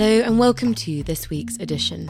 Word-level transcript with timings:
Hello, 0.00 0.20
and 0.20 0.38
welcome 0.38 0.74
to 0.76 1.02
this 1.02 1.28
week's 1.28 1.56
edition. 1.56 2.08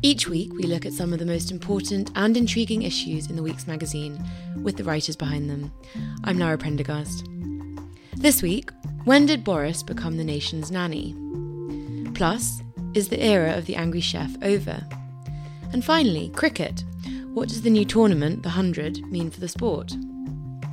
Each 0.00 0.28
week, 0.28 0.52
we 0.52 0.62
look 0.62 0.86
at 0.86 0.92
some 0.92 1.12
of 1.12 1.18
the 1.18 1.26
most 1.26 1.50
important 1.50 2.08
and 2.14 2.36
intriguing 2.36 2.82
issues 2.82 3.28
in 3.28 3.34
the 3.34 3.42
week's 3.42 3.66
magazine 3.66 4.24
with 4.62 4.76
the 4.76 4.84
writers 4.84 5.16
behind 5.16 5.50
them. 5.50 5.72
I'm 6.22 6.38
Lara 6.38 6.56
Prendergast. 6.56 7.28
This 8.14 8.42
week, 8.42 8.70
when 9.02 9.26
did 9.26 9.42
Boris 9.42 9.82
become 9.82 10.18
the 10.18 10.24
nation's 10.24 10.70
nanny? 10.70 11.16
Plus, 12.14 12.62
is 12.94 13.08
the 13.08 13.20
era 13.20 13.56
of 13.56 13.66
the 13.66 13.74
angry 13.74 14.00
chef 14.00 14.30
over? 14.44 14.80
And 15.72 15.84
finally, 15.84 16.28
cricket. 16.28 16.84
What 17.34 17.48
does 17.48 17.62
the 17.62 17.70
new 17.70 17.84
tournament, 17.84 18.44
the 18.44 18.50
100, 18.50 19.04
mean 19.10 19.32
for 19.32 19.40
the 19.40 19.48
sport? 19.48 19.96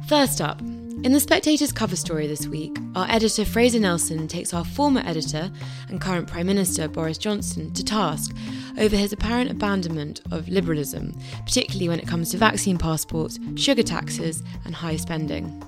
First 0.07 0.39
up, 0.39 0.61
in 1.03 1.13
the 1.13 1.19
Spectator's 1.19 1.71
cover 1.71 1.95
story 1.95 2.27
this 2.27 2.47
week, 2.47 2.75
our 2.95 3.09
editor 3.09 3.45
Fraser 3.45 3.79
Nelson 3.79 4.27
takes 4.27 4.53
our 4.53 4.65
former 4.65 5.01
editor 5.05 5.51
and 5.89 6.01
current 6.01 6.27
Prime 6.27 6.47
Minister 6.47 6.87
Boris 6.87 7.17
Johnson 7.17 7.71
to 7.73 7.83
task 7.83 8.35
over 8.79 8.95
his 8.95 9.13
apparent 9.13 9.51
abandonment 9.51 10.21
of 10.31 10.49
liberalism, 10.49 11.17
particularly 11.45 11.87
when 11.87 11.99
it 11.99 12.07
comes 12.07 12.31
to 12.31 12.37
vaccine 12.37 12.77
passports, 12.77 13.39
sugar 13.55 13.83
taxes, 13.83 14.41
and 14.65 14.73
high 14.73 14.95
spending. 14.95 15.63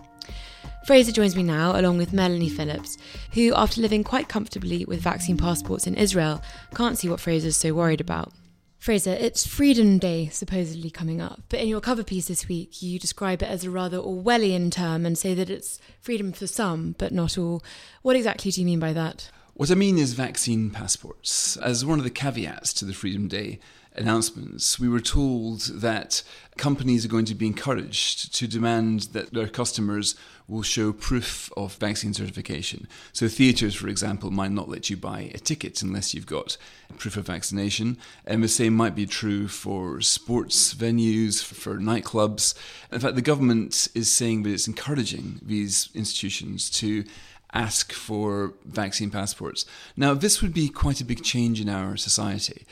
Fraser 0.86 1.12
joins 1.12 1.36
me 1.36 1.44
now, 1.44 1.80
along 1.80 1.98
with 1.98 2.14
Melanie 2.14 2.50
Phillips, 2.50 2.98
who, 3.34 3.54
after 3.54 3.82
living 3.82 4.04
quite 4.04 4.28
comfortably 4.28 4.86
with 4.86 5.00
vaccine 5.00 5.38
passports 5.38 5.86
in 5.86 5.94
Israel, 5.96 6.42
can't 6.74 6.98
see 6.98 7.08
what 7.08 7.20
Fraser's 7.20 7.56
so 7.56 7.74
worried 7.74 8.02
about. 8.02 8.34
Fraser, 8.80 9.12
it's 9.12 9.46
Freedom 9.46 9.98
Day 9.98 10.30
supposedly 10.30 10.90
coming 10.90 11.20
up, 11.20 11.42
but 11.50 11.60
in 11.60 11.68
your 11.68 11.82
cover 11.82 12.02
piece 12.02 12.30
this 12.30 12.48
week, 12.48 12.82
you 12.82 12.98
describe 12.98 13.44
it 13.44 13.50
as 13.50 13.66
a 13.66 13.70
rather 13.70 13.98
Orwellian 13.98 14.72
term 14.72 15.06
and 15.06 15.18
say 15.18 15.34
that 15.34 15.50
it's 15.50 15.82
freedom 16.00 16.32
for 16.32 16.48
some, 16.48 16.96
but 16.98 17.12
not 17.12 17.38
all. 17.38 17.62
What 18.04 18.16
exactly 18.16 18.52
do 18.52 18.62
you 18.62 18.66
mean 18.66 18.80
by 18.80 18.94
that? 18.94 19.30
What 19.54 19.70
I 19.70 19.76
mean 19.76 19.98
is 19.98 20.14
vaccine 20.14 20.70
passports. 20.70 21.58
As 21.58 21.86
one 21.86 22.00
of 22.00 22.06
the 22.06 22.10
caveats 22.10 22.72
to 22.76 22.86
the 22.86 22.94
Freedom 22.94 23.28
Day 23.28 23.60
announcements, 23.96 24.80
we 24.80 24.88
were 24.88 25.00
told 25.00 25.62
that 25.82 26.24
companies 26.58 27.06
are 27.06 27.10
going 27.10 27.26
to 27.26 27.36
be 27.36 27.48
encouraged 27.48 28.34
to 28.36 28.48
demand 28.48 29.02
that 29.14 29.34
their 29.34 29.48
customers 29.48 30.16
will 30.48 30.64
show 30.64 30.92
proof 30.92 31.52
of 31.56 31.76
vaccine 31.76 32.14
certification. 32.14 32.88
So, 33.14 33.28
theatres, 33.28 33.76
for 33.76 33.88
example, 33.88 34.32
might 34.32 34.52
not 34.52 34.68
let 34.68 34.90
you 34.90 34.98
buy 34.98 35.32
a 35.34 35.38
ticket 35.38 35.82
unless 35.82 36.14
you've 36.14 36.26
got 36.26 36.58
proof 36.98 37.18
of 37.18 37.28
vaccination. 37.28 37.98
And 38.26 38.44
the 38.44 38.48
same 38.48 38.74
might 38.74 38.96
be 38.96 39.06
true 39.06 39.48
for 39.48 40.02
sports 40.02 40.74
venues, 40.74 41.44
for 41.44 41.78
nightclubs. 41.78 42.56
In 42.92 43.00
fact, 43.00 43.16
the 43.16 43.22
government 43.22 43.88
is 43.94 44.12
saying 44.12 44.44
that 44.44 44.52
it's 44.52 44.68
encouraging 44.68 45.40
these 45.44 45.90
institutions 45.94 46.70
to 46.72 47.06
ask 47.54 47.94
for 47.94 48.54
vaccine 48.66 49.10
passports. 49.10 49.66
Now, 49.96 50.14
this 50.14 50.42
would 50.42 50.54
be 50.54 50.70
quite 50.70 51.02
a 51.02 51.06
big 51.06 51.24
change 51.24 51.60
in 51.60 51.70
our 51.70 51.98
society. 51.98 52.66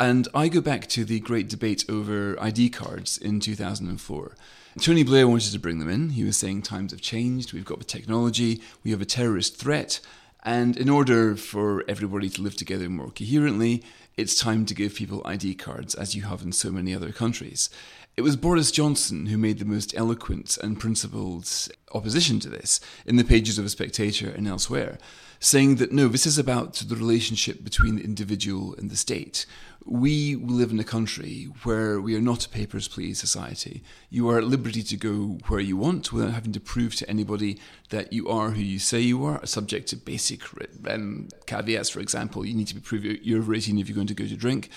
And 0.00 0.28
I 0.34 0.48
go 0.48 0.62
back 0.62 0.86
to 0.88 1.04
the 1.04 1.20
great 1.20 1.50
debate 1.50 1.84
over 1.86 2.42
ID 2.42 2.70
cards 2.70 3.18
in 3.18 3.38
2004. 3.38 4.34
Tony 4.80 5.02
Blair 5.02 5.28
wanted 5.28 5.52
to 5.52 5.58
bring 5.58 5.78
them 5.78 5.90
in. 5.90 6.10
He 6.10 6.24
was 6.24 6.38
saying 6.38 6.62
times 6.62 6.92
have 6.92 7.02
changed, 7.02 7.52
we've 7.52 7.66
got 7.66 7.80
the 7.80 7.84
technology, 7.84 8.62
we 8.82 8.92
have 8.92 9.02
a 9.02 9.04
terrorist 9.04 9.58
threat, 9.58 10.00
and 10.42 10.74
in 10.78 10.88
order 10.88 11.36
for 11.36 11.84
everybody 11.86 12.30
to 12.30 12.40
live 12.40 12.56
together 12.56 12.88
more 12.88 13.10
coherently, 13.10 13.84
it's 14.16 14.40
time 14.40 14.64
to 14.66 14.74
give 14.74 14.94
people 14.94 15.20
ID 15.26 15.56
cards, 15.56 15.94
as 15.94 16.16
you 16.16 16.22
have 16.22 16.40
in 16.40 16.52
so 16.52 16.70
many 16.70 16.94
other 16.94 17.12
countries. 17.12 17.68
It 18.16 18.22
was 18.22 18.36
Boris 18.36 18.70
Johnson 18.70 19.26
who 19.26 19.36
made 19.36 19.58
the 19.58 19.66
most 19.66 19.94
eloquent 19.94 20.56
and 20.62 20.80
principled 20.80 21.46
opposition 21.92 22.40
to 22.40 22.48
this 22.48 22.80
in 23.04 23.16
the 23.16 23.24
pages 23.24 23.58
of 23.58 23.64
The 23.64 23.70
Spectator 23.70 24.30
and 24.30 24.48
elsewhere, 24.48 24.98
saying 25.40 25.76
that 25.76 25.90
no, 25.90 26.06
this 26.06 26.26
is 26.26 26.38
about 26.38 26.74
the 26.74 26.94
relationship 26.94 27.64
between 27.64 27.96
the 27.96 28.04
individual 28.04 28.74
and 28.76 28.90
the 28.90 28.96
state. 28.96 29.46
We 29.86 30.36
live 30.36 30.70
in 30.70 30.78
a 30.78 30.84
country 30.84 31.44
where 31.62 31.98
we 31.98 32.14
are 32.14 32.20
not 32.20 32.44
a 32.44 32.48
papers, 32.50 32.86
please 32.86 33.18
society. 33.18 33.82
You 34.10 34.28
are 34.28 34.38
at 34.38 34.44
liberty 34.44 34.82
to 34.82 34.96
go 34.98 35.38
where 35.48 35.58
you 35.58 35.78
want 35.78 36.12
without 36.12 36.34
having 36.34 36.52
to 36.52 36.60
prove 36.60 36.94
to 36.96 37.08
anybody 37.08 37.58
that 37.88 38.12
you 38.12 38.28
are 38.28 38.50
who 38.50 38.60
you 38.60 38.78
say 38.78 39.00
you 39.00 39.24
are, 39.24 39.44
subject 39.46 39.88
to 39.88 39.96
basic 39.96 40.42
um, 40.86 41.28
caveats. 41.46 41.88
For 41.88 42.00
example, 42.00 42.44
you 42.44 42.54
need 42.54 42.68
to 42.68 42.74
be 42.74 42.82
prove 42.82 43.04
you're 43.06 43.38
over 43.38 43.54
18 43.54 43.78
if 43.78 43.88
you're 43.88 43.94
going 43.94 44.06
to 44.06 44.14
go 44.14 44.26
to 44.26 44.36
drink. 44.36 44.68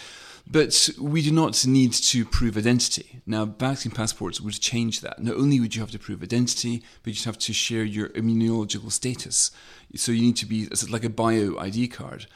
But 0.46 0.90
we 1.00 1.22
do 1.22 1.32
not 1.32 1.66
need 1.66 1.94
to 1.94 2.26
prove 2.26 2.58
identity. 2.58 3.22
Now, 3.26 3.46
vaccine 3.46 3.94
passports 3.94 4.42
would 4.42 4.60
change 4.60 5.00
that. 5.02 5.22
Not 5.24 5.36
only 5.36 5.60
would 5.60 5.76
you 5.76 5.82
have 5.82 5.92
to 5.92 6.00
prove 6.00 6.22
identity, 6.22 6.84
but 7.02 7.14
you'd 7.14 7.26
have 7.26 7.40
to 7.40 7.54
share 7.54 7.84
your 7.84 8.10
immunological 8.10 8.92
status. 8.92 9.52
So 9.96 10.12
you 10.12 10.22
need 10.22 10.38
to 10.38 10.46
be 10.46 10.64
it's 10.64 10.90
like 10.90 11.06
a 11.06 11.10
bio 11.10 11.58
ID 11.58 11.88
card. 11.88 12.28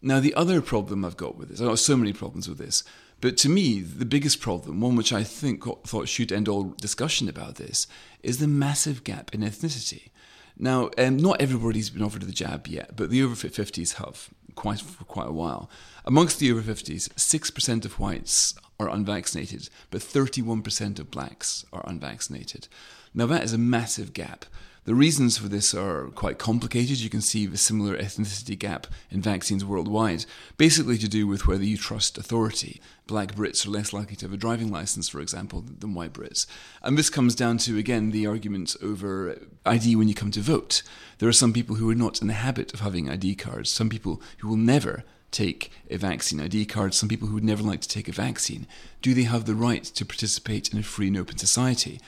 Now, 0.00 0.18
the 0.18 0.34
other 0.34 0.60
problem 0.60 1.04
I've 1.04 1.16
got 1.16 1.36
with 1.36 1.50
this, 1.50 1.60
I've 1.60 1.68
got 1.68 1.78
so 1.78 1.96
many 1.96 2.12
problems 2.12 2.48
with 2.48 2.58
this, 2.58 2.82
but 3.20 3.36
to 3.38 3.48
me, 3.48 3.80
the 3.80 4.04
biggest 4.04 4.40
problem, 4.40 4.80
one 4.80 4.96
which 4.96 5.12
I 5.12 5.22
think 5.22 5.62
thought 5.86 6.08
should 6.08 6.32
end 6.32 6.48
all 6.48 6.74
discussion 6.80 7.28
about 7.28 7.54
this, 7.54 7.86
is 8.20 8.38
the 8.38 8.48
massive 8.48 9.04
gap 9.04 9.32
in 9.32 9.42
ethnicity. 9.42 10.10
Now, 10.58 10.90
um, 10.98 11.18
not 11.18 11.40
everybody's 11.40 11.88
been 11.88 12.02
offered 12.02 12.22
the 12.22 12.32
jab 12.32 12.66
yet, 12.66 12.96
but 12.96 13.10
the 13.10 13.22
over 13.22 13.34
50s 13.34 13.94
have 13.94 14.30
quite 14.54 14.80
for 14.80 15.04
quite 15.04 15.28
a 15.28 15.32
while. 15.32 15.70
Amongst 16.04 16.38
the 16.38 16.50
over 16.50 16.62
50s, 16.62 17.08
6% 17.10 17.84
of 17.84 17.98
whites 17.98 18.54
are 18.78 18.90
unvaccinated, 18.90 19.68
but 19.90 20.00
31% 20.00 20.98
of 20.98 21.10
blacks 21.10 21.64
are 21.72 21.84
unvaccinated. 21.86 22.68
Now, 23.14 23.26
that 23.26 23.44
is 23.44 23.52
a 23.52 23.58
massive 23.58 24.12
gap. 24.12 24.46
The 24.84 24.96
reasons 24.96 25.38
for 25.38 25.46
this 25.46 25.74
are 25.74 26.08
quite 26.08 26.40
complicated. 26.40 26.98
You 26.98 27.08
can 27.08 27.20
see 27.20 27.46
the 27.46 27.56
similar 27.56 27.96
ethnicity 27.96 28.58
gap 28.58 28.88
in 29.12 29.22
vaccines 29.22 29.64
worldwide, 29.64 30.24
basically 30.56 30.98
to 30.98 31.08
do 31.08 31.28
with 31.28 31.46
whether 31.46 31.62
you 31.62 31.76
trust 31.76 32.18
authority. 32.18 32.80
Black 33.06 33.36
Brits 33.36 33.64
are 33.64 33.70
less 33.70 33.92
likely 33.92 34.16
to 34.16 34.24
have 34.24 34.32
a 34.32 34.36
driving 34.36 34.72
license, 34.72 35.08
for 35.08 35.20
example, 35.20 35.60
than 35.60 35.94
white 35.94 36.12
Brits. 36.12 36.46
And 36.82 36.98
this 36.98 37.10
comes 37.10 37.36
down 37.36 37.58
to, 37.58 37.78
again, 37.78 38.10
the 38.10 38.26
argument 38.26 38.74
over 38.82 39.38
ID 39.64 39.94
when 39.94 40.08
you 40.08 40.14
come 40.14 40.32
to 40.32 40.40
vote. 40.40 40.82
There 41.18 41.28
are 41.28 41.32
some 41.32 41.52
people 41.52 41.76
who 41.76 41.88
are 41.88 41.94
not 41.94 42.20
in 42.20 42.26
the 42.26 42.34
habit 42.34 42.74
of 42.74 42.80
having 42.80 43.08
ID 43.08 43.36
cards, 43.36 43.70
some 43.70 43.88
people 43.88 44.20
who 44.38 44.48
will 44.48 44.56
never 44.56 45.04
take 45.30 45.70
a 45.90 45.96
vaccine 45.96 46.40
ID 46.40 46.66
card, 46.66 46.92
some 46.92 47.08
people 47.08 47.28
who 47.28 47.34
would 47.34 47.44
never 47.44 47.62
like 47.62 47.82
to 47.82 47.88
take 47.88 48.08
a 48.08 48.12
vaccine. 48.12 48.66
Do 49.00 49.14
they 49.14 49.22
have 49.22 49.44
the 49.44 49.54
right 49.54 49.84
to 49.84 50.04
participate 50.04 50.72
in 50.72 50.78
a 50.80 50.82
free 50.82 51.06
and 51.06 51.16
open 51.16 51.38
society? 51.38 52.00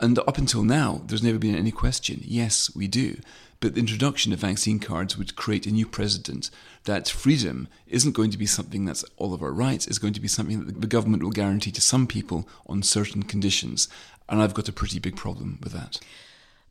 And 0.00 0.18
up 0.18 0.38
until 0.38 0.64
now, 0.64 1.02
there's 1.06 1.22
never 1.22 1.38
been 1.38 1.54
any 1.54 1.70
question. 1.70 2.20
Yes, 2.24 2.74
we 2.74 2.88
do. 2.88 3.20
But 3.60 3.74
the 3.74 3.80
introduction 3.80 4.32
of 4.32 4.40
vaccine 4.40 4.78
cards 4.78 5.16
would 5.16 5.36
create 5.36 5.66
a 5.66 5.70
new 5.70 5.86
precedent 5.86 6.50
that 6.84 7.08
freedom 7.08 7.68
isn't 7.86 8.12
going 8.12 8.30
to 8.30 8.38
be 8.38 8.46
something 8.46 8.84
that's 8.84 9.04
all 9.16 9.32
of 9.32 9.42
our 9.42 9.52
rights, 9.52 9.86
it's 9.86 9.98
going 9.98 10.12
to 10.12 10.20
be 10.20 10.28
something 10.28 10.66
that 10.66 10.80
the 10.80 10.86
government 10.86 11.22
will 11.22 11.30
guarantee 11.30 11.70
to 11.70 11.80
some 11.80 12.06
people 12.06 12.46
on 12.66 12.82
certain 12.82 13.22
conditions. 13.22 13.88
And 14.28 14.42
I've 14.42 14.54
got 14.54 14.68
a 14.68 14.72
pretty 14.72 14.98
big 14.98 15.16
problem 15.16 15.58
with 15.62 15.72
that. 15.72 16.00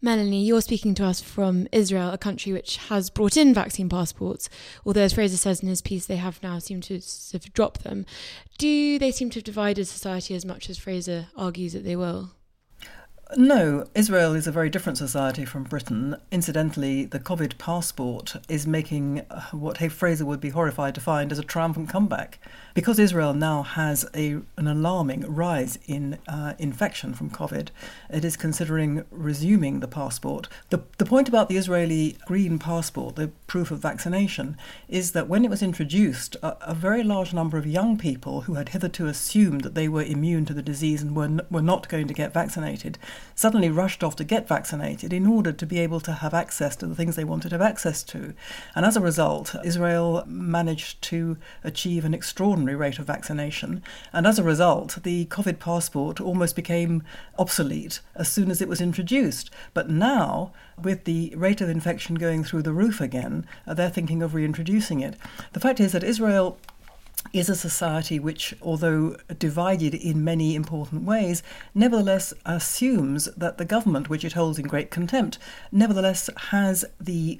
Melanie, 0.04 0.44
you're 0.44 0.62
speaking 0.62 0.94
to 0.96 1.06
us 1.06 1.22
from 1.22 1.66
Israel, 1.72 2.12
a 2.12 2.18
country 2.18 2.52
which 2.52 2.76
has 2.90 3.10
brought 3.10 3.38
in 3.38 3.54
vaccine 3.54 3.88
passports, 3.88 4.50
although, 4.86 5.02
as 5.02 5.14
Fraser 5.14 5.38
says 5.38 5.62
in 5.62 5.70
his 5.70 5.82
piece, 5.82 6.06
they 6.06 6.18
have 6.18 6.44
now 6.44 6.60
seemed 6.60 6.84
to 6.84 7.00
sort 7.00 7.46
of 7.46 7.54
drop 7.54 7.78
them. 7.80 8.06
Do 8.58 9.00
they 9.00 9.12
seem 9.12 9.30
to 9.30 9.40
have 9.40 9.46
divided 9.46 9.86
society 9.86 10.36
as 10.36 10.44
much 10.44 10.70
as 10.70 10.78
Fraser 10.78 11.28
argues 11.38 11.72
that 11.72 11.86
they 11.86 11.96
will? 11.96 12.32
No, 13.36 13.88
Israel 13.96 14.36
is 14.36 14.46
a 14.46 14.52
very 14.52 14.70
different 14.70 14.98
society 14.98 15.44
from 15.44 15.64
Britain. 15.64 16.18
Incidentally, 16.32 17.06
the 17.06 17.20
COVID 17.20 17.58
passport 17.58 18.36
is 18.48 18.68
making 18.68 19.22
uh, 19.32 19.42
what 19.52 19.78
Hay 19.78 19.90
Fraser 19.90 20.26
would 20.26 20.40
be 20.40 20.50
horrified 20.50 20.94
to 20.96 21.02
find 21.02 21.32
as 21.32 21.40
a 21.40 21.44
triumphant 21.44 21.90
comeback. 21.90 22.38
Because 22.76 23.00
Israel 23.00 23.34
now 23.34 23.64
has 23.64 24.06
a, 24.16 24.38
an 24.58 24.68
alarming 24.68 25.22
rise 25.22 25.80
in 25.88 26.20
uh, 26.28 26.54
infection 26.60 27.14
from 27.14 27.32
COVID, 27.32 27.70
it 28.12 28.24
is 28.24 28.38
considering 28.38 29.04
resuming 29.10 29.80
the 29.80 29.88
passport. 29.88 30.48
The, 30.70 30.84
the 30.98 31.06
point 31.06 31.28
about 31.28 31.50
the 31.50 31.58
Israeli 31.58 32.18
green 32.26 32.60
passport, 32.60 33.16
the 33.16 33.30
proof 33.48 33.72
of 33.72 33.80
vaccination, 33.80 34.58
is 34.88 35.14
that 35.14 35.28
when 35.28 35.44
it 35.44 35.50
was 35.50 35.64
introduced, 35.64 36.36
a, 36.44 36.58
a 36.70 36.76
very 36.76 37.04
large 37.04 37.34
number 37.34 37.58
of 37.58 37.66
young 37.66 37.98
people 37.98 38.42
who 38.42 38.56
had 38.56 38.70
hitherto 38.70 39.08
assumed 39.08 39.62
that 39.62 39.76
they 39.76 39.88
were 39.88 40.04
immune 40.04 40.46
to 40.46 40.54
the 40.54 40.62
disease 40.62 41.02
and 41.02 41.16
were, 41.16 41.24
n- 41.24 41.42
were 41.50 41.62
not 41.62 41.90
going 41.90 42.08
to 42.08 42.14
get 42.14 42.34
vaccinated 42.34 43.00
suddenly 43.36 43.70
rushed 43.70 44.04
off 44.04 44.16
to 44.16 44.24
get 44.24 44.48
vaccinated 44.48 45.12
in 45.12 45.26
order 45.26 45.52
to 45.52 45.66
be 45.66 45.80
able 45.80 46.00
to 46.02 46.12
have 46.14 46.34
access 46.34 46.76
to 46.78 46.88
the 46.88 46.96
things 46.96 47.16
they 47.16 47.24
wanted 47.24 47.50
to 47.50 47.56
have 47.56 47.62
access 47.62 48.04
to. 48.04 48.34
And 48.76 48.86
as 48.86 48.96
a 48.96 49.02
result, 49.02 49.56
Israel 49.64 50.24
managed 50.28 51.02
to 51.04 51.38
achieve 51.64 52.06
an 52.06 52.14
extraordinary 52.14 52.76
rate 52.76 53.00
of 53.00 53.08
vaccination. 53.08 53.84
And 54.12 54.28
as 54.28 54.40
a 54.40 54.44
result, 54.44 55.00
the 55.04 55.26
COVID 55.26 55.60
passport 55.60 56.22
almost 56.22 56.56
became 56.56 57.04
obsolete 57.38 58.00
as 58.16 58.32
soon 58.32 58.52
as 58.52 58.62
it 58.62 58.70
was 58.70 58.82
introduced. 58.82 59.50
But 59.74 59.90
now, 59.90 60.54
with 60.82 61.06
the 61.06 61.34
rate 61.36 61.62
of 61.62 61.70
infection 61.70 62.16
going 62.16 62.44
through 62.44 62.64
the 62.64 62.74
roof 62.74 63.02
again, 63.02 63.46
they're 63.66 63.90
thinking 63.90 64.22
of 64.22 64.34
reintroducing 64.34 65.00
it. 65.00 65.16
The 65.54 65.60
fact 65.60 65.80
is 65.80 65.92
that 65.92 66.04
Israel 66.04 66.58
is 67.32 67.50
a 67.50 67.56
society 67.56 68.20
which, 68.20 68.54
although 68.62 69.16
divided 69.40 69.94
in 69.96 70.24
many 70.24 70.56
important 70.56 71.04
ways, 71.04 71.42
nevertheless 71.74 72.34
assumes 72.46 73.26
that 73.38 73.58
the 73.58 73.66
government, 73.66 74.10
which 74.10 74.26
it 74.26 74.34
holds 74.34 74.60
in 74.60 74.68
great 74.68 74.92
contempt, 74.92 75.40
nevertheless 75.72 76.30
has 76.50 76.86
the 77.00 77.40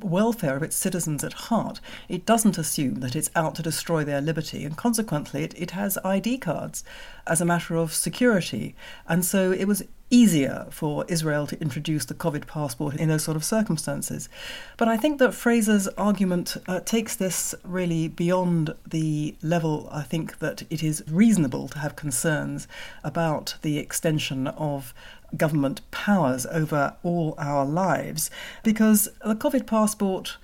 welfare 0.00 0.56
of 0.56 0.62
its 0.62 0.76
citizens 0.76 1.22
at 1.22 1.32
heart. 1.32 1.80
It 2.08 2.26
doesn't 2.26 2.58
assume 2.58 2.96
that 3.00 3.14
it's 3.14 3.30
out 3.36 3.54
to 3.56 3.62
destroy 3.62 4.04
their 4.04 4.20
liberty, 4.20 4.64
and 4.64 4.76
consequently, 4.76 5.44
it, 5.44 5.54
it 5.56 5.72
has 5.72 5.98
ID 6.04 6.38
cards 6.38 6.82
as 7.26 7.40
a 7.40 7.46
matter 7.46 7.76
of 7.76 7.94
security. 7.94 8.74
And 9.06 9.24
so 9.24 9.52
it 9.52 9.66
was 9.66 9.82
easier 10.14 10.66
for 10.70 11.04
Israel 11.08 11.44
to 11.48 11.60
introduce 11.60 12.04
the 12.04 12.14
COVID 12.14 12.46
passport 12.46 12.94
in 12.94 13.08
those 13.08 13.24
sort 13.24 13.36
of 13.36 13.44
circumstances. 13.44 14.28
But 14.76 14.86
I 14.86 14.96
think 14.96 15.18
that 15.18 15.34
Fraser's 15.34 15.88
argument 15.98 16.56
uh, 16.68 16.78
takes 16.80 17.16
this 17.16 17.52
really 17.64 18.06
beyond 18.06 18.74
the 18.86 19.34
level, 19.42 19.88
I 19.90 20.02
think, 20.02 20.38
that 20.38 20.62
it 20.70 20.84
is 20.84 21.02
reasonable 21.10 21.66
to 21.68 21.80
have 21.80 21.96
concerns 21.96 22.68
about 23.02 23.56
the 23.62 23.78
extension 23.78 24.46
of 24.46 24.94
government 25.36 25.80
powers 25.90 26.46
over 26.46 26.94
all 27.02 27.34
our 27.36 27.64
lives 27.64 28.30
because 28.62 29.08
the 29.24 29.34
COVID 29.34 29.66
passport 29.66 30.36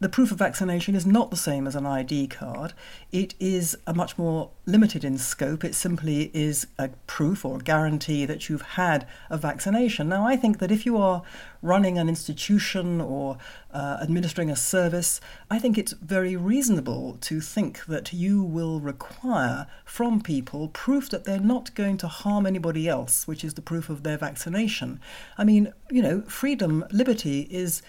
the 0.00 0.08
proof 0.08 0.30
of 0.30 0.38
vaccination 0.38 0.94
is 0.94 1.04
not 1.04 1.30
the 1.30 1.36
same 1.36 1.66
as 1.66 1.74
an 1.74 1.84
ID 1.84 2.28
card. 2.28 2.72
It 3.10 3.34
is 3.40 3.76
a 3.86 3.92
much 3.92 4.16
more 4.16 4.50
limited 4.64 5.02
in 5.02 5.18
scope. 5.18 5.64
It 5.64 5.74
simply 5.74 6.30
is 6.32 6.68
a 6.78 6.90
proof 7.08 7.44
or 7.44 7.56
a 7.56 7.62
guarantee 7.62 8.24
that 8.24 8.48
you've 8.48 8.62
had 8.62 9.08
a 9.28 9.36
vaccination. 9.36 10.08
Now, 10.08 10.24
I 10.24 10.36
think 10.36 10.60
that 10.60 10.70
if 10.70 10.86
you 10.86 10.96
are 10.96 11.22
running 11.62 11.98
an 11.98 12.08
institution 12.08 13.00
or 13.00 13.38
uh, 13.72 13.98
administering 14.00 14.50
a 14.50 14.56
service, 14.56 15.20
I 15.50 15.58
think 15.58 15.76
it's 15.76 15.92
very 15.94 16.36
reasonable 16.36 17.18
to 17.22 17.40
think 17.40 17.84
that 17.86 18.12
you 18.12 18.42
will 18.42 18.78
require 18.78 19.66
from 19.84 20.20
people 20.20 20.68
proof 20.68 21.10
that 21.10 21.24
they're 21.24 21.40
not 21.40 21.74
going 21.74 21.96
to 21.98 22.08
harm 22.08 22.46
anybody 22.46 22.88
else, 22.88 23.26
which 23.26 23.42
is 23.42 23.54
the 23.54 23.62
proof 23.62 23.90
of 23.90 24.04
their 24.04 24.16
vaccination. 24.16 25.00
I 25.36 25.42
mean, 25.42 25.72
you 25.90 26.02
know, 26.02 26.20
freedom, 26.22 26.84
liberty 26.92 27.48
is 27.50 27.82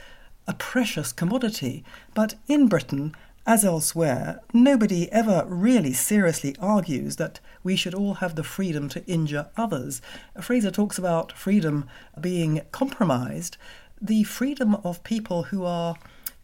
a 0.49 0.53
precious 0.53 1.13
commodity, 1.13 1.83
but 2.15 2.33
in 2.47 2.67
Britain, 2.67 3.15
as 3.45 3.63
elsewhere, 3.63 4.41
nobody 4.51 5.09
ever 5.11 5.45
really 5.47 5.93
seriously 5.93 6.55
argues 6.59 7.17
that 7.17 7.39
we 7.63 7.75
should 7.75 7.93
all 7.93 8.15
have 8.15 8.33
the 8.33 8.43
freedom 8.43 8.89
to 8.89 9.05
injure 9.05 9.47
others. 9.55 10.01
Fraser 10.41 10.71
talks 10.71 10.97
about 10.97 11.31
freedom 11.31 11.87
being 12.19 12.61
compromised. 12.71 13.57
The 14.01 14.23
freedom 14.23 14.73
of 14.83 15.03
people 15.03 15.43
who 15.43 15.63
are 15.65 15.95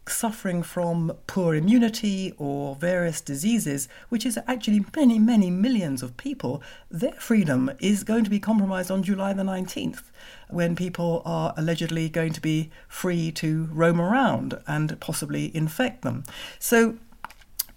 suffering 0.08 0.62
from 0.62 1.12
poor 1.26 1.54
immunity 1.54 2.32
or 2.38 2.76
various 2.76 3.20
diseases, 3.20 3.88
which 4.08 4.24
is 4.24 4.38
actually 4.46 4.84
many, 4.94 5.18
many 5.18 5.50
millions 5.50 6.02
of 6.02 6.16
people, 6.16 6.62
their 6.90 7.12
freedom 7.14 7.70
is 7.80 8.04
going 8.04 8.24
to 8.24 8.30
be 8.30 8.40
compromised 8.40 8.90
on 8.90 9.02
July 9.02 9.32
the 9.32 9.42
19th 9.42 10.02
when 10.48 10.76
people 10.76 11.22
are 11.24 11.52
allegedly 11.56 12.08
going 12.08 12.32
to 12.32 12.40
be 12.40 12.70
free 12.88 13.30
to 13.32 13.68
roam 13.72 14.00
around 14.00 14.58
and 14.66 14.98
possibly 15.00 15.54
infect 15.56 16.02
them. 16.02 16.24
So, 16.58 16.96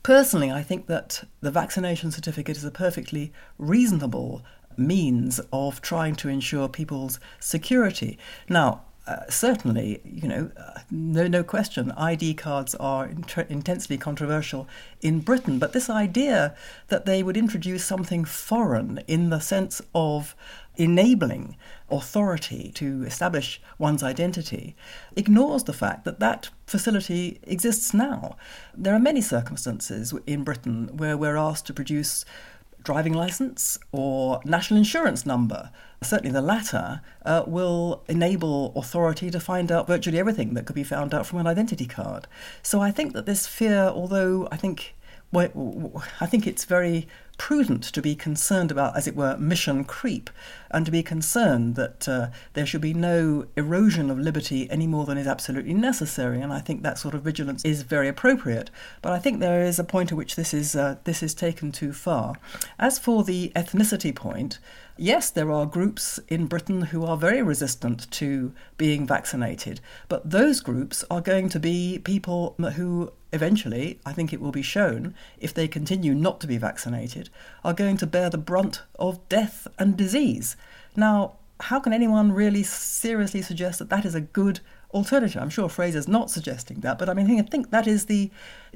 personally, 0.03 0.51
I 0.51 0.63
think 0.63 0.87
that 0.87 1.23
the 1.41 1.51
vaccination 1.51 2.11
certificate 2.11 2.57
is 2.57 2.65
a 2.65 2.71
perfectly 2.71 3.33
reasonable 3.57 4.43
means 4.77 5.39
of 5.51 5.81
trying 5.81 6.15
to 6.15 6.29
ensure 6.29 6.69
people's 6.69 7.19
security. 7.39 8.17
Now, 8.47 8.83
uh, 9.09 9.27
certainly, 9.27 9.99
you 10.05 10.27
know, 10.27 10.51
uh, 10.55 10.79
no, 10.91 11.25
no 11.25 11.43
question, 11.43 11.91
ID 11.93 12.35
cards 12.35 12.75
are 12.75 13.09
intensely 13.49 13.97
controversial 13.97 14.67
in 15.01 15.19
Britain. 15.19 15.57
But 15.57 15.73
this 15.73 15.89
idea 15.89 16.55
that 16.89 17.07
they 17.07 17.23
would 17.23 17.35
introduce 17.35 17.83
something 17.83 18.23
foreign 18.23 19.01
in 19.07 19.31
the 19.31 19.39
sense 19.39 19.81
of 19.95 20.35
enabling 20.75 21.57
authority 21.89 22.71
to 22.75 23.03
establish 23.03 23.59
one's 23.79 24.03
identity 24.03 24.75
ignores 25.15 25.63
the 25.63 25.73
fact 25.73 26.05
that 26.05 26.19
that 26.19 26.49
facility 26.67 27.39
exists 27.43 27.95
now. 27.95 28.37
There 28.77 28.93
are 28.93 28.99
many 28.99 29.21
circumstances 29.21 30.13
in 30.27 30.43
Britain 30.43 30.95
where 30.95 31.17
we're 31.17 31.35
asked 31.35 31.65
to 31.65 31.73
produce 31.73 32.25
driving 32.83 33.13
license 33.13 33.77
or 33.91 34.41
national 34.45 34.77
insurance 34.77 35.25
number. 35.25 35.71
Certainly, 36.01 36.31
the 36.31 36.41
latter 36.41 37.01
uh, 37.25 37.43
will 37.45 38.03
enable 38.07 38.73
authority 38.75 39.29
to 39.31 39.39
find 39.39 39.71
out 39.71 39.87
virtually 39.87 40.19
everything 40.19 40.53
that 40.53 40.65
could 40.65 40.75
be 40.75 40.83
found 40.83 41.13
out 41.13 41.25
from 41.25 41.39
an 41.39 41.47
identity 41.47 41.85
card. 41.85 42.27
So, 42.63 42.79
I 42.79 42.91
think 42.91 43.13
that 43.13 43.25
this 43.25 43.47
fear, 43.47 43.91
although 43.93 44.47
I 44.51 44.57
think 44.57 44.95
well, 45.31 46.03
I 46.19 46.25
think 46.25 46.47
it's 46.47 46.65
very 46.65 47.07
prudent 47.39 47.81
to 47.83 48.01
be 48.01 48.13
concerned 48.13 48.69
about, 48.69 48.95
as 48.95 49.07
it 49.07 49.15
were, 49.15 49.35
mission 49.37 49.83
creep, 49.83 50.29
and 50.69 50.85
to 50.85 50.91
be 50.91 51.01
concerned 51.01 51.75
that 51.75 52.07
uh, 52.07 52.27
there 52.53 52.65
should 52.65 52.81
be 52.81 52.93
no 52.93 53.47
erosion 53.55 54.11
of 54.11 54.19
liberty 54.19 54.69
any 54.69 54.85
more 54.85 55.05
than 55.05 55.17
is 55.17 55.25
absolutely 55.25 55.73
necessary. 55.73 56.41
And 56.41 56.53
I 56.53 56.59
think 56.59 56.83
that 56.83 56.99
sort 56.99 57.15
of 57.15 57.23
vigilance 57.23 57.65
is 57.65 57.81
very 57.81 58.07
appropriate. 58.07 58.69
But 59.01 59.13
I 59.13 59.19
think 59.19 59.39
there 59.39 59.63
is 59.63 59.79
a 59.79 59.83
point 59.83 60.11
at 60.11 60.17
which 60.17 60.35
this 60.35 60.53
is 60.53 60.75
uh, 60.75 60.97
this 61.05 61.23
is 61.23 61.33
taken 61.33 61.71
too 61.71 61.93
far. 61.93 62.35
As 62.77 62.99
for 62.99 63.23
the 63.23 63.51
ethnicity 63.55 64.13
point, 64.13 64.59
yes, 64.99 65.29
there 65.29 65.51
are 65.51 65.65
groups 65.65 66.19
in 66.27 66.45
Britain 66.45 66.81
who 66.81 67.05
are 67.05 67.17
very 67.17 67.41
resistant 67.41 68.09
to 68.11 68.53
being 68.77 69.07
vaccinated, 69.07 69.79
but 70.07 70.29
those 70.29 70.59
groups 70.59 71.03
are 71.09 71.21
going 71.21 71.49
to 71.49 71.59
be 71.59 71.99
people 72.03 72.55
who 72.75 73.11
eventually, 73.31 73.99
I 74.05 74.13
think 74.13 74.33
it 74.33 74.41
will 74.41 74.51
be 74.51 74.61
shown, 74.61 75.15
if 75.39 75.53
they 75.53 75.67
continue 75.67 76.13
not 76.13 76.39
to 76.41 76.47
be 76.47 76.57
vaccinated, 76.57 77.29
are 77.63 77.73
going 77.73 77.97
to 77.97 78.07
bear 78.07 78.29
the 78.29 78.37
brunt 78.37 78.83
of 78.97 79.27
death 79.29 79.67
and 79.77 79.95
disease. 79.95 80.55
Now, 80.95 81.37
how 81.61 81.79
can 81.79 81.93
anyone 81.93 82.31
really 82.31 82.63
seriously 82.63 83.41
suggest 83.41 83.79
that 83.79 83.89
that 83.89 84.05
is 84.05 84.15
a 84.15 84.21
good 84.21 84.59
alternative? 84.93 85.41
I'm 85.41 85.49
sure 85.49 85.69
Fraser's 85.69 86.07
not 86.07 86.31
suggesting 86.31 86.79
that, 86.81 86.97
but 86.97 87.09
I 87.09 87.13
mean, 87.13 87.39
I 87.39 87.43
think 87.43 87.71
that 87.71 87.87
is 87.87 88.05
the 88.05 88.31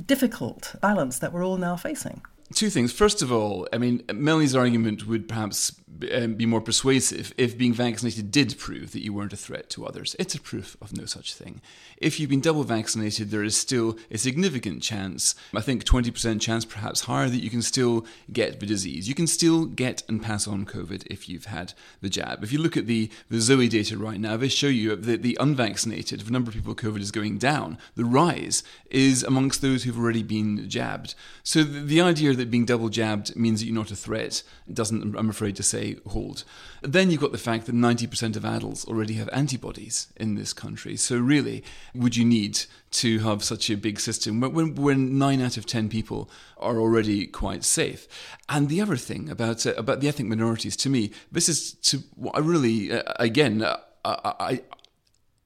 difficult 0.06 0.76
balance 0.82 1.20
that 1.20 1.34
we're 1.34 1.46
all 1.46 1.58
now 1.58 1.76
facing. 1.76 2.22
Two 2.54 2.70
things. 2.70 2.94
First 2.94 3.22
of 3.22 3.32
all, 3.32 3.68
I 3.74 3.78
mean, 3.78 4.04
Melanie's 4.14 4.56
argument 4.56 5.08
would 5.08 5.28
perhaps 5.28 5.72
um, 6.14 6.36
be 6.36 6.46
more 6.46 6.62
persuasive 6.62 7.34
if 7.38 7.58
being 7.58 7.74
vaccinated 7.74 8.32
did 8.32 8.58
prove 8.58 8.92
that 8.92 9.04
you 9.04 9.14
weren't 9.14 9.34
a 9.34 9.38
threat 9.38 9.70
to 9.72 9.86
others. 9.86 10.16
It's 10.20 10.36
a 10.36 10.42
proof 10.42 10.78
of 10.82 10.96
no 10.96 11.06
such 11.06 11.34
thing. 11.34 11.62
If 11.98 12.20
you've 12.20 12.30
been 12.30 12.42
double 12.42 12.64
vaccinated, 12.64 13.30
there 13.32 13.44
is 13.44 13.56
still 13.56 13.98
a 14.12 14.18
significant 14.18 14.82
chance, 14.82 15.36
I 15.54 15.62
think 15.62 15.84
20% 15.84 16.42
chance, 16.42 16.66
perhaps 16.66 17.02
higher, 17.02 17.30
that 17.30 17.44
you 17.44 17.50
can 17.50 17.62
still 17.62 18.06
get 18.32 18.60
the 18.60 18.66
disease. 18.66 19.08
You 19.08 19.16
can 19.16 19.28
still 19.28 19.66
get 19.66 20.04
and 20.08 20.22
pass 20.22 20.48
on 20.48 20.66
COVID 20.66 21.08
if 21.08 21.30
you've 21.30 21.46
had 21.46 21.74
the 22.02 22.10
jab. 22.10 22.44
If 22.44 22.52
you 22.52 22.60
look 22.60 22.78
at 22.78 22.88
the, 22.88 23.10
the 23.30 23.40
Zoe 23.40 23.68
data 23.68 23.98
right 23.98 24.20
now, 24.20 24.38
they 24.38 24.50
show 24.50 24.68
you 24.68 24.96
that 24.96 25.22
the 25.22 25.38
unvaccinated, 25.40 26.22
the 26.22 26.32
number 26.32 26.50
of 26.50 26.56
people 26.56 26.76
COVID 26.76 27.00
is 27.00 27.12
going 27.12 27.38
down, 27.38 27.78
the 27.96 28.06
rise 28.06 28.64
is 28.90 29.24
amongst 29.24 29.62
those 29.62 29.84
who've 29.84 30.00
already 30.00 30.24
been 30.24 30.70
jabbed. 30.70 31.16
So 31.44 31.64
the, 31.64 31.82
the 31.82 32.02
idea 32.02 32.34
that 32.34 32.52
being 32.52 32.66
double 32.66 32.90
jabbed 32.90 33.36
means 33.36 33.60
that 33.60 33.68
you're 33.68 33.76
not 33.76 33.92
a 33.92 33.96
threat 33.96 34.44
doesn't, 34.72 35.16
I'm 35.16 35.30
afraid 35.30 35.56
to 35.58 35.64
say, 35.64 35.83
hold. 36.08 36.44
Then 36.82 37.10
you've 37.10 37.22
got 37.22 37.32
the 37.32 37.38
fact 37.38 37.66
that 37.66 37.76
90% 37.76 38.36
of 38.36 38.46
adults 38.46 38.86
already 38.86 39.16
have 39.16 39.30
antibodies 39.32 40.08
in 40.16 40.36
this 40.36 40.54
country. 40.54 40.96
So, 40.98 41.18
really, 41.18 41.64
would 41.94 42.16
you 42.16 42.26
need 42.26 42.62
to 42.92 43.20
have 43.20 43.44
such 43.44 43.70
a 43.70 43.78
big 43.78 44.00
system 44.00 44.40
when, 44.40 44.76
when 44.76 45.18
9 45.18 45.42
out 45.42 45.58
of 45.58 45.66
10 45.66 45.90
people 45.90 46.30
are 46.58 46.80
already 46.80 47.26
quite 47.28 47.64
safe? 47.64 48.08
And 48.50 48.70
the 48.70 48.82
other 48.82 48.98
thing 48.98 49.30
about, 49.30 49.66
uh, 49.66 49.74
about 49.76 50.00
the 50.02 50.08
ethnic 50.08 50.28
minorities, 50.28 50.76
to 50.78 50.90
me, 50.90 51.12
this 51.32 51.48
is 51.48 51.74
to, 51.74 52.04
I 52.34 52.40
really, 52.40 52.92
uh, 52.92 53.04
again, 53.20 53.62
uh, 53.62 53.78
I, 54.06 54.34
I 54.40 54.62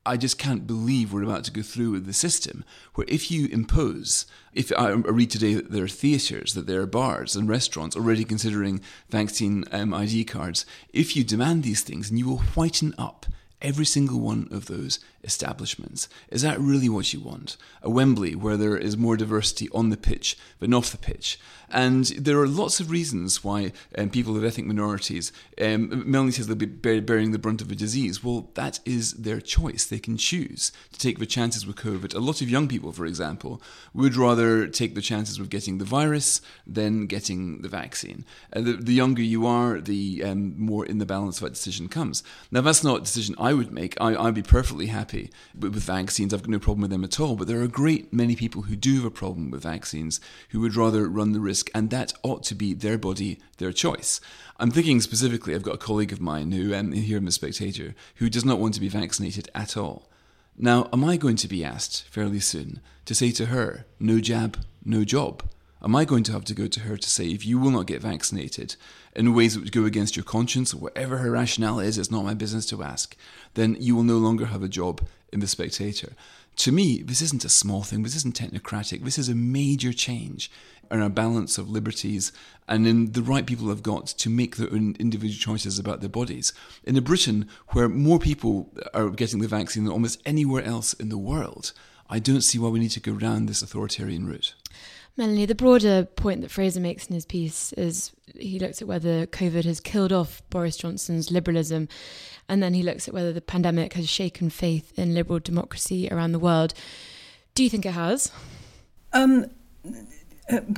I 0.08 0.16
just 0.16 0.38
can't 0.38 0.66
believe 0.66 1.12
we're 1.12 1.24
about 1.24 1.44
to 1.44 1.52
go 1.52 1.62
through 1.62 1.92
with 1.92 2.06
the 2.06 2.14
system 2.14 2.64
where 2.96 3.06
if 3.10 3.30
you 3.30 3.48
impose, 3.48 4.26
if 4.54 4.72
I 4.78 4.92
read 4.92 5.30
today 5.30 5.56
that 5.56 5.72
there 5.72 5.84
are 5.84 5.90
theatres, 5.90 6.54
that 6.54 6.66
there 6.66 6.82
are 6.82 6.88
bars 6.88 7.36
and 7.36 7.50
restaurants 7.50 7.96
already 7.96 8.24
considering 8.24 8.80
vaccine 9.10 9.66
um, 9.72 9.94
ID 9.94 10.24
cards, 10.24 10.66
if 10.94 11.16
you 11.18 11.26
demand 11.26 11.64
these 11.64 11.82
things 11.82 12.10
and 12.10 12.18
you 12.18 12.28
will 12.28 12.38
whiten 12.38 12.96
up 12.98 13.26
every 13.62 13.86
single 13.86 14.20
one 14.20 14.48
of 14.52 14.68
those 14.68 15.00
establishments. 15.24 16.08
Is 16.30 16.42
that 16.42 16.60
really 16.60 16.90
what 16.90 17.14
you 17.14 17.20
want? 17.20 17.58
A 17.82 17.90
Wembley 17.90 18.36
where 18.36 18.58
there 18.58 18.78
is 18.78 18.98
more 18.98 19.18
diversity 19.18 19.68
on 19.74 19.90
the 19.90 19.98
pitch 19.98 20.38
than 20.60 20.74
off 20.74 20.92
the 20.92 20.98
pitch? 20.98 21.40
And 21.70 22.06
there 22.06 22.40
are 22.40 22.48
lots 22.48 22.80
of 22.80 22.90
reasons 22.90 23.44
why 23.44 23.74
um, 23.98 24.10
people 24.10 24.38
of 24.38 24.46
ethnic 24.46 24.66
minorities, 24.66 25.34
um, 25.62 26.10
Melanie 26.10 26.32
says 26.32 26.48
they'll 26.48 26.56
be 26.56 26.66
bearing 26.66 27.32
the 27.32 27.40
brunt 27.40 27.62
of 27.62 27.70
a 27.70 27.76
disease. 27.76 28.24
Well, 28.24 28.50
that 28.54 28.80
is 28.86 29.14
their 29.14 29.42
choice. 29.42 29.86
They 29.86 30.00
can 30.00 30.16
choose 30.16 30.72
to 30.94 31.00
take 31.00 31.20
the 31.20 31.26
chances 31.26 31.68
with 31.68 31.76
COVID. 31.76 32.16
A 32.16 32.20
lot 32.20 32.42
of 32.42 32.50
young 32.50 32.70
people, 32.70 32.94
for 32.94 33.06
example, 33.06 33.62
would 33.94 34.16
rather 34.16 34.68
take 34.68 34.96
the 34.96 35.02
chances 35.02 35.40
with 35.40 35.50
getting 35.50 35.78
the 35.78 35.86
virus 35.86 36.40
than 36.66 37.06
getting 37.06 37.62
the 37.62 37.70
vaccine. 37.70 38.24
Uh, 38.54 38.62
the, 38.62 38.74
the, 38.74 38.94
younger 38.94 39.22
you 39.22 39.46
are, 39.46 39.82
the 39.82 40.24
um, 40.24 40.58
more 40.58 40.86
in 40.86 41.00
the 41.00 41.06
balance 41.06 41.40
that 41.40 41.54
decision 41.54 41.90
comes. 41.90 42.24
Now, 42.50 42.62
that's 42.62 42.84
not 42.84 43.02
a 43.02 43.04
decision 43.04 43.36
I 43.38 43.47
would 43.54 43.72
make. 43.72 43.96
I, 44.00 44.16
I'd 44.16 44.34
be 44.34 44.42
perfectly 44.42 44.88
happy 44.88 45.30
with, 45.58 45.74
with 45.74 45.84
vaccines. 45.84 46.34
I've 46.34 46.42
got 46.44 46.50
no 46.50 46.60
problem 46.60 46.82
with 46.82 46.92
them 46.92 47.04
at 47.04 47.20
all. 47.20 47.36
But 47.36 47.48
there 47.48 47.60
are 47.60 47.64
a 47.64 47.68
great 47.68 48.12
many 48.14 48.36
people 48.36 48.64
who 48.64 48.76
do 48.76 48.96
have 48.96 49.06
a 49.06 49.12
problem 49.12 49.52
with 49.52 49.64
vaccines 49.64 50.20
who 50.50 50.60
would 50.62 50.76
rather 50.76 51.08
run 51.08 51.34
the 51.34 51.40
risk, 51.40 51.70
and 51.76 51.90
that 51.90 52.14
ought 52.24 52.44
to 52.44 52.56
be 52.56 52.74
their 52.74 52.98
body, 52.98 53.40
their 53.58 53.72
choice. 53.72 54.20
I'm 54.60 54.72
thinking 54.72 55.02
specifically, 55.02 55.54
I've 55.54 55.64
got 55.64 55.76
a 55.76 55.80
colleague 55.80 56.12
of 56.14 56.22
mine 56.22 56.52
who, 56.52 56.74
um, 56.74 56.92
here 56.92 57.18
in 57.18 57.26
the 57.26 57.32
Spectator, 57.32 57.94
who 58.16 58.30
does 58.30 58.46
not 58.46 58.60
want 58.60 58.74
to 58.76 58.82
be 58.82 58.90
vaccinated 58.90 59.50
at 59.54 59.78
all. 59.78 60.10
Now, 60.58 60.90
am 60.92 61.04
I 61.04 61.18
going 61.18 61.36
to 61.38 61.48
be 61.48 61.64
asked 61.64 62.08
fairly 62.10 62.40
soon 62.40 62.82
to 63.06 63.14
say 63.14 63.32
to 63.32 63.48
her, 63.48 63.86
no 64.00 64.20
jab, 64.20 64.58
no 64.84 65.04
job? 65.04 65.44
Am 65.84 65.96
I 65.96 66.06
going 66.06 66.24
to 66.24 66.32
have 66.32 66.46
to 66.46 66.56
go 66.56 66.68
to 66.68 66.80
her 66.82 66.98
to 66.98 67.10
say, 67.10 67.28
if 67.28 67.46
you 67.46 67.60
will 67.60 67.70
not 67.70 67.86
get 67.86 68.02
vaccinated 68.02 68.76
in 69.16 69.36
ways 69.36 69.54
that 69.54 69.64
would 69.64 69.72
go 69.72 69.86
against 69.86 70.16
your 70.16 70.24
conscience 70.24 70.74
whatever 70.74 71.18
her 71.18 71.32
rationale 71.32 71.80
is, 71.80 71.98
it's 71.98 72.10
not 72.10 72.26
my 72.26 72.34
business 72.34 72.66
to 72.68 72.84
ask, 72.84 73.16
then 73.54 73.78
you 73.80 73.96
will 73.96 74.04
no 74.04 74.18
longer 74.18 74.48
have 74.48 74.64
a 74.64 74.68
job 74.68 75.08
in 75.32 75.40
The 75.40 75.48
Spectator. 75.48 76.14
To 76.58 76.72
me, 76.72 77.04
this 77.04 77.22
isn't 77.22 77.46
a 77.46 77.50
small 77.50 77.84
thing, 77.84 78.02
this 78.02 78.16
isn't 78.16 78.36
technocratic, 78.36 79.04
this 79.04 79.20
is 79.20 79.30
a 79.30 79.36
major 79.36 79.94
change 79.94 80.50
in 80.90 81.02
our 81.02 81.10
balance 81.10 81.60
of 81.60 81.70
liberties 81.70 82.32
and 82.68 82.88
in 82.88 83.12
the 83.12 83.22
right 83.22 83.46
people 83.46 83.70
have 83.70 83.84
got 83.84 84.08
to 84.08 84.30
make 84.30 84.56
their 84.56 84.74
own 84.74 84.96
individual 85.00 85.40
choices 85.40 85.78
about 85.78 86.00
their 86.00 86.10
bodies. 86.10 86.54
In 86.84 86.98
a 86.98 87.02
Britain 87.02 87.48
where 87.70 87.88
more 87.88 88.18
people 88.18 88.72
are 88.96 89.10
getting 89.10 89.40
the 89.40 89.48
vaccine 89.48 89.84
than 89.84 89.94
almost 89.94 90.22
anywhere 90.26 90.64
else 90.64 90.94
in 90.94 91.10
the 91.10 91.18
world, 91.18 91.74
I 92.10 92.20
don't 92.20 92.42
see 92.42 92.58
why 92.58 92.70
we 92.70 92.80
need 92.80 92.92
to 92.92 93.00
go 93.00 93.18
down 93.18 93.46
this 93.46 93.62
authoritarian 93.62 94.26
route. 94.26 94.56
Melanie, 95.18 95.48
the 95.48 95.56
broader 95.56 96.06
point 96.06 96.42
that 96.42 96.52
Fraser 96.52 96.80
makes 96.80 97.08
in 97.08 97.16
his 97.16 97.26
piece 97.26 97.74
is 97.74 98.12
he 98.36 98.60
looks 98.60 98.84
at 98.84 98.88
whether 98.88 99.26
COVID 99.26 99.66
has 99.66 99.80
killed 99.80 100.14
off 100.14 100.44
Boris 100.52 100.78
Johnson's 100.78 101.32
liberalism, 101.32 101.90
and 102.48 102.62
then 102.62 102.76
he 102.76 102.84
looks 102.84 103.08
at 103.08 103.16
whether 103.16 103.34
the 103.34 103.42
pandemic 103.42 103.94
has 103.94 104.08
shaken 104.08 104.52
faith 104.52 104.94
in 104.96 105.16
liberal 105.16 105.40
democracy 105.40 106.08
around 106.12 106.34
the 106.34 106.40
world. 106.40 106.76
Do 107.56 107.64
you 107.64 107.70
think 107.70 107.84
it 107.84 107.94
has? 107.94 108.32
Um, 109.12 109.50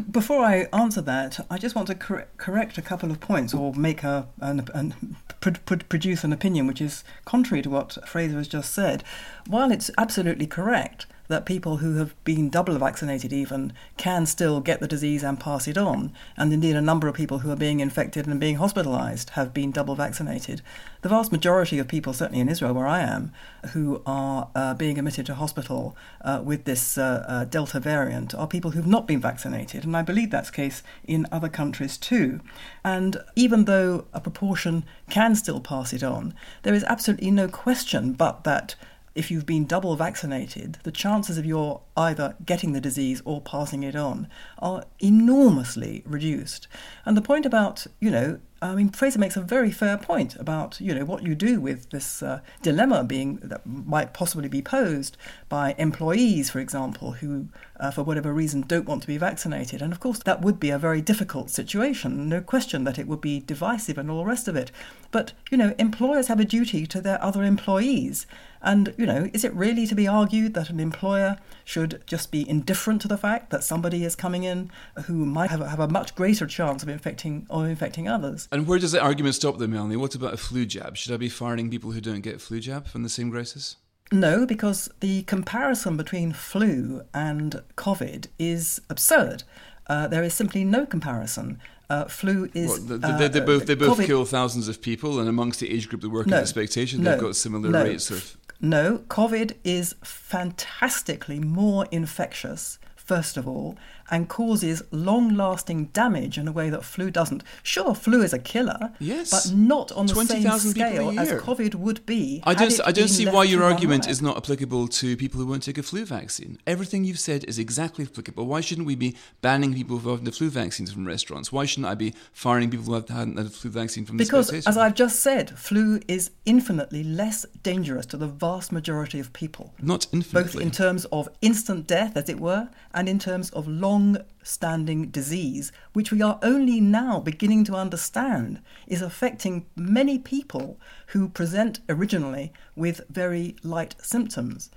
before 0.10 0.46
I 0.46 0.67
answer 0.72 1.01
that, 1.01 1.46
I 1.50 1.58
just 1.58 1.75
want 1.75 1.89
to 1.89 1.96
cor- 1.96 2.27
correct 2.38 2.77
a 2.77 2.81
couple 2.81 3.12
of 3.12 3.19
points 3.19 3.53
or 3.53 3.74
make 3.74 4.03
a 4.03 4.27
an, 4.39 4.65
an, 4.74 5.17
pr- 5.41 5.51
pr- 5.65 5.75
produce 5.89 6.24
an 6.24 6.31
opinion 6.31 6.65
which 6.65 6.79
is 6.79 7.03
contrary 7.25 7.62
to 7.63 7.69
what 7.69 7.98
Fraser 8.08 8.38
has 8.38 8.48
just 8.48 8.74
said. 8.74 9.03
While 9.48 9.74
it's 9.74 9.91
absolutely 9.98 10.48
correct 10.48 11.08
that 11.29 11.45
people 11.45 11.77
who 11.77 11.95
have 11.95 12.21
been 12.24 12.50
double 12.50 12.77
vaccinated 12.77 13.31
even 13.31 13.71
can 13.98 14.25
still 14.25 14.59
get 14.59 14.79
the 14.79 14.88
disease 14.88 15.24
and 15.24 15.39
pass 15.39 15.67
it 15.67 15.77
on. 15.77 16.12
And 16.36 16.51
indeed, 16.51 16.75
a 16.75 16.81
number 16.81 17.07
of 17.07 17.15
people 17.15 17.39
who 17.39 17.51
are 17.51 17.55
being 17.55 17.79
infected 17.79 18.25
and 18.27 18.39
being 18.39 18.55
hospitalized 18.55 19.31
have 19.31 19.53
been 19.53 19.71
double 19.71 19.95
vaccinated. 19.95 20.62
The 21.01 21.09
vast 21.09 21.31
majority 21.31 21.77
of 21.77 21.88
people, 21.88 22.13
certainly 22.13 22.41
in 22.41 22.50
Israel, 22.50 22.74
where 22.74 22.88
I 22.88 23.01
am, 23.01 23.31
who 23.74 24.01
are 24.07 24.50
uh, 24.55 24.74
being 24.74 24.98
admitted 24.98 25.27
to 25.27 25.36
hospital 25.36 25.95
uh, 26.21 26.41
with 26.43 26.65
this 26.65 26.98
uh, 26.98 27.24
uh 27.27 27.45
Delta 27.45 27.79
variant 27.79 28.33
are 28.33 28.48
people 28.48 28.71
who've 28.71 28.88
not 28.88 29.07
been 29.07 29.21
vaccinated. 29.21 29.86
And 29.86 29.95
I 29.95 30.01
believe 30.01 30.31
that's 30.31 30.50
the 30.50 30.55
case 30.55 30.81
in 31.05 31.27
other 31.31 31.48
countries 31.48 31.95
too. 31.95 32.41
And 32.83 33.17
even 33.36 33.65
though 33.65 34.05
a 34.13 34.19
proportion 34.19 34.83
can 35.09 35.36
still 35.36 35.62
pass 35.62 35.93
it 35.93 36.03
on, 36.03 36.33
there 36.63 36.74
is 36.74 36.83
absolutely 36.86 37.31
no 37.31 37.48
question 37.48 38.13
but 38.13 38.43
that 38.43 38.75
if 39.16 39.32
you've 39.32 39.46
been 39.46 39.66
double 39.66 39.96
vaccinated, 39.96 40.80
the 40.84 40.92
chances 40.92 41.38
of 41.38 41.46
your 41.46 41.82
either 41.98 42.36
getting 42.46 42.74
the 42.74 42.82
disease 42.82 43.22
or 43.25 43.42
passing 43.42 43.84
it 43.84 43.96
on 43.96 44.28
are 44.60 44.86
enormously 45.00 46.04
reduced. 46.06 46.68
And 47.06 47.18
the 47.18 47.22
point 47.22 47.46
about, 47.46 47.88
you 48.00 48.12
know, 48.12 48.39
I 48.62 48.75
mean, 48.75 48.89
Fraser 48.89 49.20
makes 49.20 49.38
a 49.38 49.42
very 49.42 49.72
fair 49.72 49.98
point 49.98 50.36
about 50.36 50.82
you 50.82 50.94
know 50.94 51.06
what 51.06 51.24
you 51.24 51.34
do 51.34 51.62
with 51.62 51.89
this 51.92 52.22
uh, 52.22 52.42
dilemma 52.62 53.04
being 53.04 53.38
that 53.38 53.66
might 53.66 54.13
possibly 54.13 54.50
be 54.50 54.62
posed 54.62 55.16
by 55.48 55.75
employees, 55.78 56.50
for 56.50 56.60
example, 56.60 57.13
who 57.13 57.48
uh, 57.80 57.92
for 57.92 58.04
whatever 58.04 58.34
reason 58.34 58.62
don't 58.62 58.88
want 58.88 59.01
to 59.01 59.08
be 59.08 59.18
vaccinated, 59.18 59.82
and 59.82 59.94
of 59.94 60.00
course 60.00 60.20
that 60.20 60.42
would 60.42 60.60
be 60.60 60.70
a 60.70 60.78
very 60.78 61.01
difficult 61.01 61.50
situation. 61.50 62.28
No 62.28 62.42
question 62.42 62.84
that 62.84 63.00
it 63.00 63.08
would 63.08 63.22
be 63.22 63.39
divisive 63.39 63.98
and 63.98 64.12
all 64.12 64.20
the 64.20 64.25
rest 64.25 64.48
of 64.48 64.56
it. 64.58 64.72
But 65.12 65.32
you 65.50 65.58
know, 65.58 65.74
employers 65.80 66.28
have 66.28 66.39
a 66.39 66.46
duty 66.46 66.86
to 66.88 67.00
their 67.00 67.24
other 67.24 67.44
employees, 67.44 68.28
and 68.62 68.94
you 68.98 69.06
know, 69.06 69.30
is 69.34 69.46
it 69.46 69.54
really 69.54 69.88
to 69.88 69.96
be 69.96 70.08
argued 70.08 70.54
that 70.56 70.70
an 70.70 70.82
employer 70.82 71.38
should 71.63 72.04
just 72.06 72.30
be 72.32 72.48
indifferent 72.50 73.01
to 73.01 73.08
the 73.08 73.18
fact 73.18 73.51
that 73.51 73.63
somebody 73.63 74.04
is 74.04 74.16
coming 74.16 74.44
in 74.44 74.70
who 75.06 75.25
might 75.25 75.50
have, 75.50 75.62
have 75.62 75.80
a 75.80 75.88
much 75.88 76.13
greater 76.16 76.46
chance 76.46 76.84
of 76.84 76.89
infecting 76.89 77.46
or 77.50 77.68
infecting 77.68 78.10
others? 78.10 78.49
And 78.51 78.68
where 78.68 78.79
does 78.79 78.91
the 78.91 79.01
argument 79.01 79.36
stop, 79.36 79.58
though, 79.58 79.68
Melanie? 79.68 79.96
What 79.96 80.15
about 80.15 80.34
a 80.34 80.38
flu 80.38 80.65
jab? 80.65 80.98
Should 80.98 81.13
I 81.13 81.18
be 81.18 81.29
firing 81.29 81.70
people 81.70 81.91
who 81.91 82.01
don't 82.01 82.22
get 82.22 82.41
flu 82.41 82.60
jab 82.60 82.88
from 82.88 83.03
the 83.03 83.10
same 83.10 83.29
crisis? 83.29 83.75
No, 84.12 84.46
because 84.46 84.89
the 85.01 85.22
comparison 85.24 85.96
between 85.96 86.34
flu 86.34 87.03
and 87.13 87.62
COVID 87.77 88.27
is 88.39 88.82
absurd. 88.89 89.44
Uh, 89.86 90.08
there 90.08 90.24
is 90.24 90.34
simply 90.34 90.63
no 90.63 90.86
comparison. 90.86 91.60
Uh, 91.89 92.06
flu 92.06 92.50
is. 92.53 92.70
What, 92.70 92.88
the, 92.88 92.98
the, 92.98 93.18
they, 93.18 93.27
they, 93.27 93.39
both, 93.39 93.65
they 93.65 93.75
both 93.75 94.00
COVID, 94.00 94.06
kill 94.06 94.25
thousands 94.25 94.68
of 94.68 94.82
people, 94.82 95.20
and 95.20 95.29
amongst 95.29 95.60
the 95.60 95.72
age 95.72 95.89
group 95.89 96.01
that 96.01 96.10
work 96.10 96.27
no, 96.27 96.38
in 96.38 96.44
the 96.44 96.48
Spectator, 96.48 96.98
they've 96.98 97.20
got 97.20 97.36
similar 97.36 97.70
no, 97.70 97.84
rates 97.84 98.10
of. 98.10 98.38
No, 98.62 99.00
COVID 99.10 99.56
is 99.63 99.96
fantastically 100.03 101.39
more 101.39 101.88
infectious, 101.91 102.77
first 102.96 103.38
of 103.38 103.48
all, 103.48 103.77
and 104.10 104.30
causes 104.30 104.82
long 104.92 105.36
lasting 105.36 105.86
damage 105.86 106.38
in 106.38 106.48
a 106.48 106.51
way 106.51 106.70
that 106.70 106.84
flu 106.84 107.12
doesn't. 107.12 107.44
Sure, 107.63 107.94
flu 107.96 108.22
is 108.22 108.34
a 108.34 108.39
killer, 108.39 108.92
yes, 109.00 109.32
but 109.32 109.56
not 109.56 109.92
on 109.92 110.06
the 110.08 110.13
20, 110.13 110.42
same 110.42 110.60
scale 110.60 111.20
as 111.20 111.32
COVID 111.32 111.75
would 111.75 112.06
be. 112.06 112.42
I 112.46 112.54
don't, 112.54 112.80
I 112.86 112.92
don't 112.92 113.08
see 113.08 113.25
why 113.25 113.44
your 113.44 113.63
argument 113.63 114.08
is 114.08 114.22
not 114.22 114.38
applicable 114.38 114.88
to 114.88 115.18
people 115.18 115.39
who 115.39 115.48
won't 115.48 115.63
take 115.63 115.78
a 115.78 115.84
flu 115.84 116.06
vaccine. 116.06 116.60
Everything 116.66 117.04
you've 117.04 117.20
said 117.20 117.44
is 117.46 117.60
exactly 117.60 118.06
applicable. 118.06 118.46
Why 118.46 118.62
shouldn't 118.62 118.88
we 118.88 118.96
be 118.96 119.16
banning 119.42 119.74
people 119.74 120.00
who 120.00 120.10
have 120.10 120.25
the 120.25 120.32
flu 120.32 120.50
vaccines 120.50 120.92
from 120.92 121.06
restaurants? 121.06 121.51
Why 121.51 121.66
shouldn't 121.66 121.88
I 121.88 121.96
be 121.96 122.13
firing 122.32 122.70
people 122.70 122.86
who 122.86 122.94
haven't 122.94 123.38
had 123.38 123.46
the 123.46 123.50
flu 123.50 123.72
vaccine 123.72 124.06
from 124.06 124.18
the 124.18 124.24
because, 124.24 124.51
as 124.68 124.78
I've 124.78 124.96
just 124.96 125.22
said, 125.22 125.58
flu 125.58 126.00
is 126.08 126.32
infinitely 126.46 127.04
less 127.04 127.46
dangerous 127.63 128.06
to 128.08 128.18
the 128.18 128.28
vast 128.28 128.72
majority 128.72 129.20
of 129.20 129.32
people. 129.34 129.74
Not 129.82 130.08
infinitely. 130.12 130.44
Both 130.44 130.62
in 130.62 130.72
terms 130.72 131.06
of 131.06 131.30
instant 131.42 131.88
death, 131.88 132.16
as 132.16 132.30
it 132.30 132.39
were, 132.39 132.70
and 132.94 133.10
in 133.10 133.20
terms 133.20 133.50
of 133.51 133.68
long 133.68 133.99
long 134.00 134.18
standing 134.44 135.10
disease, 135.10 135.72
which 135.94 136.12
we 136.12 136.22
are 136.22 136.39
only 136.41 136.79
now 136.79 137.20
beginning 137.20 137.63
to 137.65 137.75
understand 137.75 138.62
is 138.88 139.01
affecting 139.01 139.65
many 139.75 140.18
people 140.18 140.77
who 141.08 141.29
present 141.29 141.82
originally 141.89 142.51
with 142.75 143.01
very 143.10 143.56
light 143.63 143.96
symptoms. 144.01 144.72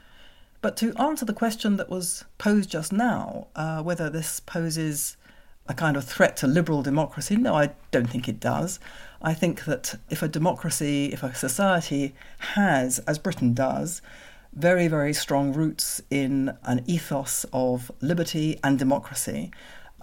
But 0.60 0.76
to 0.78 0.94
answer 0.96 1.24
the 1.24 1.32
question 1.32 1.76
that 1.76 1.90
was 1.90 2.24
posed 2.38 2.70
just 2.70 2.92
now, 2.92 3.46
uh, 3.56 3.82
whether 3.82 4.10
this 4.10 4.40
poses 4.40 5.16
a 5.68 5.74
kind 5.74 5.96
of 5.96 6.04
threat 6.04 6.36
to 6.38 6.46
liberal 6.46 6.82
democracy, 6.82 7.36
no, 7.36 7.54
I 7.54 7.70
don't 7.92 8.10
think 8.10 8.28
it 8.28 8.40
does. 8.40 8.80
I 9.20 9.34
think 9.34 9.64
that 9.64 9.94
if 10.10 10.22
a 10.22 10.28
democracy, 10.28 11.06
if 11.12 11.22
a 11.22 11.34
society 11.34 12.14
has, 12.56 12.98
as 13.00 13.18
Britain 13.18 13.54
does, 13.54 14.02
very, 14.54 14.86
very 14.88 15.14
strong 15.14 15.52
roots 15.52 16.02
in 16.10 16.52
an 16.64 16.82
ethos 16.86 17.46
of 17.52 17.90
liberty 18.00 18.58
and 18.62 18.78
democracy. 18.78 19.50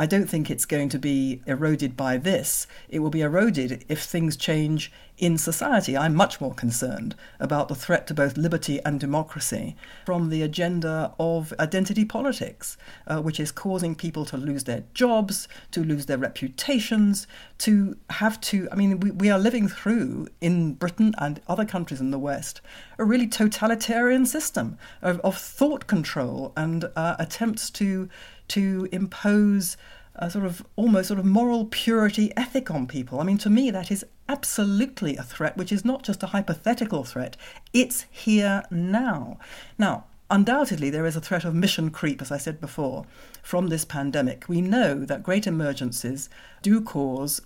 I 0.01 0.05
don't 0.05 0.29
think 0.29 0.49
it's 0.49 0.65
going 0.65 0.87
to 0.89 0.97
be 0.97 1.41
eroded 1.45 1.97
by 1.97 2.15
this. 2.15 2.67
It 2.87 2.99
will 2.99 3.09
be 3.09 3.19
eroded 3.19 3.83
if 3.89 4.01
things 4.01 4.37
change 4.37 4.93
in 5.17 5.37
society. 5.37 5.97
I'm 5.97 6.15
much 6.15 6.39
more 6.39 6.53
concerned 6.53 7.15
about 7.37 7.67
the 7.67 7.75
threat 7.75 8.07
to 8.07 8.13
both 8.13 8.37
liberty 8.37 8.79
and 8.85 8.97
democracy 8.97 9.75
from 10.05 10.29
the 10.29 10.41
agenda 10.41 11.13
of 11.19 11.53
identity 11.59 12.05
politics, 12.05 12.77
uh, 13.07 13.21
which 13.21 13.41
is 13.41 13.51
causing 13.51 13.93
people 13.93 14.23
to 14.25 14.37
lose 14.37 14.63
their 14.63 14.85
jobs, 14.93 15.49
to 15.71 15.83
lose 15.83 16.05
their 16.05 16.17
reputations, 16.17 17.27
to 17.57 17.97
have 18.11 18.39
to. 18.39 18.69
I 18.71 18.75
mean, 18.75 19.01
we, 19.01 19.11
we 19.11 19.29
are 19.29 19.37
living 19.37 19.67
through 19.67 20.29
in 20.39 20.75
Britain 20.75 21.13
and 21.17 21.41
other 21.49 21.65
countries 21.65 21.99
in 21.99 22.11
the 22.11 22.19
West 22.19 22.61
a 22.97 23.03
really 23.03 23.27
totalitarian 23.27 24.25
system 24.25 24.77
of, 25.01 25.19
of 25.21 25.37
thought 25.37 25.87
control 25.87 26.53
and 26.55 26.89
uh, 26.95 27.15
attempts 27.19 27.69
to 27.71 28.09
to 28.49 28.87
impose 28.91 29.77
a 30.15 30.29
sort 30.29 30.45
of 30.45 30.65
almost 30.75 31.07
sort 31.07 31.19
of 31.19 31.25
moral 31.25 31.65
purity 31.65 32.31
ethic 32.35 32.69
on 32.69 32.85
people. 32.87 33.19
I 33.19 33.23
mean, 33.23 33.37
to 33.39 33.49
me, 33.49 33.71
that 33.71 33.89
is 33.89 34.05
absolutely 34.27 35.15
a 35.15 35.23
threat, 35.23 35.57
which 35.57 35.71
is 35.71 35.85
not 35.85 36.03
just 36.03 36.21
a 36.23 36.27
hypothetical 36.27 37.03
threat, 37.03 37.37
it's 37.73 38.05
here 38.11 38.63
now. 38.69 39.39
Now, 39.77 40.05
undoubtedly, 40.29 40.89
there 40.89 41.05
is 41.05 41.15
a 41.15 41.21
threat 41.21 41.45
of 41.45 41.55
mission 41.55 41.89
creep, 41.89 42.21
as 42.21 42.31
I 42.31 42.37
said 42.37 42.59
before, 42.59 43.05
from 43.41 43.67
this 43.67 43.85
pandemic. 43.85 44.45
We 44.47 44.61
know 44.61 45.05
that 45.05 45.23
great 45.23 45.47
emergencies 45.47 46.29
do 46.61 46.81
cause 46.81 47.41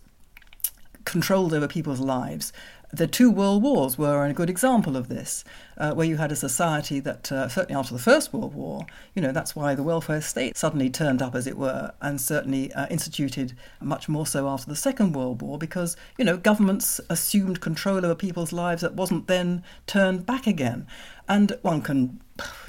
controls 1.05 1.53
over 1.53 1.67
people's 1.67 1.99
lives 1.99 2.53
the 2.93 3.07
two 3.07 3.31
world 3.31 3.63
wars 3.63 3.97
were 3.97 4.23
a 4.23 4.33
good 4.33 4.51
example 4.51 4.95
of 4.95 5.09
this, 5.09 5.43
uh, 5.77 5.93
where 5.93 6.05
you 6.05 6.17
had 6.17 6.31
a 6.31 6.35
society 6.35 6.99
that, 6.99 7.31
uh, 7.31 7.49
certainly 7.49 7.77
after 7.77 7.91
the 7.91 7.99
First 7.99 8.31
World 8.31 8.53
War, 8.53 8.85
you 9.15 9.21
know, 9.21 9.31
that's 9.31 9.55
why 9.55 9.73
the 9.73 9.81
welfare 9.81 10.21
state 10.21 10.55
suddenly 10.55 10.91
turned 10.91 11.19
up, 11.19 11.33
as 11.33 11.47
it 11.47 11.57
were, 11.57 11.91
and 12.01 12.21
certainly 12.21 12.71
uh, 12.73 12.85
instituted 12.91 13.53
much 13.81 14.07
more 14.07 14.27
so 14.27 14.47
after 14.47 14.69
the 14.69 14.75
Second 14.75 15.13
World 15.13 15.41
War, 15.41 15.57
because, 15.57 15.97
you 16.19 16.25
know, 16.25 16.37
governments 16.37 17.01
assumed 17.09 17.61
control 17.61 18.05
over 18.05 18.13
people's 18.13 18.53
lives 18.53 18.83
that 18.83 18.93
wasn't 18.93 19.25
then 19.25 19.63
turned 19.87 20.27
back 20.27 20.45
again. 20.45 20.85
And 21.27 21.57
one 21.61 21.81
can 21.81 22.19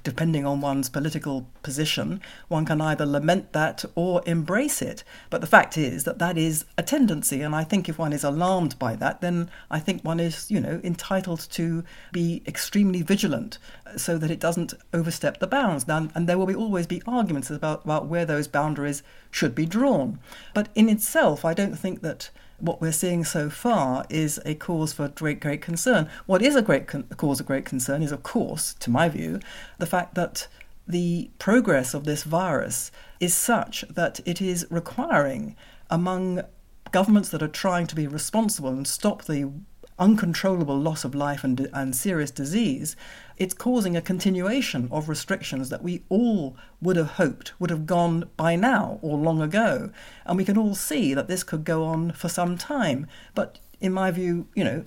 depending 0.03 0.45
on 0.45 0.61
one's 0.61 0.91
political 0.91 1.49
position, 1.63 2.21
one 2.49 2.67
can 2.67 2.81
either 2.81 3.07
lament 3.07 3.53
that 3.53 3.85
or 3.95 4.23
embrace 4.27 4.83
it. 4.83 5.03
But 5.31 5.41
the 5.41 5.47
fact 5.47 5.79
is 5.79 6.05
that 6.05 6.19
that 6.19 6.37
is 6.37 6.67
a 6.77 6.83
tendency, 6.83 7.41
and 7.41 7.55
I 7.55 7.65
think 7.65 7.89
if 7.89 7.99
one 7.99 8.13
is 8.13 8.25
alarmed 8.25 8.79
by 8.79 8.95
that, 8.97 9.23
then 9.23 9.51
I 9.71 9.81
think 9.81 10.03
one 10.03 10.21
is, 10.21 10.51
you 10.51 10.61
know, 10.61 10.81
entitled 10.85 11.49
to 11.53 11.83
be 12.13 12.43
extremely 12.47 13.01
vigilant 13.03 13.59
uh, 13.87 13.97
so 13.97 14.19
that 14.19 14.31
it 14.31 14.41
doesn't 14.41 14.75
overstep 14.93 15.39
the 15.39 15.47
bounds. 15.47 15.89
Now, 15.89 16.09
and 16.15 16.29
there 16.29 16.37
will 16.37 16.47
be, 16.47 16.55
always 16.55 16.87
be 16.87 17.03
arguments 17.07 17.51
about, 17.51 17.85
about 17.85 18.07
where 18.07 18.27
those 18.27 18.47
boundaries 18.47 19.03
should 19.31 19.55
be 19.55 19.67
drawn. 19.67 20.19
But 20.53 20.69
in 20.75 20.89
itself, 20.91 21.45
I 21.45 21.55
don't 21.55 21.77
think 21.77 22.03
that 22.03 22.31
what 22.59 22.81
we're 22.81 22.93
seeing 22.93 23.25
so 23.25 23.51
far 23.51 24.05
is 24.09 24.41
a 24.45 24.55
cause 24.55 24.93
for 24.93 25.09
great, 25.09 25.41
great 25.41 25.63
concern. 25.63 26.09
What 26.27 26.43
is 26.43 26.57
a 26.57 26.63
great 26.63 26.87
con- 26.87 27.05
cause 27.17 27.41
of 27.41 27.47
great 27.47 27.65
concern 27.65 28.03
is, 28.03 28.13
of 28.13 28.23
course, 28.23 28.75
to 28.81 28.91
my 28.91 29.09
view, 29.09 29.41
the 29.79 29.87
fact 29.87 30.15
that 30.15 30.49
the 30.87 31.31
progress 31.39 31.95
of 31.95 32.05
this 32.05 32.25
virus 32.25 32.91
is 33.21 33.35
such 33.35 33.85
that 33.89 34.21
it 34.25 34.41
is 34.41 34.67
requiring 34.71 35.57
among 35.91 36.43
governments 36.91 37.31
that 37.31 37.43
are 37.43 37.49
trying 37.49 37.87
to 37.87 37.95
be 37.95 38.07
responsible 38.07 38.71
and 38.71 38.87
stop 38.87 39.25
the 39.25 39.51
uncontrollable 39.99 40.79
loss 40.79 41.05
of 41.05 41.15
life 41.15 41.45
and, 41.45 41.69
and 41.73 41.95
serious 41.95 42.31
disease, 42.31 42.97
it's 43.37 43.55
causing 43.55 43.97
a 43.97 44.03
continuation 44.03 44.89
of 44.91 45.09
restrictions 45.09 45.69
that 45.71 45.83
we 45.83 46.03
all 46.09 46.57
would 46.81 46.97
have 46.97 47.13
hoped 47.13 47.53
would 47.61 47.71
have 47.71 47.87
gone 47.87 48.29
by 48.37 48.57
now 48.57 48.99
or 49.03 49.17
long 49.17 49.41
ago. 49.41 49.91
And 50.25 50.37
we 50.37 50.45
can 50.45 50.59
all 50.59 50.75
see 50.75 51.15
that 51.15 51.29
this 51.29 51.43
could 51.43 51.65
go 51.65 51.85
on 51.85 52.13
for 52.13 52.29
some 52.29 52.57
time. 52.57 53.07
But 53.35 53.59
in 53.81 53.93
my 53.93 54.11
view, 54.11 54.47
you 54.55 54.65
know, 54.65 54.85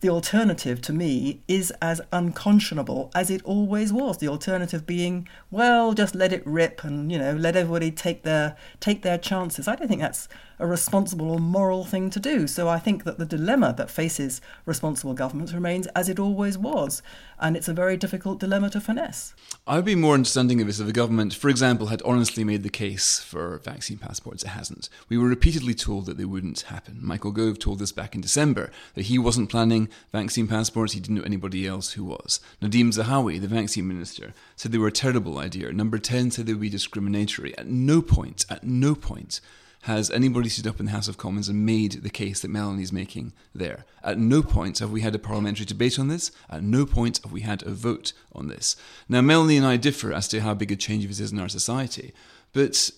the 0.00 0.08
alternative 0.08 0.80
to 0.80 0.92
me 0.92 1.42
is 1.46 1.72
as 1.82 2.00
unconscionable 2.12 3.10
as 3.14 3.30
it 3.30 3.42
always 3.44 3.92
was. 3.92 4.18
The 4.18 4.28
alternative 4.28 4.86
being, 4.86 5.28
well, 5.50 5.92
just 5.92 6.14
let 6.14 6.32
it 6.32 6.46
rip 6.46 6.84
and 6.84 7.12
you 7.12 7.18
know 7.18 7.34
let 7.34 7.56
everybody 7.56 7.90
take 7.90 8.22
their 8.22 8.56
take 8.80 9.02
their 9.02 9.18
chances. 9.18 9.68
I 9.68 9.76
don't 9.76 9.88
think 9.88 10.00
that's 10.00 10.28
a 10.58 10.66
responsible 10.66 11.30
or 11.30 11.38
moral 11.38 11.84
thing 11.84 12.10
to 12.10 12.20
do. 12.20 12.46
So 12.46 12.68
I 12.68 12.78
think 12.78 13.04
that 13.04 13.18
the 13.18 13.24
dilemma 13.24 13.74
that 13.78 13.90
faces 13.90 14.40
responsible 14.66 15.14
governments 15.14 15.54
remains 15.54 15.86
as 15.88 16.08
it 16.08 16.18
always 16.18 16.58
was, 16.58 17.02
and 17.38 17.56
it's 17.56 17.68
a 17.68 17.72
very 17.72 17.96
difficult 17.96 18.40
dilemma 18.40 18.70
to 18.70 18.80
finesse. 18.80 19.34
I'd 19.66 19.84
be 19.84 19.94
more 19.94 20.14
understanding 20.14 20.60
of 20.60 20.66
this 20.66 20.80
if 20.80 20.86
the 20.86 20.92
government, 20.92 21.34
for 21.34 21.48
example, 21.48 21.86
had 21.88 22.02
honestly 22.02 22.44
made 22.44 22.62
the 22.62 22.70
case 22.70 23.20
for 23.20 23.58
vaccine 23.58 23.98
passports. 23.98 24.42
It 24.44 24.48
hasn't. 24.48 24.88
We 25.08 25.18
were 25.18 25.28
repeatedly 25.28 25.74
told 25.74 26.06
that 26.06 26.18
they 26.18 26.24
wouldn't 26.24 26.60
happen. 26.62 26.98
Michael 27.00 27.32
Gove 27.32 27.58
told 27.58 27.80
us 27.80 27.92
back 27.92 28.14
in 28.14 28.20
December 28.20 28.70
that 28.94 29.06
he 29.06 29.18
wasn't 29.18 29.50
planning 29.50 29.88
vaccine 30.12 30.46
passports. 30.46 30.92
He 30.92 31.00
didn't 31.00 31.16
know 31.16 31.22
anybody 31.22 31.66
else 31.66 31.92
who 31.92 32.04
was. 32.04 32.40
Nadhim 32.62 32.92
Zahawi, 32.92 33.40
the 33.40 33.48
vaccine 33.48 33.88
minister, 33.88 34.34
said 34.56 34.72
they 34.72 34.78
were 34.78 34.88
a 34.88 34.92
terrible 34.92 35.38
idea. 35.38 35.72
Number 35.72 35.98
10 35.98 36.30
said 36.30 36.46
they 36.46 36.52
would 36.52 36.60
be 36.60 36.68
discriminatory. 36.68 37.56
At 37.58 37.66
no 37.66 38.02
point, 38.02 38.46
at 38.48 38.64
no 38.64 38.94
point 38.94 39.40
has 39.84 40.10
anybody 40.10 40.48
stood 40.48 40.66
up 40.66 40.78
in 40.78 40.86
the 40.86 40.92
House 40.92 41.08
of 41.08 41.16
Commons 41.16 41.48
and 41.48 41.64
made 41.64 42.02
the 42.02 42.10
case 42.10 42.40
that 42.40 42.50
Melanie's 42.50 42.92
making 42.92 43.32
there. 43.54 43.86
At 44.04 44.18
no 44.18 44.42
point 44.42 44.78
have 44.80 44.90
we 44.90 45.00
had 45.00 45.14
a 45.14 45.18
parliamentary 45.18 45.64
debate 45.64 45.98
on 45.98 46.08
this. 46.08 46.30
At 46.50 46.62
no 46.62 46.84
point 46.84 47.20
have 47.22 47.32
we 47.32 47.40
had 47.40 47.62
a 47.62 47.70
vote 47.70 48.12
on 48.34 48.48
this. 48.48 48.76
Now, 49.08 49.22
Melanie 49.22 49.56
and 49.56 49.66
I 49.66 49.78
differ 49.78 50.12
as 50.12 50.28
to 50.28 50.40
how 50.40 50.52
big 50.52 50.70
a 50.70 50.76
change 50.76 51.06
this 51.06 51.20
is 51.20 51.32
in 51.32 51.40
our 51.40 51.48
society, 51.48 52.12
but 52.52 52.90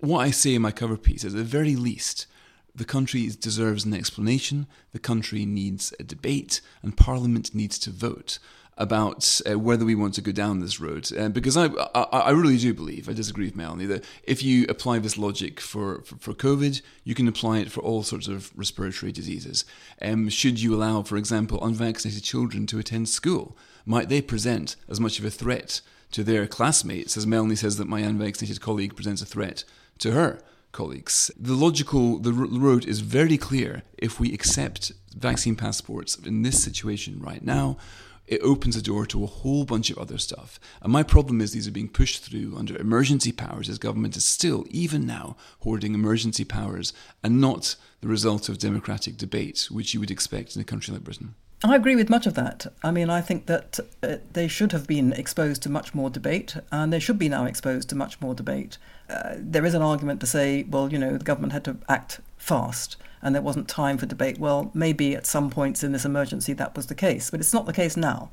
what 0.00 0.20
I 0.20 0.30
say 0.30 0.54
in 0.54 0.62
my 0.62 0.72
cover 0.72 0.96
piece 0.96 1.24
is 1.24 1.34
at 1.34 1.38
the 1.38 1.44
very 1.44 1.76
least, 1.76 2.26
the 2.74 2.84
country 2.84 3.28
deserves 3.38 3.84
an 3.84 3.94
explanation, 3.94 4.66
the 4.92 4.98
country 4.98 5.46
needs 5.46 5.94
a 6.00 6.02
debate, 6.02 6.60
and 6.82 6.96
Parliament 6.96 7.54
needs 7.54 7.78
to 7.80 7.90
vote 7.90 8.38
about 8.76 9.40
uh, 9.48 9.58
whether 9.58 9.84
we 9.84 9.94
want 9.94 10.14
to 10.14 10.20
go 10.20 10.32
down 10.32 10.60
this 10.60 10.80
road. 10.80 11.08
Uh, 11.16 11.28
because 11.28 11.56
I, 11.56 11.66
I, 11.94 12.02
I, 12.02 12.30
really 12.30 12.58
do 12.58 12.74
believe, 12.74 13.08
I 13.08 13.12
disagree 13.12 13.44
with 13.44 13.56
Melanie, 13.56 13.86
that 13.86 14.04
if 14.24 14.42
you 14.42 14.66
apply 14.68 14.98
this 14.98 15.16
logic 15.16 15.60
for, 15.60 16.02
for, 16.02 16.16
for 16.16 16.34
COVID, 16.34 16.82
you 17.04 17.14
can 17.14 17.28
apply 17.28 17.58
it 17.58 17.70
for 17.70 17.80
all 17.80 18.02
sorts 18.02 18.26
of 18.26 18.50
respiratory 18.56 19.12
diseases. 19.12 19.64
Um, 20.02 20.28
should 20.28 20.60
you 20.60 20.74
allow, 20.74 21.02
for 21.02 21.16
example, 21.16 21.64
unvaccinated 21.64 22.24
children 22.24 22.66
to 22.66 22.78
attend 22.78 23.08
school? 23.08 23.56
Might 23.86 24.08
they 24.08 24.22
present 24.22 24.76
as 24.88 24.98
much 24.98 25.18
of 25.18 25.24
a 25.24 25.30
threat 25.30 25.80
to 26.12 26.24
their 26.24 26.46
classmates 26.46 27.16
as 27.16 27.26
Melanie 27.26 27.56
says 27.56 27.76
that 27.76 27.88
my 27.88 28.00
unvaccinated 28.00 28.60
colleague 28.60 28.96
presents 28.96 29.22
a 29.22 29.26
threat 29.26 29.64
to 29.98 30.12
her? 30.12 30.40
Colleagues. 30.74 31.30
The 31.38 31.54
logical 31.54 32.18
the 32.18 32.32
road 32.32 32.84
is 32.84 33.00
very 33.00 33.38
clear 33.38 33.82
if 33.96 34.20
we 34.20 34.34
accept 34.34 34.92
vaccine 35.16 35.56
passports 35.56 36.16
in 36.16 36.42
this 36.42 36.62
situation 36.62 37.20
right 37.20 37.42
now 37.42 37.78
it 38.26 38.40
opens 38.40 38.74
the 38.74 38.82
door 38.82 39.04
to 39.06 39.22
a 39.22 39.26
whole 39.26 39.64
bunch 39.64 39.90
of 39.90 39.98
other 39.98 40.18
stuff. 40.18 40.58
And 40.80 40.92
my 40.92 41.02
problem 41.02 41.40
is 41.40 41.52
these 41.52 41.68
are 41.68 41.72
being 41.72 41.88
pushed 41.88 42.22
through 42.22 42.56
under 42.56 42.76
emergency 42.76 43.32
powers 43.32 43.68
as 43.68 43.78
government 43.78 44.16
is 44.16 44.24
still, 44.24 44.64
even 44.70 45.06
now, 45.06 45.36
hoarding 45.60 45.94
emergency 45.94 46.44
powers 46.44 46.92
and 47.22 47.40
not 47.40 47.76
the 48.00 48.08
result 48.08 48.48
of 48.48 48.58
democratic 48.58 49.16
debate, 49.16 49.68
which 49.70 49.92
you 49.92 50.00
would 50.00 50.10
expect 50.10 50.56
in 50.56 50.62
a 50.62 50.64
country 50.64 50.94
like 50.94 51.04
Britain. 51.04 51.34
I 51.64 51.76
agree 51.76 51.96
with 51.96 52.10
much 52.10 52.26
of 52.26 52.34
that. 52.34 52.66
I 52.82 52.90
mean, 52.90 53.08
I 53.08 53.22
think 53.22 53.46
that 53.46 53.80
uh, 54.02 54.16
they 54.34 54.48
should 54.48 54.72
have 54.72 54.86
been 54.86 55.14
exposed 55.14 55.62
to 55.62 55.70
much 55.70 55.94
more 55.94 56.10
debate, 56.10 56.56
and 56.70 56.92
they 56.92 57.00
should 57.00 57.18
be 57.18 57.30
now 57.30 57.46
exposed 57.46 57.88
to 57.88 57.96
much 57.96 58.20
more 58.20 58.34
debate. 58.34 58.76
Uh, 59.08 59.36
there 59.38 59.64
is 59.64 59.72
an 59.72 59.80
argument 59.80 60.20
to 60.20 60.26
say, 60.26 60.64
well, 60.64 60.92
you 60.92 60.98
know, 60.98 61.16
the 61.16 61.24
government 61.24 61.54
had 61.54 61.64
to 61.64 61.78
act 61.88 62.20
fast 62.36 62.98
and 63.22 63.34
there 63.34 63.40
wasn't 63.40 63.66
time 63.66 63.96
for 63.96 64.04
debate. 64.04 64.38
Well, 64.38 64.70
maybe 64.74 65.16
at 65.16 65.24
some 65.24 65.48
points 65.48 65.82
in 65.82 65.92
this 65.92 66.04
emergency 66.04 66.52
that 66.52 66.76
was 66.76 66.88
the 66.88 66.94
case, 66.94 67.30
but 67.30 67.40
it's 67.40 67.54
not 67.54 67.64
the 67.64 67.72
case 67.72 67.96
now. 67.96 68.30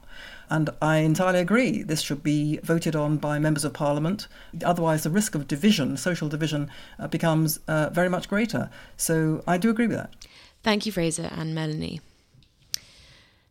And 0.49 0.69
I 0.81 0.97
entirely 0.97 1.39
agree. 1.39 1.81
This 1.81 2.01
should 2.01 2.21
be 2.21 2.59
voted 2.61 2.93
on 2.93 3.15
by 3.15 3.39
members 3.39 3.63
of 3.63 3.71
parliament. 3.71 4.27
Otherwise, 4.65 5.03
the 5.03 5.09
risk 5.09 5.33
of 5.33 5.47
division, 5.47 5.95
social 5.95 6.27
division, 6.27 6.69
uh, 6.99 7.07
becomes 7.07 7.61
uh, 7.69 7.89
very 7.93 8.09
much 8.09 8.27
greater. 8.27 8.69
So 8.97 9.41
I 9.47 9.57
do 9.57 9.69
agree 9.69 9.87
with 9.87 9.95
that. 9.95 10.13
Thank 10.61 10.85
you, 10.85 10.91
Fraser 10.91 11.29
and 11.31 11.55
Melanie. 11.55 12.01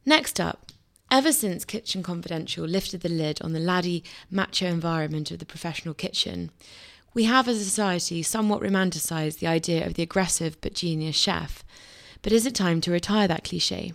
Next 0.06 0.40
up, 0.40 0.72
ever 1.10 1.32
since 1.32 1.64
Kitchen 1.64 2.02
Confidential 2.02 2.64
lifted 2.64 3.02
the 3.02 3.08
lid 3.08 3.40
on 3.42 3.52
the 3.52 3.60
laddie 3.60 4.02
macho 4.30 4.66
environment 4.66 5.30
of 5.30 5.38
the 5.38 5.46
professional 5.46 5.94
kitchen, 5.94 6.50
we 7.12 7.24
have 7.24 7.48
as 7.48 7.60
a 7.60 7.64
society 7.64 8.22
somewhat 8.22 8.62
romanticised 8.62 9.40
the 9.40 9.46
idea 9.46 9.86
of 9.86 9.94
the 9.94 10.02
aggressive 10.02 10.60
but 10.60 10.74
genius 10.74 11.16
chef. 11.16 11.64
But 12.22 12.32
is 12.32 12.46
it 12.46 12.54
time 12.54 12.80
to 12.82 12.90
retire 12.90 13.28
that 13.28 13.44
cliche? 13.44 13.92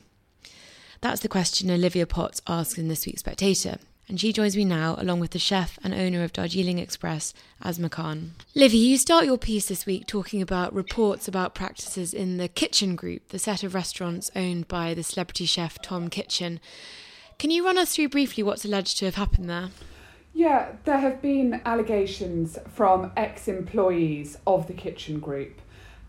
That's 1.01 1.21
the 1.21 1.27
question 1.27 1.71
Olivia 1.71 2.05
Potts 2.05 2.41
asks 2.47 2.77
in 2.77 2.87
this 2.87 3.05
week's 3.05 3.21
Spectator, 3.21 3.77
and 4.07 4.19
she 4.19 4.31
joins 4.31 4.55
me 4.55 4.65
now 4.65 4.95
along 4.97 5.19
with 5.19 5.31
the 5.31 5.39
chef 5.39 5.79
and 5.83 5.93
owner 5.93 6.23
of 6.23 6.33
Darjeeling 6.33 6.79
Express, 6.79 7.33
Asma 7.61 7.89
Khan. 7.89 8.33
Livy, 8.53 8.77
you 8.77 8.97
start 8.97 9.25
your 9.25 9.37
piece 9.37 9.67
this 9.67 9.85
week 9.85 10.07
talking 10.07 10.41
about 10.41 10.73
reports 10.73 11.27
about 11.27 11.55
practices 11.55 12.13
in 12.13 12.37
the 12.37 12.47
Kitchin 12.47 12.95
Group, 12.95 13.29
the 13.29 13.39
set 13.39 13.63
of 13.63 13.73
restaurants 13.73 14.29
owned 14.35 14.67
by 14.67 14.93
the 14.93 15.03
celebrity 15.03 15.45
chef 15.45 15.81
Tom 15.81 16.09
Kitchin. 16.09 16.59
Can 17.39 17.51
you 17.51 17.65
run 17.65 17.77
us 17.77 17.95
through 17.95 18.09
briefly 18.09 18.43
what's 18.43 18.65
alleged 18.65 18.97
to 18.99 19.05
have 19.05 19.15
happened 19.15 19.49
there? 19.49 19.69
Yeah, 20.33 20.73
there 20.83 20.99
have 20.99 21.21
been 21.21 21.61
allegations 21.65 22.57
from 22.73 23.11
ex 23.15 23.47
employees 23.47 24.37
of 24.45 24.67
the 24.67 24.73
Kitchin 24.73 25.19
group 25.19 25.61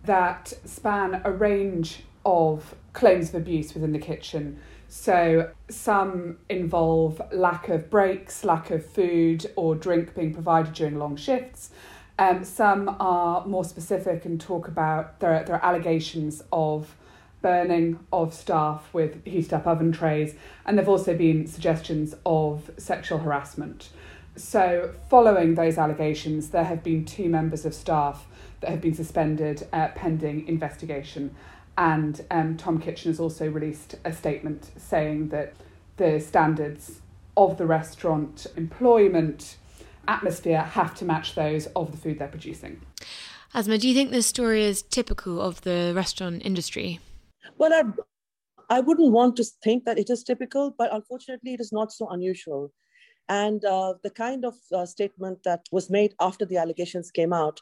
that 0.04 0.52
span 0.64 1.20
a 1.24 1.30
range 1.30 2.02
of 2.24 2.74
claims 2.92 3.28
of 3.28 3.36
abuse 3.36 3.72
within 3.72 3.92
the 3.92 3.98
kitchen. 3.98 4.58
So, 4.88 5.50
some 5.68 6.38
involve 6.48 7.20
lack 7.32 7.68
of 7.68 7.90
breaks, 7.90 8.44
lack 8.44 8.70
of 8.70 8.86
food 8.86 9.46
or 9.56 9.74
drink 9.74 10.14
being 10.14 10.32
provided 10.32 10.74
during 10.74 10.98
long 10.98 11.16
shifts. 11.16 11.70
Um, 12.18 12.44
some 12.44 12.96
are 12.98 13.44
more 13.46 13.64
specific 13.64 14.24
and 14.24 14.40
talk 14.40 14.68
about 14.68 15.20
there 15.20 15.34
are, 15.34 15.44
there 15.44 15.56
are 15.56 15.64
allegations 15.64 16.42
of 16.50 16.96
burning 17.42 17.98
of 18.12 18.32
staff 18.32 18.88
with 18.92 19.24
heated 19.26 19.52
up 19.52 19.66
oven 19.66 19.92
trays, 19.92 20.34
and 20.64 20.78
there 20.78 20.84
have 20.84 20.88
also 20.88 21.16
been 21.16 21.46
suggestions 21.46 22.14
of 22.24 22.70
sexual 22.78 23.18
harassment. 23.18 23.90
So, 24.36 24.92
following 25.08 25.54
those 25.54 25.78
allegations, 25.78 26.50
there 26.50 26.64
have 26.64 26.82
been 26.82 27.04
two 27.04 27.28
members 27.28 27.64
of 27.64 27.74
staff 27.74 28.26
that 28.60 28.70
have 28.70 28.80
been 28.80 28.94
suspended 28.94 29.66
uh, 29.72 29.88
pending 29.94 30.46
investigation. 30.48 31.34
And 31.78 32.24
um, 32.30 32.56
Tom 32.56 32.80
Kitchin 32.80 33.10
has 33.10 33.20
also 33.20 33.48
released 33.48 33.96
a 34.04 34.12
statement 34.12 34.70
saying 34.76 35.28
that 35.28 35.54
the 35.96 36.20
standards 36.20 37.00
of 37.36 37.58
the 37.58 37.66
restaurant 37.66 38.46
employment 38.56 39.56
atmosphere 40.08 40.62
have 40.62 40.94
to 40.94 41.04
match 41.04 41.34
those 41.34 41.66
of 41.76 41.90
the 41.90 41.98
food 41.98 42.18
they're 42.18 42.28
producing. 42.28 42.80
Asma, 43.54 43.78
do 43.78 43.88
you 43.88 43.94
think 43.94 44.10
this 44.10 44.26
story 44.26 44.64
is 44.64 44.82
typical 44.82 45.40
of 45.40 45.62
the 45.62 45.92
restaurant 45.94 46.42
industry? 46.44 47.00
Well, 47.58 47.94
I 48.68 48.80
wouldn't 48.80 49.12
want 49.12 49.36
to 49.36 49.44
think 49.62 49.84
that 49.84 49.98
it 49.98 50.10
is 50.10 50.24
typical, 50.24 50.74
but 50.76 50.92
unfortunately, 50.94 51.54
it 51.54 51.60
is 51.60 51.72
not 51.72 51.92
so 51.92 52.08
unusual. 52.08 52.72
And 53.28 53.64
uh, 53.64 53.94
the 54.02 54.10
kind 54.10 54.44
of 54.44 54.54
uh, 54.72 54.86
statement 54.86 55.40
that 55.44 55.66
was 55.72 55.90
made 55.90 56.14
after 56.20 56.44
the 56.44 56.58
allegations 56.58 57.10
came 57.10 57.32
out 57.32 57.60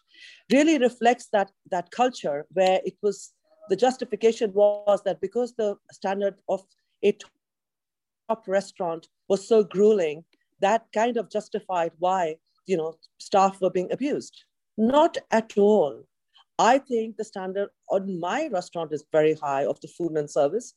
really 0.52 0.78
reflects 0.78 1.28
that, 1.32 1.50
that 1.70 1.90
culture 1.90 2.46
where 2.52 2.80
it 2.84 2.96
was 3.02 3.32
the 3.68 3.76
justification 3.76 4.52
was 4.52 5.02
that 5.04 5.20
because 5.20 5.54
the 5.54 5.76
standard 5.92 6.34
of 6.48 6.62
a 7.04 7.16
top 8.28 8.46
restaurant 8.46 9.08
was 9.28 9.46
so 9.46 9.64
grueling, 9.64 10.24
that 10.60 10.86
kind 10.92 11.16
of 11.16 11.30
justified 11.30 11.92
why 11.98 12.36
you 12.66 12.76
know 12.76 12.94
staff 13.18 13.60
were 13.60 13.70
being 13.70 13.92
abused. 13.92 14.44
Not 14.76 15.18
at 15.30 15.56
all. 15.56 16.02
I 16.58 16.78
think 16.78 17.16
the 17.16 17.24
standard 17.24 17.68
on 17.90 18.20
my 18.20 18.48
restaurant 18.48 18.92
is 18.92 19.04
very 19.12 19.34
high 19.34 19.66
of 19.66 19.80
the 19.80 19.88
food 19.88 20.12
and 20.12 20.30
service. 20.30 20.74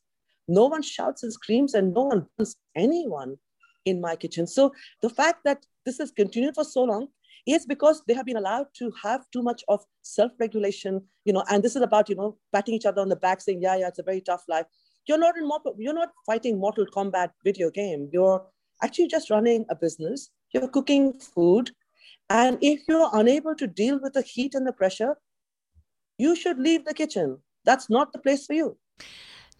No 0.48 0.66
one 0.66 0.82
shouts 0.82 1.22
and 1.22 1.32
screams, 1.32 1.74
and 1.74 1.94
no 1.94 2.04
one 2.04 2.26
bullies 2.36 2.56
anyone 2.74 3.36
in 3.84 4.00
my 4.00 4.16
kitchen. 4.16 4.46
So 4.46 4.72
the 5.02 5.10
fact 5.10 5.44
that 5.44 5.64
this 5.84 5.98
has 5.98 6.10
continued 6.10 6.54
for 6.54 6.64
so 6.64 6.84
long 6.84 7.08
is 7.48 7.66
because 7.66 8.02
they 8.06 8.14
have 8.14 8.26
been 8.26 8.36
allowed 8.36 8.66
to 8.78 8.92
have 9.02 9.22
too 9.32 9.42
much 9.42 9.62
of 9.68 9.84
self-regulation, 10.02 11.02
you 11.24 11.32
know, 11.32 11.44
and 11.50 11.62
this 11.62 11.76
is 11.76 11.82
about, 11.82 12.08
you 12.08 12.14
know, 12.14 12.36
patting 12.54 12.74
each 12.74 12.86
other 12.86 13.00
on 13.00 13.08
the 13.08 13.16
back, 13.16 13.40
saying, 13.40 13.62
yeah, 13.62 13.76
yeah, 13.76 13.88
it's 13.88 13.98
a 13.98 14.02
very 14.02 14.20
tough 14.20 14.44
life. 14.48 14.66
You're 15.06 15.18
not 15.18 15.36
in 15.36 15.48
you're 15.78 15.94
not 15.94 16.10
fighting 16.26 16.58
Mortal 16.58 16.86
Kombat 16.86 17.30
video 17.44 17.70
game. 17.70 18.10
You're 18.12 18.44
actually 18.82 19.08
just 19.08 19.30
running 19.30 19.64
a 19.70 19.74
business. 19.74 20.30
You're 20.52 20.68
cooking 20.68 21.14
food. 21.18 21.70
And 22.28 22.58
if 22.60 22.80
you're 22.88 23.08
unable 23.14 23.54
to 23.54 23.66
deal 23.66 23.98
with 24.00 24.12
the 24.12 24.22
heat 24.22 24.54
and 24.54 24.66
the 24.66 24.72
pressure, 24.72 25.16
you 26.18 26.36
should 26.36 26.58
leave 26.58 26.84
the 26.84 26.92
kitchen. 26.92 27.38
That's 27.64 27.88
not 27.88 28.12
the 28.12 28.18
place 28.18 28.44
for 28.46 28.52
you. 28.52 28.76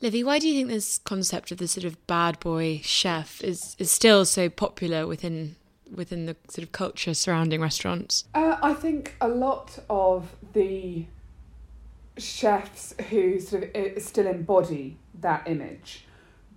Livy, 0.00 0.22
why 0.22 0.38
do 0.38 0.48
you 0.48 0.54
think 0.54 0.68
this 0.68 0.98
concept 0.98 1.50
of 1.50 1.58
the 1.58 1.66
sort 1.66 1.84
of 1.84 2.06
bad 2.06 2.38
boy 2.40 2.80
chef 2.84 3.42
is, 3.42 3.74
is 3.78 3.90
still 3.90 4.24
so 4.24 4.48
popular 4.48 5.06
within 5.06 5.56
within 5.94 6.26
the 6.26 6.36
sort 6.48 6.64
of 6.64 6.72
culture 6.72 7.14
surrounding 7.14 7.60
restaurants? 7.60 8.24
Uh, 8.34 8.56
I 8.62 8.74
think 8.74 9.14
a 9.20 9.28
lot 9.28 9.78
of 9.88 10.34
the 10.52 11.06
chefs 12.16 12.94
who 13.10 13.40
sort 13.40 13.74
of 13.74 14.02
still 14.02 14.26
embody 14.26 14.96
that 15.20 15.46
image 15.46 16.04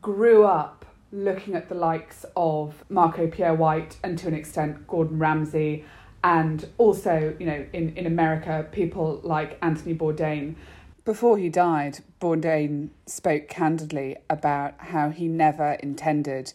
grew 0.02 0.44
up 0.44 0.86
looking 1.12 1.56
at 1.56 1.70
the 1.70 1.76
likes 1.76 2.26
of 2.36 2.84
Marco 2.89 3.28
Pierre 3.28 3.54
White 3.54 3.98
and 4.04 4.17
to 4.20 4.28
an 4.28 4.34
extent 4.34 4.88
Gordon 4.88 5.20
Ramsay 5.20 5.86
and 6.24 6.67
also, 6.78 7.36
you 7.39 7.46
know, 7.46 7.65
in, 7.74 7.96
in 7.98 8.06
America, 8.06 8.67
people 8.72 9.20
like 9.24 9.58
Anthony 9.62 9.96
Bourdain. 9.96 10.56
Before 11.04 11.38
he 11.38 11.50
died, 11.50 12.00
Bourdain 12.22 12.89
spoke 13.08 13.48
candidly 13.48 14.17
about 14.30 14.76
how 14.78 15.10
he 15.10 15.28
never 15.28 15.74
intended 15.74 16.54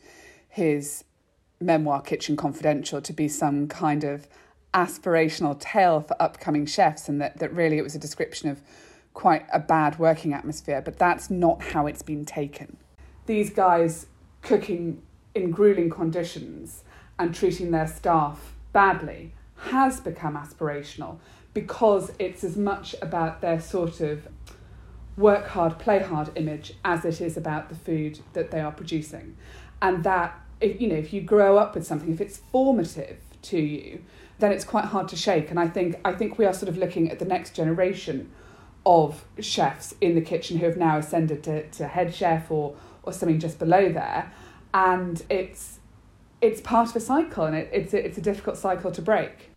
his 0.49 1.05
memoir, 1.61 2.03
Kitchen 2.03 2.37
Confidential, 2.37 3.01
to 3.01 3.13
be 3.13 3.29
some 3.29 3.69
kind 3.69 4.05
of 4.05 4.29
aspirational 4.75 5.59
tale 5.59 6.01
for 6.01 6.21
upcoming 6.21 6.67
chefs, 6.67 7.09
and 7.09 7.21
that, 7.21 7.39
that 7.39 7.53
really 7.53 7.79
it 7.79 7.83
was 7.83 7.95
a 7.95 7.99
description 7.99 8.51
of 8.51 8.61
quite 9.15 9.47
a 9.53 9.59
bad 9.59 9.99
working 9.99 10.35
atmosphere, 10.35 10.83
but 10.83 10.99
that's 10.99 11.31
not 11.31 11.63
how 11.63 11.87
it's 11.87 12.03
been 12.03 12.25
taken. 12.25 12.77
These 13.25 13.51
guys 13.51 14.07
cooking 14.43 15.03
in 15.35 15.51
grueling 15.51 15.91
conditions 15.91 16.85
and 17.19 17.35
treating 17.35 17.71
their 17.71 17.87
staff 17.87 18.55
badly 18.73 19.33
has 19.57 20.01
become 20.01 20.37
aspirational 20.37 21.19
because 21.55 22.13
it's 22.19 22.45
as 22.45 22.57
much 22.57 22.95
about 23.01 23.41
their 23.41 23.59
sort 23.59 24.01
of 24.01 24.29
work 25.17 25.47
hard, 25.49 25.79
play 25.79 26.01
hard 26.01 26.31
image 26.35 26.75
as 26.85 27.05
it 27.07 27.21
is 27.21 27.37
about 27.39 27.71
the 27.71 27.75
food 27.75 28.21
that 28.35 28.51
they 28.51 28.61
are 28.61 28.73
producing. 28.73 29.37
And 29.81 30.05
that, 30.05 30.39
if, 30.61 30.81
you 30.81 30.89
know, 30.89 30.97
if 30.97 31.13
you 31.13 31.21
grow 31.21 31.59
up 31.59 31.75
with 31.75 31.87
something, 31.87 32.13
if 32.13 32.21
it's 32.21 32.39
formative 32.39 33.19
to 33.43 33.59
you, 33.59 34.03
then 34.39 34.53
it's 34.53 34.65
quite 34.65 34.87
hard 34.87 35.09
to 35.09 35.17
shake. 35.17 35.51
And 35.51 35.59
I 35.59 35.69
think, 35.69 35.97
I 36.05 36.13
think 36.13 36.39
we 36.39 36.45
are 36.45 36.53
sort 36.53 36.69
of 36.69 36.77
looking 36.77 37.11
at 37.11 37.19
the 37.19 37.25
next 37.25 37.55
generation 37.55 38.31
of 38.85 39.25
chefs 39.41 39.95
in 40.01 40.15
the 40.15 40.21
kitchen 40.21 40.59
who 40.59 40.67
have 40.67 40.77
now 40.77 40.99
ascended 40.99 41.43
to, 41.45 41.69
to 41.71 41.89
head 41.89 42.15
chef 42.15 42.51
or, 42.51 42.77
or 43.03 43.13
something 43.13 43.41
just 43.41 43.59
below 43.59 43.91
there. 43.93 44.33
And 44.73 45.23
it's, 45.29 45.81
it's 46.41 46.61
part 46.61 46.91
of 46.91 46.97
a 46.97 47.01
cycle 47.01 47.45
and 47.45 47.57
it, 47.57 47.69
it's, 47.73 47.95
a, 47.95 48.05
it's 48.05 48.19
a 48.19 48.21
difficult 48.21 48.57
cycle 48.57 48.93
to 48.93 49.03
break. 49.03 49.51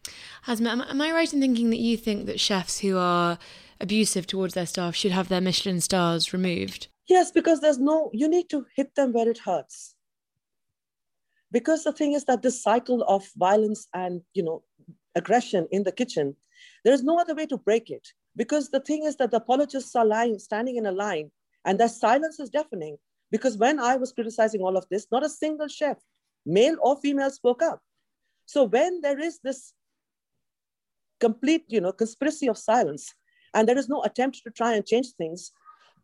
Asma, 0.47 0.69
am, 0.69 0.81
am 0.81 1.01
I 1.01 1.12
right 1.12 1.31
in 1.31 1.39
thinking 1.39 1.69
that 1.69 1.79
you 1.79 1.97
think 1.97 2.25
that 2.25 2.39
chefs 2.39 2.79
who 2.79 2.97
are 2.97 3.38
abusive 3.81 4.25
towards 4.27 4.53
their 4.53 4.65
staff 4.65 4.95
should 4.95 5.12
have 5.12 5.29
their 5.29 5.41
Michelin 5.41 5.81
stars 5.81 6.33
removed? 6.33 6.88
Yes, 7.07 7.31
because 7.31 7.59
there's 7.59 7.79
no, 7.79 8.09
you 8.13 8.27
need 8.27 8.49
to 8.49 8.65
hit 8.75 8.95
them 8.95 9.13
where 9.13 9.27
it 9.27 9.39
hurts. 9.39 9.95
Because 11.51 11.83
the 11.83 11.91
thing 11.91 12.13
is 12.13 12.25
that 12.25 12.41
this 12.41 12.62
cycle 12.62 13.03
of 13.03 13.27
violence 13.38 13.88
and, 13.93 14.21
you 14.33 14.43
know, 14.43 14.63
aggression 15.15 15.67
in 15.71 15.83
the 15.83 15.91
kitchen, 15.91 16.35
there 16.85 16.93
is 16.93 17.03
no 17.03 17.19
other 17.19 17.33
way 17.35 17.45
to 17.47 17.57
break 17.57 17.89
it. 17.89 18.07
Because 18.35 18.69
the 18.69 18.79
thing 18.79 19.03
is 19.05 19.15
that 19.17 19.31
the 19.31 19.38
apologists 19.38 19.95
are 19.95 20.05
lying, 20.05 20.38
standing 20.39 20.77
in 20.77 20.85
a 20.85 20.91
line, 20.91 21.31
and 21.65 21.79
their 21.79 21.89
silence 21.89 22.39
is 22.39 22.49
deafening. 22.49 22.97
Because 23.31 23.57
when 23.57 23.79
I 23.79 23.95
was 23.95 24.12
criticizing 24.12 24.62
all 24.62 24.77
of 24.77 24.85
this, 24.89 25.07
not 25.12 25.25
a 25.25 25.29
single 25.29 25.67
chef, 25.67 25.97
male 26.45 26.77
or 26.81 26.99
female, 26.99 27.31
spoke 27.31 27.62
up. 27.62 27.81
So 28.45 28.63
when 28.63 29.01
there 29.01 29.19
is 29.19 29.39
this 29.43 29.73
complete, 31.19 31.65
you 31.67 31.81
know, 31.81 31.91
conspiracy 31.91 32.47
of 32.47 32.57
silence, 32.57 33.13
and 33.53 33.67
there 33.67 33.77
is 33.77 33.89
no 33.89 34.03
attempt 34.03 34.41
to 34.43 34.51
try 34.51 34.73
and 34.73 34.85
change 34.85 35.13
things, 35.13 35.51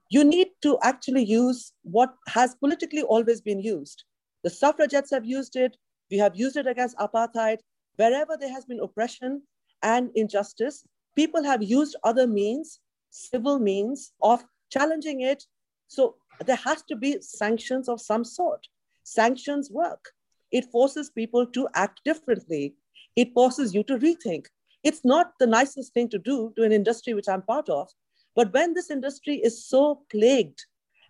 you 0.09 0.23
need 0.23 0.49
to 0.61 0.77
actually 0.83 1.23
use 1.23 1.73
what 1.83 2.13
has 2.27 2.55
politically 2.55 3.03
always 3.03 3.41
been 3.41 3.59
used. 3.59 4.03
The 4.45 4.51
suffragettes 4.51 5.09
have 5.09 5.25
used 5.25 5.55
it. 5.55 5.75
We 6.11 6.19
have 6.19 6.35
used 6.35 6.55
it 6.55 6.67
against 6.67 6.95
apartheid. 6.97 7.57
Wherever 7.95 8.37
there 8.39 8.53
has 8.53 8.63
been 8.63 8.79
oppression 8.79 9.41
and 9.81 10.11
injustice, 10.13 10.85
people 11.15 11.43
have 11.43 11.63
used 11.63 11.95
other 12.03 12.27
means, 12.27 12.79
civil 13.09 13.57
means 13.57 14.13
of 14.21 14.43
challenging 14.71 15.21
it. 15.21 15.43
So 15.87 16.17
there 16.45 16.57
has 16.57 16.83
to 16.89 16.95
be 16.95 17.19
sanctions 17.21 17.89
of 17.89 17.99
some 17.99 18.23
sort. 18.23 18.67
Sanctions 19.01 19.71
work. 19.71 20.11
It 20.51 20.71
forces 20.71 21.09
people 21.09 21.47
to 21.47 21.67
act 21.73 22.01
differently. 22.05 22.75
It 23.15 23.33
forces 23.33 23.73
you 23.73 23.81
to 23.85 23.97
rethink. 23.97 24.45
It's 24.83 25.03
not 25.03 25.31
the 25.39 25.47
nicest 25.47 25.91
thing 25.95 26.07
to 26.09 26.19
do 26.19 26.53
to 26.55 26.61
an 26.61 26.71
industry 26.71 27.15
which 27.15 27.27
I'm 27.27 27.41
part 27.41 27.67
of. 27.67 27.89
But 28.35 28.53
when 28.53 28.75
this 28.75 28.91
industry 28.91 29.37
is 29.37 29.65
so 29.65 30.03
plagued 30.11 30.63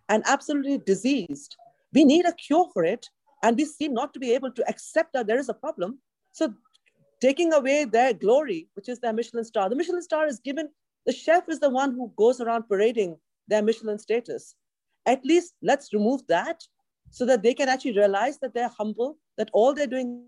and 0.08 0.24
absolutely 0.26 0.78
diseased, 0.78 1.58
we 1.94 2.06
need 2.06 2.26
a 2.26 2.32
cure 2.32 2.70
for 2.74 2.86
it. 2.86 3.10
And 3.44 3.58
we 3.58 3.66
seem 3.66 3.94
not 3.94 4.14
to 4.14 4.20
be 4.20 4.34
able 4.34 4.52
to 4.52 4.68
accept 4.68 5.14
that 5.14 5.28
there 5.28 5.40
is 5.40 5.50
a 5.50 5.54
problem. 5.54 6.00
So 6.32 6.54
taking 7.22 7.54
away 7.54 7.86
their 7.86 8.14
glory, 8.14 8.68
which 8.74 8.90
is 8.90 9.00
their 9.00 9.14
Michelin 9.14 9.44
star, 9.44 9.70
the 9.70 9.76
Michelin 9.76 10.02
star 10.02 10.28
is 10.28 10.40
given, 10.40 10.70
the 11.06 11.14
chef 11.14 11.48
is 11.50 11.60
the 11.60 11.70
one 11.70 11.94
who 11.94 12.12
goes 12.18 12.42
around 12.42 12.64
parading 12.68 13.18
their 13.48 13.62
Michelin 13.62 14.00
status. 14.00 14.56
At 15.06 15.24
least 15.24 15.54
let's 15.62 15.94
remove 15.94 16.26
that 16.28 16.62
so 17.12 17.26
that 17.26 17.44
they 17.44 17.54
can 17.54 17.70
actually 17.70 17.98
realize 17.98 18.40
that 18.40 18.54
they're 18.54 18.72
humble, 18.78 19.18
that 19.38 19.50
all 19.54 19.74
they're 19.74 19.88
doing 19.88 20.26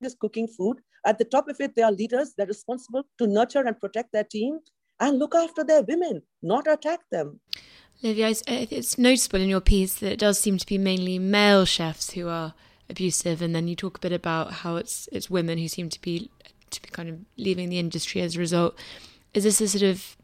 is 0.00 0.16
cooking 0.18 0.48
food. 0.48 0.78
At 1.04 1.18
the 1.18 1.24
top 1.24 1.48
of 1.48 1.60
it, 1.60 1.74
they 1.76 1.82
are 1.82 1.92
leaders. 1.92 2.34
They're 2.36 2.46
responsible 2.46 3.04
to 3.18 3.26
nurture 3.26 3.60
and 3.60 3.78
protect 3.78 4.12
their 4.12 4.24
team 4.24 4.60
and 5.00 5.18
look 5.18 5.34
after 5.34 5.64
their 5.64 5.82
women, 5.82 6.22
not 6.42 6.66
attack 6.66 7.00
them. 7.10 7.40
Livia, 8.02 8.30
uh, 8.30 8.66
it's 8.70 8.98
noticeable 8.98 9.40
in 9.40 9.48
your 9.48 9.60
piece 9.60 9.94
that 9.94 10.12
it 10.12 10.18
does 10.18 10.38
seem 10.38 10.58
to 10.58 10.66
be 10.66 10.76
mainly 10.76 11.18
male 11.18 11.64
chefs 11.64 12.12
who 12.12 12.28
are 12.28 12.54
abusive, 12.90 13.40
and 13.40 13.54
then 13.54 13.68
you 13.68 13.76
talk 13.76 13.96
a 13.96 14.00
bit 14.00 14.12
about 14.12 14.52
how 14.52 14.76
it's 14.76 15.08
it's 15.12 15.30
women 15.30 15.58
who 15.58 15.68
seem 15.68 15.88
to 15.88 16.00
be 16.00 16.28
to 16.70 16.82
be 16.82 16.88
kind 16.88 17.08
of 17.08 17.18
leaving 17.36 17.68
the 17.68 17.78
industry 17.78 18.20
as 18.20 18.36
a 18.36 18.38
result. 18.38 18.76
Is 19.34 19.44
this 19.44 19.60
a 19.60 19.68
sort 19.68 19.82
of 19.82 20.16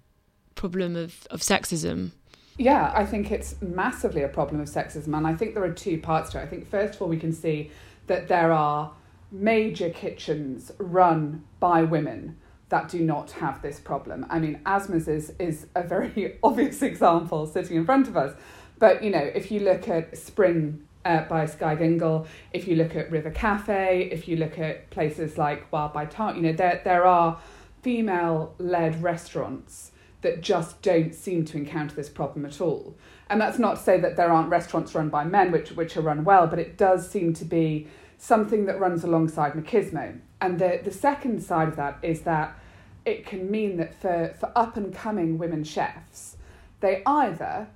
problem 0.55 0.97
of, 0.97 1.27
of 1.31 1.41
sexism? 1.41 2.11
Yeah, 2.57 2.93
I 2.95 3.07
think 3.07 3.31
it's 3.31 3.55
massively 3.63 4.23
a 4.23 4.29
problem 4.29 4.61
of 4.61 4.69
sexism, 4.69 5.17
and 5.17 5.27
I 5.27 5.35
think 5.35 5.55
there 5.55 5.63
are 5.63 5.73
two 5.73 5.99
parts 5.99 6.31
to 6.31 6.41
it. 6.41 6.43
I 6.43 6.47
think 6.47 6.69
first 6.69 6.97
of 6.97 7.03
all 7.03 7.09
we 7.09 7.19
can 7.19 7.33
see 7.33 7.71
that 8.09 8.27
there 8.27 8.51
are 8.53 8.93
major 9.31 9.91
kitchens 9.91 10.73
run 10.79 11.45
by 11.61 11.83
women 11.85 12.37
that 12.69 12.89
do 12.89 13.01
not 13.01 13.33
have 13.33 13.63
this 13.63 13.81
problem. 13.81 14.27
I 14.29 14.39
mean, 14.39 14.61
Asma's 14.67 15.09
is, 15.09 15.33
is 15.39 15.67
a 15.75 15.83
very 15.83 16.39
obvious 16.43 16.83
example 16.83 17.47
sitting 17.47 17.77
in 17.77 17.85
front 17.85 18.09
of 18.09 18.17
us. 18.17 18.35
But, 18.79 19.03
you 19.03 19.11
know, 19.11 19.31
if 19.35 19.51
you 19.51 19.61
look 19.61 19.89
at 19.89 20.17
Spring 20.17 20.87
uh, 21.05 21.23
by 21.23 21.47
Skye 21.47 21.77
Gyngell, 21.77 22.27
if 22.53 22.69
you 22.69 22.77
look 22.77 22.95
at 22.95 23.11
River 23.11 23.31
Cafe, 23.31 24.09
if 24.13 24.29
you 24.29 24.37
look 24.37 24.59
at 24.59 24.91
places 24.91 25.39
like 25.39 25.71
Wild 25.73 25.93
by 25.93 26.07
Tart, 26.07 26.37
you 26.37 26.43
know, 26.43 26.53
there, 26.53 26.81
there 26.85 27.07
are 27.07 27.41
female 27.83 28.55
led 28.59 29.03
restaurants 29.03 29.93
that 30.21 30.41
just 30.41 30.83
don't 30.83 31.15
seem 31.15 31.45
to 31.47 31.57
encounter 31.57 31.95
this 31.95 32.09
problem 32.09 32.45
at 32.45 32.61
all. 32.61 32.97
And 33.31 33.41
that's 33.41 33.59
not 33.59 33.77
to 33.77 33.83
say 33.83 34.01
that 34.01 34.17
there 34.17 34.31
aren't 34.31 34.49
restaurants 34.49 34.95
run 34.95 35.09
by 35.09 35.25
men 35.25 35.53
which, 35.53 35.73
which 35.73 35.97
are 35.97 36.01
run 36.01 36.25
well, 36.25 36.47
but 36.47 36.59
it 36.59 36.77
does 36.77 37.09
seem 37.09 37.33
to 37.35 37.45
be 37.45 37.87
something 38.17 38.67
that 38.67 38.81
runs 38.81 39.05
alongside 39.05 39.53
machismo. 39.53 40.19
And 40.41 40.59
the, 40.59 40.81
the 40.83 40.91
second 40.91 41.43
side 41.43 41.69
of 41.69 41.77
that 41.77 41.99
is 42.03 42.23
that 42.23 42.59
it 43.05 43.27
can 43.27 43.51
mean 43.51 43.77
that 43.79 43.95
for, 43.95 44.35
for 44.39 44.53
up 44.55 44.77
and 44.77 44.95
coming 44.95 45.39
women 45.39 45.65
chefs, 45.65 46.37
they 46.81 47.03
either 47.07 47.69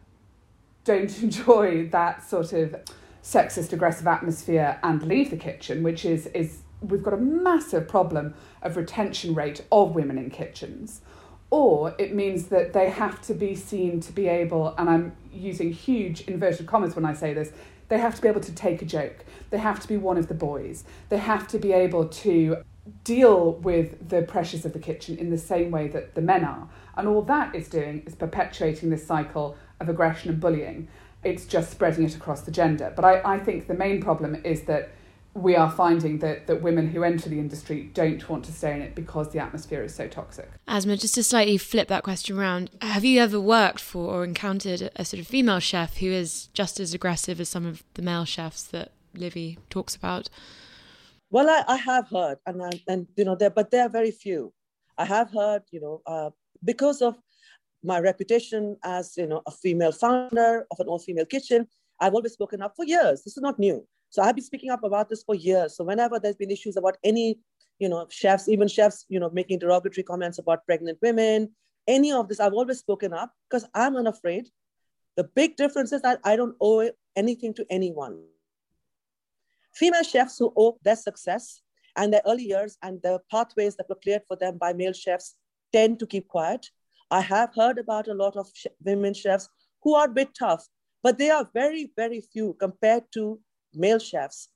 don't 0.85 1.19
enjoy 1.23 1.89
that 1.89 2.23
sort 2.23 2.53
of 2.53 2.77
sexist 3.23 3.73
aggressive 3.73 4.07
atmosphere 4.07 4.79
and 4.83 5.03
leave 5.03 5.31
the 5.31 5.37
kitchen, 5.37 5.83
which 5.83 6.05
is 6.05 6.27
is 6.29 6.63
we've 6.81 7.03
got 7.03 7.15
a 7.15 7.19
massive 7.19 7.87
problem 7.89 8.35
of 8.61 8.77
retention 8.77 9.35
rate 9.35 9.65
of 9.71 9.95
women 9.95 10.19
in 10.19 10.31
kitchens. 10.31 11.01
Or 11.51 11.95
it 11.99 12.15
means 12.15 12.47
that 12.47 12.73
they 12.73 12.89
have 12.89 13.21
to 13.23 13.35
be 13.35 13.55
seen 13.55 14.01
to 14.01 14.13
be 14.13 14.27
able, 14.27 14.75
and 14.79 14.89
I'm 14.89 15.13
using 15.33 15.71
huge 15.71 16.23
inverted 16.23 16.67
commas 16.67 16.97
when 16.97 17.05
I 17.05 17.13
say 17.13 17.35
this, 17.35 17.53
they 17.93 17.99
have 17.99 18.15
to 18.15 18.23
be 18.23 18.29
able 18.29 18.41
to 18.41 18.53
take 18.53 18.81
a 18.81 18.87
joke. 18.87 19.23
They 19.51 19.59
have 19.59 19.79
to 19.81 19.87
be 19.87 19.99
one 19.99 20.17
of 20.17 20.29
the 20.29 20.33
boys. 20.33 20.85
They 21.11 21.19
have 21.19 21.47
to 21.49 21.59
be 21.59 21.75
able 21.75 22.09
to 22.09 22.65
deal 23.05 23.53
with 23.57 24.09
the 24.09 24.23
pressures 24.23 24.65
of 24.65 24.73
the 24.73 24.79
kitchen 24.79 25.19
in 25.19 25.29
the 25.29 25.37
same 25.37 25.71
way 25.71 25.89
that 25.89 26.15
the 26.15 26.23
men 26.23 26.43
are. 26.43 26.71
And 26.97 27.07
all 27.07 27.21
that 27.21 27.55
is 27.55 27.69
doing 27.69 28.03
is 28.07 28.15
perpetuating 28.15 28.89
this 28.89 29.07
cycle 29.07 29.59
of 29.79 29.91
aggression 29.91 30.31
and 30.31 30.41
bullying. 30.41 30.89
It's 31.23 31.45
just 31.45 31.71
spreading 31.71 32.05
it 32.05 32.17
across 32.17 32.41
the 32.41 32.51
gender. 32.51 32.91
But 32.97 33.05
I, 33.05 33.35
I 33.35 33.39
think 33.39 33.67
the 33.67 33.75
main 33.75 34.01
problem 34.01 34.41
is 34.43 34.63
that 34.63 34.89
we 35.35 35.57
are 35.57 35.71
finding 35.71 36.19
that, 36.19 36.47
that 36.47 36.61
women 36.61 36.89
who 36.89 37.03
enter 37.03 37.29
the 37.29 37.39
industry 37.39 37.91
don't 37.95 38.29
want 38.29 38.45
to 38.45 38.53
stay 38.53 38.75
in 38.75 38.83
it 38.83 38.95
because 38.95 39.31
the 39.31 39.39
atmosphere 39.39 39.83
is 39.83 39.95
so 39.95 40.07
toxic. 40.07 40.51
Asma, 40.69 40.97
just 40.97 41.15
to 41.15 41.25
slightly 41.25 41.57
flip 41.57 41.89
that 41.89 42.03
question 42.03 42.39
around, 42.39 42.71
have 42.83 43.05
you 43.05 43.21
ever 43.21 43.41
worked 43.41 43.81
for 43.81 44.13
or 44.13 44.25
encountered 44.25 44.91
a 44.97 45.05
sort 45.05 45.21
of 45.21 45.27
female 45.27 45.59
chef 45.59 45.97
who 45.99 46.07
is 46.07 46.49
just 46.49 46.79
as 46.79 46.93
aggressive 46.93 47.41
as 47.41 47.49
some 47.49 47.65
of 47.65 47.83
the 47.95 48.03
male 48.03 48.27
chefs 48.27 48.63
that 48.65 48.93
Livy 49.15 49.59
talks 49.71 49.97
about? 49.97 50.29
Well, 51.31 51.49
I, 51.49 51.65
I 51.67 51.77
have 51.77 52.09
heard, 52.09 52.39
and 52.47 52.63
I, 52.63 52.71
and 52.87 53.07
you 53.17 53.25
know, 53.25 53.35
there, 53.35 53.49
but 53.49 53.71
there 53.71 53.87
are 53.87 53.89
very 53.89 54.11
few. 54.11 54.53
I 54.99 55.07
have 55.07 55.31
heard, 55.31 55.63
you 55.71 55.81
know, 55.81 56.03
uh, 56.07 56.31
because 56.63 57.01
of 57.01 57.17
my 57.83 57.99
reputation 57.99 58.77
as 58.85 59.17
you 59.17 59.27
know 59.27 59.43
a 59.47 59.51
female 59.51 59.93
founder 59.93 60.67
of 60.71 60.79
an 60.79 60.87
all-female 60.89 61.27
kitchen, 61.27 61.67
I've 62.01 62.15
always 62.15 62.35
spoken 62.35 62.61
up 62.61 62.75
for 62.77 62.85
years. 62.85 63.23
This 63.23 63.37
is 63.37 63.43
not 63.43 63.59
new. 63.59 63.87
So 64.13 64.21
I've 64.21 64.35
been 64.37 64.45
speaking 64.45 64.71
up 64.71 64.85
about 64.85 65.09
this 65.09 65.23
for 65.23 65.35
years. 65.35 65.75
So 65.75 65.85
whenever 65.85 66.21
there's 66.21 66.37
been 66.37 66.51
issues 66.51 66.77
about 66.77 66.99
any, 67.03 67.41
you 67.79 67.89
know, 67.89 68.07
chefs, 68.11 68.47
even 68.47 68.69
chefs, 68.69 69.07
you 69.09 69.19
know, 69.19 69.31
making 69.31 69.61
derogatory 69.61 70.05
comments 70.05 70.39
about 70.39 70.67
pregnant 70.67 70.99
women, 71.01 71.51
any 71.89 72.13
of 72.13 72.29
this, 72.29 72.39
I've 72.39 72.53
always 72.53 72.79
spoken 72.81 73.15
up 73.15 73.33
because 73.49 73.67
I'm 73.75 73.97
unafraid. 73.97 74.51
The 75.17 75.25
big 75.25 75.57
difference 75.57 75.93
is 75.93 76.03
that 76.03 76.21
I 76.25 76.37
don't 76.37 76.55
owe 76.61 76.91
anything 77.17 77.55
to 77.55 77.65
anyone. 77.71 78.23
Female 79.75 80.03
chefs 80.03 80.37
who 80.39 80.53
owe 80.59 80.77
their 80.85 80.97
success 80.97 81.63
and 81.97 82.13
their 82.13 82.23
early 82.27 82.45
years 82.45 82.77
and 82.83 83.01
the 83.03 83.19
pathways 83.31 83.77
that 83.77 83.89
were 83.89 83.99
cleared 84.03 84.23
for 84.29 84.37
them 84.37 84.59
by 84.59 84.75
male 84.75 84.93
chefs 84.93 85.37
tend 85.73 85.99
to 86.01 86.07
keep 86.07 86.29
quiet. 86.29 86.67
I 87.11 87.23
have 87.23 87.55
heard 87.55 87.79
about 87.79 88.09
a 88.09 88.15
lot 88.15 88.37
of 88.37 88.47
women 88.85 89.15
chefs 89.15 89.49
who 89.83 89.95
are 89.95 90.05
a 90.05 90.13
bit 90.13 90.35
tough, 90.39 90.69
but 91.03 91.17
they 91.17 91.31
are 91.31 91.49
very, 91.55 91.91
very 91.97 92.21
few 92.21 92.55
compared 92.61 93.05
to 93.15 93.41
male 93.75 93.99
chefs. 93.99 94.49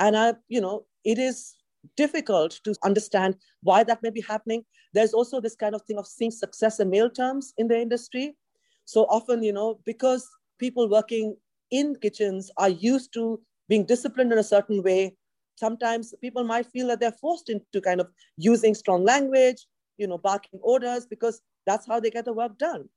And 0.00 0.16
I, 0.16 0.34
you 0.48 0.60
know, 0.60 0.86
it 1.04 1.18
is 1.18 1.54
difficult 1.96 2.60
to 2.64 2.74
understand 2.84 3.36
why 3.62 3.84
that 3.84 4.02
may 4.02 4.10
be 4.10 4.20
happening. 4.22 4.64
There's 4.92 5.14
also 5.14 5.40
this 5.40 5.56
kind 5.56 5.74
of 5.74 5.82
thing 5.82 5.98
of 5.98 6.06
seeing 6.06 6.30
success 6.30 6.80
in 6.80 6.90
male 6.90 7.10
terms 7.10 7.52
in 7.58 7.68
the 7.68 7.80
industry. 7.80 8.36
So 8.84 9.04
often, 9.04 9.42
you 9.42 9.52
know, 9.52 9.80
because 9.84 10.28
people 10.58 10.88
working 10.88 11.36
in 11.70 11.96
kitchens 11.96 12.50
are 12.56 12.68
used 12.68 13.12
to 13.14 13.40
being 13.68 13.86
disciplined 13.86 14.32
in 14.32 14.38
a 14.38 14.44
certain 14.44 14.82
way, 14.82 15.16
sometimes 15.56 16.14
people 16.20 16.44
might 16.44 16.66
feel 16.66 16.88
that 16.88 17.00
they're 17.00 17.12
forced 17.12 17.48
into 17.48 17.80
kind 17.80 18.00
of 18.00 18.08
using 18.36 18.74
strong 18.74 19.04
language, 19.04 19.66
you 19.96 20.06
know, 20.06 20.18
barking 20.18 20.60
orders 20.62 21.06
because 21.06 21.40
that's 21.66 21.86
how 21.86 22.00
they 22.00 22.10
get 22.10 22.24
the 22.24 22.32
work 22.32 22.58
done. 22.58 22.88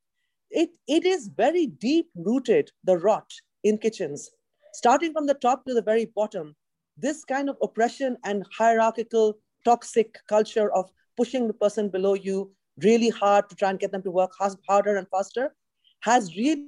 It, 0.51 0.69
it 0.88 1.05
is 1.05 1.27
very 1.27 1.67
deep 1.67 2.07
rooted, 2.15 2.71
the 2.83 2.97
rot 2.97 3.31
in 3.63 3.77
kitchens 3.77 4.29
starting 4.75 5.13
from 5.13 5.25
the 5.25 5.33
top 5.35 5.65
to 5.65 5.73
the 5.73 5.81
very 5.81 6.05
bottom, 6.05 6.55
this 6.97 7.23
kind 7.23 7.49
of 7.49 7.57
oppression 7.61 8.17
and 8.23 8.45
hierarchical, 8.57 9.38
toxic 9.63 10.17
culture 10.27 10.71
of 10.73 10.89
pushing 11.17 11.47
the 11.47 11.53
person 11.53 11.89
below 11.89 12.13
you 12.13 12.51
really 12.83 13.09
hard 13.09 13.49
to 13.49 13.55
try 13.55 13.69
and 13.69 13.79
get 13.79 13.91
them 13.91 14.03
to 14.03 14.11
work 14.11 14.31
harder 14.67 14.97
and 14.97 15.07
faster 15.09 15.55
has 16.01 16.35
really 16.35 16.67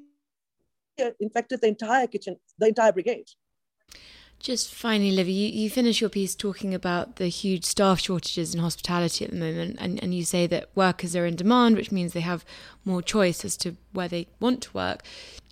infected 1.19 1.61
the 1.61 1.67
entire 1.67 2.07
kitchen, 2.07 2.37
the 2.57 2.67
entire 2.67 2.91
brigade. 2.91 3.27
Just 4.39 4.73
finally, 4.73 5.11
Livy, 5.11 5.31
you, 5.31 5.63
you 5.63 5.69
finish 5.69 5.99
your 5.99 6.11
piece 6.11 6.35
talking 6.35 6.73
about 6.73 7.15
the 7.15 7.27
huge 7.27 7.65
staff 7.65 7.99
shortages 7.99 8.53
in 8.53 8.61
hospitality 8.61 9.25
at 9.25 9.31
the 9.31 9.37
moment, 9.37 9.77
and, 9.79 10.01
and 10.01 10.13
you 10.13 10.23
say 10.23 10.45
that 10.47 10.69
workers 10.75 11.15
are 11.15 11.25
in 11.25 11.35
demand, 11.35 11.75
which 11.75 11.91
means 11.91 12.13
they 12.13 12.19
have 12.21 12.45
more 12.85 13.01
choice 13.01 13.43
as 13.43 13.57
to 13.57 13.75
where 13.93 14.07
they 14.07 14.27
want 14.39 14.61
to 14.61 14.73
work. 14.73 15.03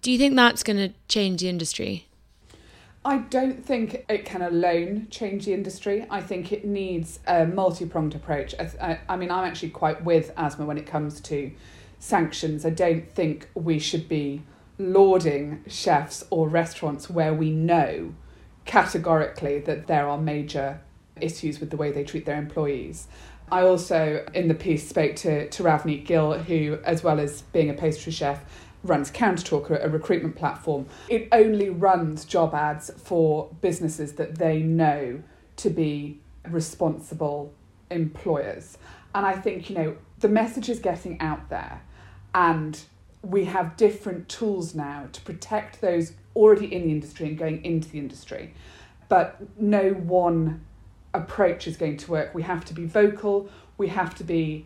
Do 0.01 0.11
you 0.11 0.19
think 0.19 0.35
that's 0.35 0.63
going 0.63 0.77
to 0.77 0.93
change 1.07 1.41
the 1.41 1.49
industry? 1.49 2.05
I 3.05 3.19
don't 3.19 3.63
think 3.63 4.03
it 4.09 4.25
can 4.25 4.41
alone 4.41 5.07
change 5.11 5.45
the 5.45 5.53
industry. 5.53 6.07
I 6.09 6.21
think 6.21 6.51
it 6.51 6.65
needs 6.65 7.19
a 7.27 7.45
multi 7.45 7.85
pronged 7.85 8.15
approach. 8.15 8.55
I, 8.59 8.99
I, 9.07 9.15
mean, 9.15 9.29
I'm 9.29 9.45
actually 9.45 9.69
quite 9.69 10.03
with 10.03 10.33
Asma 10.35 10.65
when 10.65 10.79
it 10.79 10.87
comes 10.87 11.21
to 11.21 11.51
sanctions. 11.99 12.65
I 12.65 12.71
don't 12.71 13.13
think 13.13 13.47
we 13.53 13.77
should 13.77 14.09
be 14.09 14.41
lauding 14.79 15.63
chefs 15.67 16.23
or 16.31 16.49
restaurants 16.49 17.07
where 17.07 17.31
we 17.31 17.51
know 17.51 18.15
categorically 18.65 19.59
that 19.59 19.85
there 19.85 20.09
are 20.09 20.17
major 20.17 20.81
issues 21.21 21.59
with 21.59 21.69
the 21.69 21.77
way 21.77 21.91
they 21.91 22.03
treat 22.03 22.25
their 22.25 22.39
employees. 22.39 23.07
I 23.51 23.61
also, 23.61 24.25
in 24.33 24.47
the 24.47 24.55
piece, 24.55 24.89
spoke 24.89 25.15
to, 25.17 25.47
to 25.47 25.63
Ravneet 25.63 26.05
Gill, 26.05 26.39
who, 26.39 26.79
as 26.83 27.03
well 27.03 27.19
as 27.19 27.43
being 27.43 27.69
a 27.69 27.75
pastry 27.75 28.11
chef, 28.11 28.43
runs 28.85 29.11
Countertalk, 29.11 29.69
a 29.69 29.89
recruitment 29.89 30.35
platform. 30.35 30.85
It 31.09 31.27
only 31.31 31.69
runs 31.69 32.25
job 32.25 32.53
ads 32.53 32.91
for 32.97 33.49
businesses 33.61 34.13
that 34.13 34.35
they 34.37 34.59
know 34.59 35.21
to 35.57 35.69
be 35.69 36.19
responsible 36.49 37.53
employers. 37.89 38.77
And 39.13 39.25
I 39.25 39.33
think, 39.33 39.69
you 39.69 39.75
know, 39.75 39.97
the 40.19 40.29
message 40.29 40.69
is 40.69 40.79
getting 40.79 41.19
out 41.19 41.49
there 41.49 41.81
and 42.33 42.81
we 43.21 43.45
have 43.45 43.75
different 43.77 44.29
tools 44.29 44.75
now 44.75 45.07
to 45.11 45.21
protect 45.21 45.81
those 45.81 46.13
already 46.35 46.73
in 46.73 46.83
the 46.83 46.91
industry 46.91 47.27
and 47.27 47.37
going 47.37 47.63
into 47.65 47.89
the 47.89 47.97
industry. 47.97 48.53
But 49.09 49.41
no 49.57 49.91
one 49.91 50.65
approach 51.13 51.67
is 51.67 51.77
going 51.77 51.97
to 51.97 52.11
work. 52.11 52.35
We 52.35 52.43
have 52.43 52.65
to 52.65 52.73
be 52.73 52.85
vocal, 52.85 53.49
we 53.77 53.87
have 53.87 54.15
to 54.15 54.23
be 54.23 54.65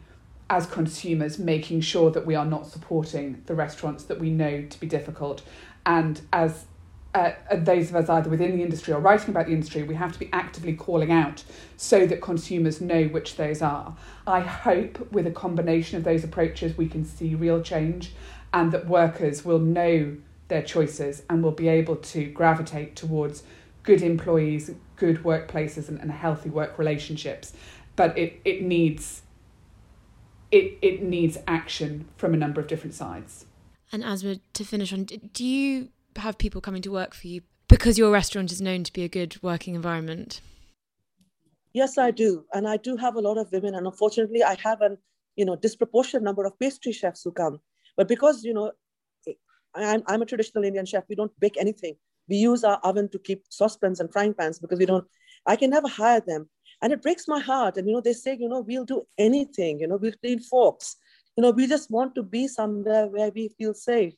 as 0.50 0.66
consumers 0.66 1.38
making 1.38 1.82
sure 1.82 2.10
that 2.12 2.26
we 2.26 2.36
are 2.36 2.46
not 2.46 2.68
supporting 2.68 3.42
the 3.46 3.56
restaurants 3.56 4.04
that 4.06 4.20
we 4.20 4.30
know 4.30 4.64
to 4.64 4.80
be 4.80 4.88
difficult 4.88 5.44
and 5.86 6.22
as 6.34 6.66
uh, 7.16 7.32
those 7.56 7.90
of 7.90 7.96
us 7.96 8.10
either 8.10 8.30
within 8.30 8.56
the 8.56 8.64
industry 8.64 8.94
or 8.94 9.00
writing 9.00 9.30
about 9.30 9.48
the 9.48 9.52
industry, 9.52 9.82
we 9.82 9.96
have 9.96 10.14
to 10.14 10.20
be 10.20 10.30
actively 10.32 10.74
calling 10.74 11.12
out 11.12 11.44
so 11.76 12.06
that 12.06 12.22
consumers 12.22 12.80
know 12.80 13.06
which 13.06 13.36
those 13.36 13.62
are. 13.62 13.96
I 14.28 14.42
hope 14.42 15.12
with 15.12 15.26
a 15.26 15.32
combination 15.32 15.98
of 15.98 16.04
those 16.04 16.24
approaches, 16.24 16.78
we 16.78 16.88
can 16.88 17.04
see 17.04 17.34
real 17.34 17.62
change 17.62 18.14
and 18.54 18.72
that 18.72 18.88
workers 18.88 19.44
will 19.44 19.60
know 19.60 20.18
their 20.50 20.62
choices 20.62 21.24
and 21.30 21.44
will 21.44 21.52
be 21.52 21.68
able 21.68 21.96
to 21.96 22.26
gravitate 22.26 22.96
towards 22.96 23.44
good 23.84 24.02
employees, 24.02 24.72
good 24.96 25.24
workplaces, 25.24 25.90
and, 25.90 26.00
and 26.00 26.12
healthy 26.12 26.50
work 26.50 26.78
relationships. 26.78 27.54
But 27.96 28.18
it, 28.18 28.40
it 28.46 28.62
needs 28.62 29.24
it, 30.52 30.78
it 30.82 31.04
needs 31.04 31.38
action 31.48 32.06
from 32.18 32.34
a 32.34 32.38
number 32.38 32.60
of 32.60 32.68
different 32.68 32.94
sides. 32.94 33.46
And 33.92 34.04
Asma, 34.04 34.38
to 34.54 34.64
finish 34.64 34.94
on, 34.94 35.04
do 35.04 35.46
you 35.46 35.90
have 36.16 36.38
people 36.38 36.62
coming 36.62 36.82
to 36.84 36.92
work 36.92 37.14
for 37.14 37.28
you 37.28 37.42
because 37.68 37.98
your 37.98 38.12
restaurant 38.12 38.52
is 38.52 38.62
known 38.62 38.84
to 38.84 38.94
be 38.94 39.04
a 39.04 39.10
good 39.10 39.42
working 39.42 39.76
environment? 39.76 40.42
Yes, 41.74 41.98
I 41.98 42.12
do, 42.12 42.46
and 42.54 42.68
I 42.68 42.78
do 42.78 42.98
have 42.98 43.16
a 43.16 43.22
lot 43.22 43.38
of 43.38 43.52
women, 43.52 43.76
and 43.76 43.86
unfortunately, 43.86 44.44
I 44.44 44.56
have 44.64 44.82
an 44.82 44.98
you 45.36 45.46
know 45.46 45.56
disproportionate 45.56 46.24
number 46.24 46.46
of 46.46 46.58
pastry 46.60 46.92
chefs 46.92 47.24
who 47.24 47.32
come. 47.32 47.60
But 47.96 48.08
because 48.08 48.44
you 48.44 48.54
know, 48.54 48.72
I'm 49.76 50.02
I'm 50.08 50.22
a 50.24 50.26
traditional 50.26 50.64
Indian 50.64 50.86
chef, 50.86 51.04
we 51.08 51.16
don't 51.16 51.32
bake 51.40 51.58
anything. 51.58 51.96
We 52.28 52.38
use 52.38 52.64
our 52.64 52.80
oven 52.84 53.08
to 53.10 53.20
keep 53.20 53.44
saucepans 53.50 54.00
and 54.00 54.12
frying 54.12 54.34
pans 54.34 54.58
because 54.60 54.80
we 54.80 54.88
don't. 54.88 55.06
I 55.46 55.56
can 55.56 55.70
never 55.70 55.88
hire 55.88 56.22
them 56.22 56.50
and 56.82 56.94
it 56.94 57.02
breaks 57.02 57.28
my 57.28 57.39
heart. 57.39 57.78
And, 57.78 57.88
you 57.88 57.94
know, 57.94 58.02
they 58.02 58.13
say, 58.13 58.38
you 58.39 58.50
know, 58.50 58.62
we'll 58.62 58.86
do 58.86 59.06
anything, 59.18 59.80
you 59.80 59.88
know, 59.88 59.98
we'll 59.98 60.13
clean 60.24 60.39
forks. 60.39 60.96
You 61.36 61.44
know, 61.44 61.52
we 61.52 61.68
just 61.68 61.89
want 61.89 62.15
to 62.15 62.24
be 62.24 62.48
somewhere 62.48 63.08
where 63.08 63.32
we 63.34 63.50
feel 63.58 63.74
safe. 63.74 64.13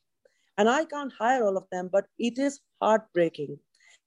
And 0.58 0.68
I 0.68 0.84
can't 0.84 1.12
hire 1.18 1.44
all 1.44 1.56
of 1.56 1.64
them, 1.70 1.88
but 1.90 2.06
it 2.18 2.38
is 2.38 2.60
heartbreaking. 2.80 3.58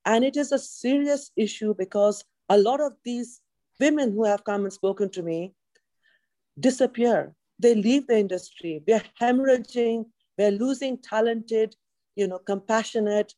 And 0.05 0.23
it 0.23 0.37
is 0.37 0.51
a 0.51 0.59
serious 0.59 1.31
issue 1.35 1.73
because 1.77 2.23
a 2.49 2.57
lot 2.57 2.79
of 2.79 2.93
these 3.03 3.41
women 3.79 4.11
who 4.11 4.25
have 4.25 4.43
come 4.43 4.63
and 4.63 4.73
spoken 4.73 5.09
to 5.11 5.23
me 5.23 5.53
disappear. 6.59 7.33
They 7.59 7.75
leave 7.75 8.07
the 8.07 8.17
industry. 8.17 8.83
We're 8.87 9.03
hemorrhaging. 9.21 10.05
We're 10.37 10.51
losing 10.51 10.97
talented, 10.97 11.75
you 12.15 12.27
know, 12.27 12.39
compassionate, 12.39 13.33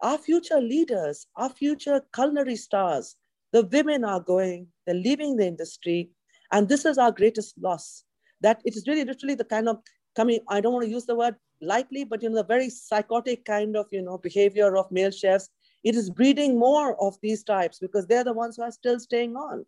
our 0.00 0.18
future 0.18 0.60
leaders, 0.60 1.26
our 1.36 1.50
future 1.50 2.02
culinary 2.14 2.56
stars 2.56 3.16
the 3.52 3.64
women 3.64 4.04
are 4.04 4.20
going, 4.20 4.68
they're 4.86 4.94
leaving 4.94 5.36
the 5.36 5.46
industry. 5.46 6.10
And 6.52 6.68
this 6.68 6.84
is 6.84 6.98
our 6.98 7.12
greatest 7.12 7.54
loss. 7.60 8.04
That 8.40 8.60
it 8.64 8.76
is 8.76 8.86
really 8.86 9.04
literally 9.04 9.34
the 9.34 9.44
kind 9.44 9.68
of 9.68 9.78
coming, 10.14 10.40
I 10.48 10.60
don't 10.60 10.72
want 10.72 10.84
to 10.84 10.90
use 10.90 11.06
the 11.06 11.14
word 11.14 11.36
lightly, 11.60 12.04
but 12.04 12.22
you 12.22 12.30
know, 12.30 12.36
the 12.36 12.44
very 12.44 12.70
psychotic 12.70 13.44
kind 13.44 13.76
of 13.76 13.86
you 13.90 14.02
know 14.02 14.18
behavior 14.18 14.76
of 14.76 14.90
male 14.90 15.10
chefs, 15.10 15.48
it 15.84 15.94
is 15.94 16.10
breeding 16.10 16.58
more 16.58 17.00
of 17.02 17.16
these 17.22 17.42
types 17.42 17.78
because 17.78 18.06
they're 18.06 18.24
the 18.24 18.32
ones 18.32 18.56
who 18.56 18.62
are 18.62 18.70
still 18.70 19.00
staying 19.00 19.36
on. 19.36 19.64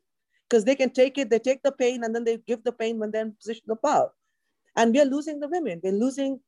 Because 0.49 0.64
they 0.64 0.75
can 0.75 0.90
take 0.90 1.16
it, 1.16 1.31
they 1.31 1.38
take 1.38 1.62
the 1.62 1.73
pain, 1.73 2.03
and 2.03 2.14
then 2.14 2.25
they 2.25 2.38
give 2.38 2.64
the 2.64 2.73
pain 2.73 2.99
when 2.99 3.11
they're 3.12 3.23
in 3.23 3.33
position 3.33 3.71
of 3.71 3.81
power. 3.83 4.11
And 4.77 4.93
we 4.93 5.01
are 5.01 5.05
losing 5.05 5.38
the 5.38 5.49
women. 5.49 5.81
We're 5.83 5.93
losing 5.93 6.40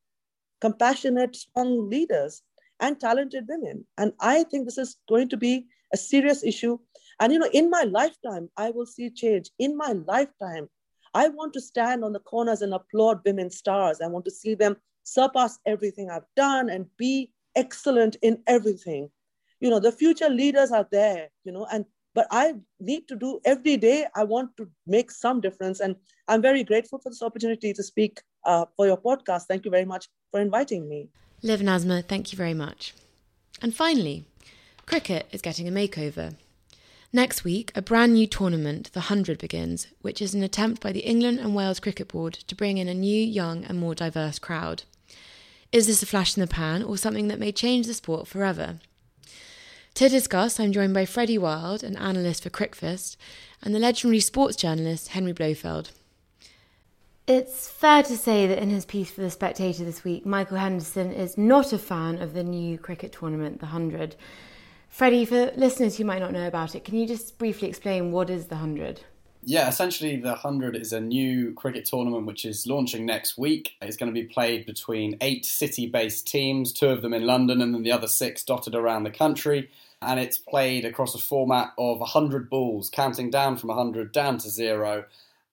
compassionate, 0.59 1.35
strong 1.35 1.89
leaders 1.89 2.41
and 2.79 2.99
talented 2.99 3.45
women. 3.47 3.85
And 3.97 4.13
I 4.19 4.43
think 4.43 4.65
this 4.65 4.77
is 4.77 4.97
going 5.07 5.29
to 5.29 5.37
be 5.37 5.67
a 5.93 5.97
serious 5.97 6.43
issue. 6.43 6.79
And 7.19 7.31
you 7.33 7.39
know, 7.39 7.49
in 7.53 7.69
my 7.69 7.83
lifetime, 7.83 8.49
I 8.57 8.71
will 8.71 8.85
see 8.85 9.09
change. 9.09 9.49
In 9.59 9.77
my 9.77 9.93
lifetime, 10.07 10.67
I 11.13 11.29
want 11.29 11.53
to 11.53 11.61
stand 11.61 12.03
on 12.03 12.13
the 12.13 12.19
corners 12.19 12.61
and 12.61 12.73
applaud 12.73 13.21
women 13.25 13.49
stars. 13.49 14.01
I 14.01 14.07
want 14.07 14.25
to 14.25 14.31
see 14.31 14.55
them 14.55 14.77
surpass 15.03 15.59
everything 15.65 16.09
I've 16.09 16.25
done 16.35 16.69
and 16.69 16.85
be 16.97 17.31
excellent 17.55 18.15
in 18.21 18.41
everything. 18.47 19.09
You 19.59 19.69
know, 19.69 19.79
the 19.79 19.91
future 19.91 20.29
leaders 20.29 20.71
are 20.71 20.87
there, 20.91 21.29
you 21.43 21.51
know, 21.51 21.67
and 21.71 21.85
but 22.15 22.27
I 22.29 22.53
need 22.79 23.07
to 23.07 23.15
do 23.15 23.39
every 23.43 23.77
day. 23.77 24.05
I 24.15 24.23
want 24.23 24.55
to 24.57 24.69
make 24.85 25.09
some 25.09 25.41
difference. 25.41 25.79
And 25.79 25.95
I'm 26.27 26.41
very 26.41 26.63
grateful 26.63 26.99
for 26.99 27.09
this 27.09 27.23
opportunity 27.23 27.73
to 27.73 27.83
speak 27.83 28.21
uh, 28.45 28.65
for 28.75 28.85
your 28.85 28.97
podcast. 28.97 29.43
Thank 29.47 29.65
you 29.65 29.71
very 29.71 29.85
much 29.85 30.07
for 30.31 30.39
inviting 30.39 30.87
me. 30.87 31.09
Liv 31.41 31.61
Nasma, 31.61 32.05
thank 32.05 32.31
you 32.31 32.37
very 32.37 32.53
much. 32.53 32.93
And 33.61 33.75
finally, 33.75 34.25
cricket 34.85 35.27
is 35.31 35.41
getting 35.41 35.67
a 35.67 35.71
makeover. 35.71 36.35
Next 37.15 37.43
week, 37.43 37.71
a 37.75 37.81
brand 37.83 38.13
new 38.13 38.25
tournament, 38.25 38.91
the 38.93 39.01
100, 39.01 39.37
begins, 39.37 39.85
which 40.01 40.19
is 40.19 40.33
an 40.33 40.41
attempt 40.41 40.81
by 40.81 40.91
the 40.91 41.01
England 41.01 41.37
and 41.37 41.53
Wales 41.53 41.79
Cricket 41.79 42.07
Board 42.07 42.33
to 42.33 42.55
bring 42.55 42.79
in 42.79 42.87
a 42.87 42.95
new, 42.95 43.21
young, 43.21 43.63
and 43.65 43.79
more 43.79 43.93
diverse 43.93 44.39
crowd. 44.39 44.81
Is 45.71 45.85
this 45.85 46.01
a 46.01 46.07
flash 46.07 46.35
in 46.35 46.41
the 46.41 46.47
pan 46.47 46.81
or 46.81 46.97
something 46.97 47.27
that 47.27 47.37
may 47.37 47.51
change 47.51 47.85
the 47.85 47.93
sport 47.93 48.27
forever? 48.27 48.79
To 49.93 50.09
discuss, 50.09 50.59
I'm 50.59 50.71
joined 50.71 50.95
by 50.95 51.05
Freddie 51.05 51.37
Wilde, 51.37 51.83
an 51.83 51.97
analyst 51.97 52.41
for 52.41 52.49
CricViz, 52.49 53.15
and 53.61 53.75
the 53.75 53.79
legendary 53.79 54.19
sports 54.19 54.55
journalist 54.55 55.09
Henry 55.09 55.33
Blofeld. 55.33 55.91
It's 57.27 57.69
fair 57.69 58.01
to 58.01 58.17
say 58.17 58.47
that 58.47 58.57
in 58.57 58.71
his 58.71 58.85
piece 58.85 59.11
for 59.11 59.21
The 59.21 59.29
Spectator 59.29 59.85
this 59.85 60.03
week, 60.03 60.25
Michael 60.25 60.57
Henderson 60.57 61.11
is 61.13 61.37
not 61.37 61.73
a 61.73 61.77
fan 61.77 62.19
of 62.19 62.33
the 62.33 62.43
new 62.43 62.79
cricket 62.79 63.11
tournament, 63.11 63.59
the 63.59 63.67
100. 63.67 64.15
Freddie, 64.93 65.25
for 65.25 65.51
listeners 65.55 65.97
who 65.97 66.05
might 66.05 66.19
not 66.19 66.33
know 66.33 66.47
about 66.47 66.75
it, 66.75 66.85
can 66.85 66.93
you 66.93 67.07
just 67.07 67.39
briefly 67.39 67.67
explain 67.67 68.11
what 68.11 68.29
is 68.29 68.45
the 68.45 68.53
100? 68.53 69.01
Yeah, 69.41 69.67
essentially, 69.67 70.17
the 70.17 70.29
100 70.29 70.75
is 70.75 70.93
a 70.93 71.01
new 71.01 71.51
cricket 71.55 71.85
tournament 71.85 72.27
which 72.27 72.45
is 72.45 72.67
launching 72.67 73.03
next 73.03 73.35
week. 73.35 73.71
It's 73.81 73.97
going 73.97 74.13
to 74.13 74.21
be 74.21 74.27
played 74.27 74.67
between 74.67 75.17
eight 75.19 75.45
city 75.45 75.87
based 75.87 76.27
teams, 76.27 76.71
two 76.71 76.89
of 76.89 77.01
them 77.01 77.11
in 77.11 77.25
London 77.25 77.59
and 77.59 77.73
then 77.73 77.81
the 77.81 77.91
other 77.91 78.07
six 78.07 78.43
dotted 78.43 78.75
around 78.75 79.01
the 79.01 79.09
country. 79.09 79.71
And 79.99 80.19
it's 80.19 80.37
played 80.37 80.85
across 80.85 81.15
a 81.15 81.19
format 81.19 81.73
of 81.79 81.99
100 81.99 82.47
balls, 82.47 82.91
counting 82.91 83.31
down 83.31 83.57
from 83.57 83.69
100 83.69 84.11
down 84.11 84.37
to 84.37 84.49
zero. 84.51 85.05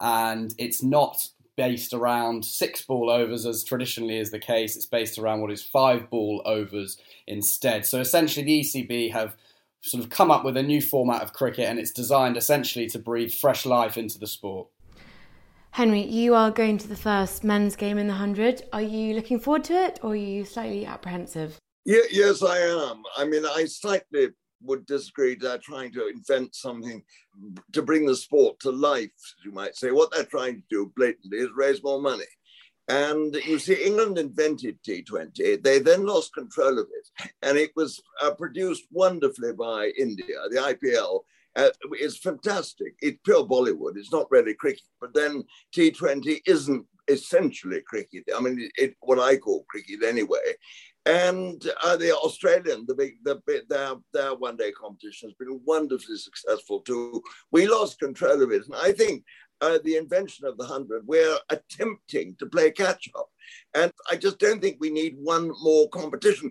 And 0.03 0.55
it's 0.59 0.83
not 0.83 1.31
based 1.61 1.93
around 1.93 2.43
six 2.43 2.81
ball 2.81 3.11
overs 3.11 3.45
as 3.45 3.63
traditionally 3.63 4.17
is 4.17 4.31
the 4.31 4.39
case. 4.39 4.77
It's 4.77 4.87
based 4.87 5.19
around 5.19 5.43
what 5.43 5.51
is 5.51 5.63
five 5.63 6.09
ball 6.09 6.41
overs 6.47 6.97
instead. 7.27 7.85
So 7.85 8.01
essentially, 8.01 8.47
the 8.47 8.61
ECB 8.61 9.13
have 9.13 9.37
sort 9.83 10.03
of 10.03 10.09
come 10.09 10.31
up 10.31 10.43
with 10.43 10.57
a 10.57 10.63
new 10.63 10.81
format 10.81 11.21
of 11.21 11.35
cricket 11.35 11.67
and 11.69 11.79
it's 11.79 11.91
designed 11.91 12.39
essentially 12.39 12.87
to 12.87 12.99
breathe 12.99 13.31
fresh 13.31 13.67
life 13.67 13.99
into 13.99 14.19
the 14.19 14.27
sport. 14.27 14.69
Henry, 15.73 16.01
you 16.01 16.35
are 16.35 16.51
going 16.51 16.79
to 16.79 16.89
the 16.89 16.97
first 16.97 17.45
men's 17.45 17.77
game 17.77 17.99
in 17.99 18.07
the 18.07 18.15
100. 18.15 18.63
Are 18.73 18.81
you 18.81 19.15
looking 19.15 19.39
forward 19.39 19.65
to 19.65 19.75
it 19.75 20.01
or 20.03 20.13
are 20.13 20.17
you 20.17 20.47
slightly 20.47 20.87
apprehensive? 20.87 21.59
Yeah, 21.85 22.01
yes, 22.11 22.43
I 22.43 22.57
am. 22.57 23.03
I 23.19 23.27
mean, 23.27 23.45
I 23.45 23.67
slightly 23.67 24.29
would 24.63 24.87
disagree. 24.87 25.35
They're 25.35 25.59
trying 25.59 25.93
to 25.93 26.09
invent 26.09 26.55
something 26.55 27.03
to 27.73 27.83
bring 27.83 28.07
the 28.07 28.17
sport 28.17 28.61
to 28.61 28.71
life, 28.71 29.11
you 29.45 29.53
might 29.53 29.77
say. 29.77 29.91
What 29.91 30.11
they're 30.13 30.25
trying 30.25 30.57
to 30.57 30.63
do 30.71 30.93
blatantly 30.97 31.39
is 31.39 31.51
raise 31.55 31.83
more 31.83 32.01
money. 32.01 32.25
And 32.89 33.35
you 33.47 33.61
see, 33.61 33.75
England 33.75 34.19
invented 34.19 34.83
T20. 34.83 35.63
They 35.63 35.79
then 35.79 36.07
lost 36.07 36.35
control 36.35 36.79
of 36.79 36.89
it. 36.93 37.31
And 37.43 37.57
it 37.57 37.71
was 37.77 38.03
uh, 38.21 38.33
produced 38.33 38.85
wonderfully 38.91 39.53
by 39.53 39.93
India. 39.97 40.37
The 40.51 40.57
IPL 40.57 41.21
uh, 41.57 41.71
is 42.01 42.19
fantastic. 42.19 42.95
It's 43.01 43.21
pure 43.25 43.47
Bollywood. 43.47 43.97
It's 43.97 44.13
not 44.13 44.31
really 44.31 44.55
cricket. 44.55 44.83
But 45.01 45.15
then 45.15 45.45
T20 45.73 46.41
isn't 46.47 46.87
essentially 47.07 47.81
cricket. 47.83 48.25
I 48.37 48.41
mean, 48.41 48.71
it, 48.77 48.95
what 49.01 49.19
I 49.19 49.37
call 49.37 49.65
cricket 49.69 50.03
anyway. 50.05 50.55
And 51.07 51.65
uh, 51.83 51.97
the 51.97 52.15
Australian, 52.15 52.85
the 52.87 52.95
big, 52.95 53.15
the 53.25 53.41
their 53.69 53.95
their 54.13 54.35
one 54.35 54.57
day 54.57 54.71
competition 54.73 55.31
has 55.31 55.35
been 55.35 55.61
wonderfully 55.65 56.17
successful 56.17 56.81
too. 56.81 57.23
We 57.51 57.67
lost 57.67 57.99
control 57.99 58.43
of 58.43 58.53
it, 58.53 58.67
and 58.67 58.75
I 58.77 58.93
think 58.93 59.25
uh, 59.61 59.79
the 59.85 59.97
invention 59.97 60.47
of 60.47 60.57
the 60.57 60.65
100, 60.65 61.07
we're 61.07 61.37
attempting 61.51 62.35
to 62.39 62.47
play 62.47 62.71
catch 62.71 63.09
up. 63.15 63.29
And 63.75 63.93
I 64.11 64.17
just 64.17 64.39
don't 64.39 64.61
think 64.61 64.77
we 64.81 64.91
need 64.91 65.17
one 65.19 65.53
more 65.61 65.89
competition. 65.91 66.51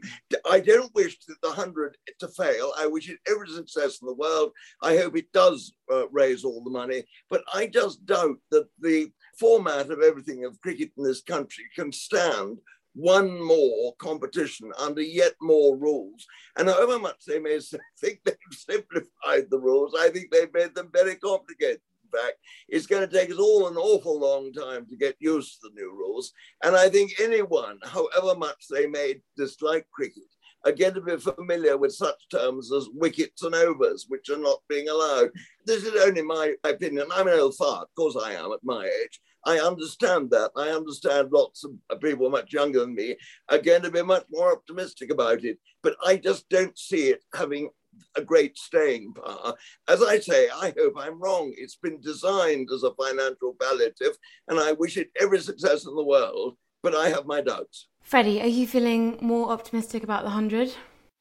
I 0.50 0.60
don't 0.60 0.94
wish 0.94 1.18
the 1.26 1.36
100 1.42 1.98
to 2.20 2.28
fail. 2.28 2.74
I 2.78 2.88
wish 2.88 3.10
it 3.10 3.20
every 3.28 3.50
success 3.50 4.00
in 4.02 4.08
the 4.08 4.14
world. 4.14 4.52
I 4.84 4.98
hope 4.98 5.18
it 5.18 5.32
does 5.32 5.74
uh, 5.92 6.08
raise 6.10 6.44
all 6.44 6.64
the 6.64 6.70
money. 6.70 7.04
But 7.30 7.44
I 7.54 7.68
just 7.68 8.06
doubt 8.06 8.38
that 8.52 8.68
the 8.80 9.12
format 9.40 9.90
of 9.90 10.02
everything 10.02 10.46
of 10.46 10.60
cricket 10.62 10.92
in 10.98 11.04
this 11.04 11.22
country 11.22 11.66
can 11.76 11.92
stand 11.92 12.60
one 13.00 13.42
more 13.42 13.96
competition 13.96 14.72
under 14.78 15.02
yet 15.02 15.34
more 15.42 15.78
rules. 15.78 16.26
And 16.58 16.68
however 16.68 17.00
much 17.00 17.24
they 17.26 17.40
may 17.40 17.60
think 18.00 18.20
they've 18.26 18.36
simplified 18.52 19.50
the 19.50 19.60
rules, 19.60 19.96
I 19.98 20.10
think 20.10 20.32
they've 20.32 20.54
made 20.54 20.76
them 20.76 20.90
very 20.94 21.16
complicated 21.16 21.82
back, 22.12 22.34
it's 22.68 22.88
going 22.88 23.08
to 23.08 23.14
take 23.14 23.30
us 23.30 23.38
all 23.38 23.68
an 23.68 23.78
awful 23.78 24.20
long 24.20 24.52
time 24.52 24.86
to 24.88 24.98
get 24.98 25.16
used 25.20 25.62
to 25.62 25.70
the 25.70 25.76
new 25.76 25.92
rules. 25.92 26.34
And 26.64 26.76
I 26.76 26.90
think 26.90 27.14
anyone, 27.20 27.80
however 27.84 28.38
much 28.38 28.66
they 28.70 28.88
may 28.88 29.22
dislike 29.38 29.86
cricket, 29.92 30.24
are 30.66 30.72
going 30.72 30.94
to 30.94 31.02
be 31.02 31.16
familiar 31.18 31.78
with 31.78 31.94
such 31.94 32.28
terms 32.30 32.72
as 32.74 32.90
wickets 32.94 33.44
and 33.44 33.56
overs, 33.56 34.06
which 34.10 34.30
are 34.30 34.38
not 34.38 34.60
being 34.68 34.90
allowed. 34.90 35.30
This 35.66 35.84
is 35.84 35.94
only 36.02 36.22
my 36.22 36.54
opinion. 36.66 37.08
I'm 37.14 37.28
an 37.28 37.40
old 37.40 37.56
fart, 37.56 37.84
of 37.84 37.96
course 37.96 38.18
I 38.22 38.34
am 38.34 38.52
at 38.52 38.64
my 38.64 38.86
age. 38.86 39.22
I 39.50 39.58
understand 39.58 40.30
that. 40.30 40.52
I 40.56 40.70
understand 40.70 41.32
lots 41.32 41.64
of 41.64 41.72
people 42.02 42.30
much 42.30 42.54
younger 42.54 42.82
than 42.82 42.94
me 42.94 43.16
are 43.50 43.58
going 43.58 43.82
to 43.82 43.90
be 43.90 44.04
much 44.04 44.26
more 44.30 44.52
optimistic 44.52 45.12
about 45.12 45.44
it. 45.44 45.58
But 45.82 45.96
I 46.06 46.18
just 46.18 46.48
don't 46.50 46.78
see 46.78 47.10
it 47.10 47.24
having 47.34 47.72
a 48.16 48.22
great 48.22 48.60
staying 48.60 49.14
power. 49.14 49.56
As 49.88 50.04
I 50.04 50.20
say, 50.20 50.50
I 50.50 50.72
hope 50.78 50.94
I'm 50.98 51.20
wrong. 51.20 51.52
It's 51.58 51.78
been 51.78 52.00
designed 52.00 52.70
as 52.72 52.84
a 52.84 52.94
financial 52.94 53.56
palliative, 53.60 54.16
and 54.48 54.60
I 54.60 54.74
wish 54.74 54.98
it 54.98 55.10
every 55.20 55.40
success 55.40 55.88
in 55.88 55.96
the 55.96 56.04
world, 56.04 56.56
but 56.84 56.96
I 56.96 57.10
have 57.10 57.26
my 57.26 57.42
doubts. 57.42 57.88
Freddie, 58.04 58.42
are 58.42 58.48
you 58.48 58.68
feeling 58.68 59.18
more 59.20 59.50
optimistic 59.50 60.04
about 60.04 60.22
the 60.22 60.30
100? 60.30 60.76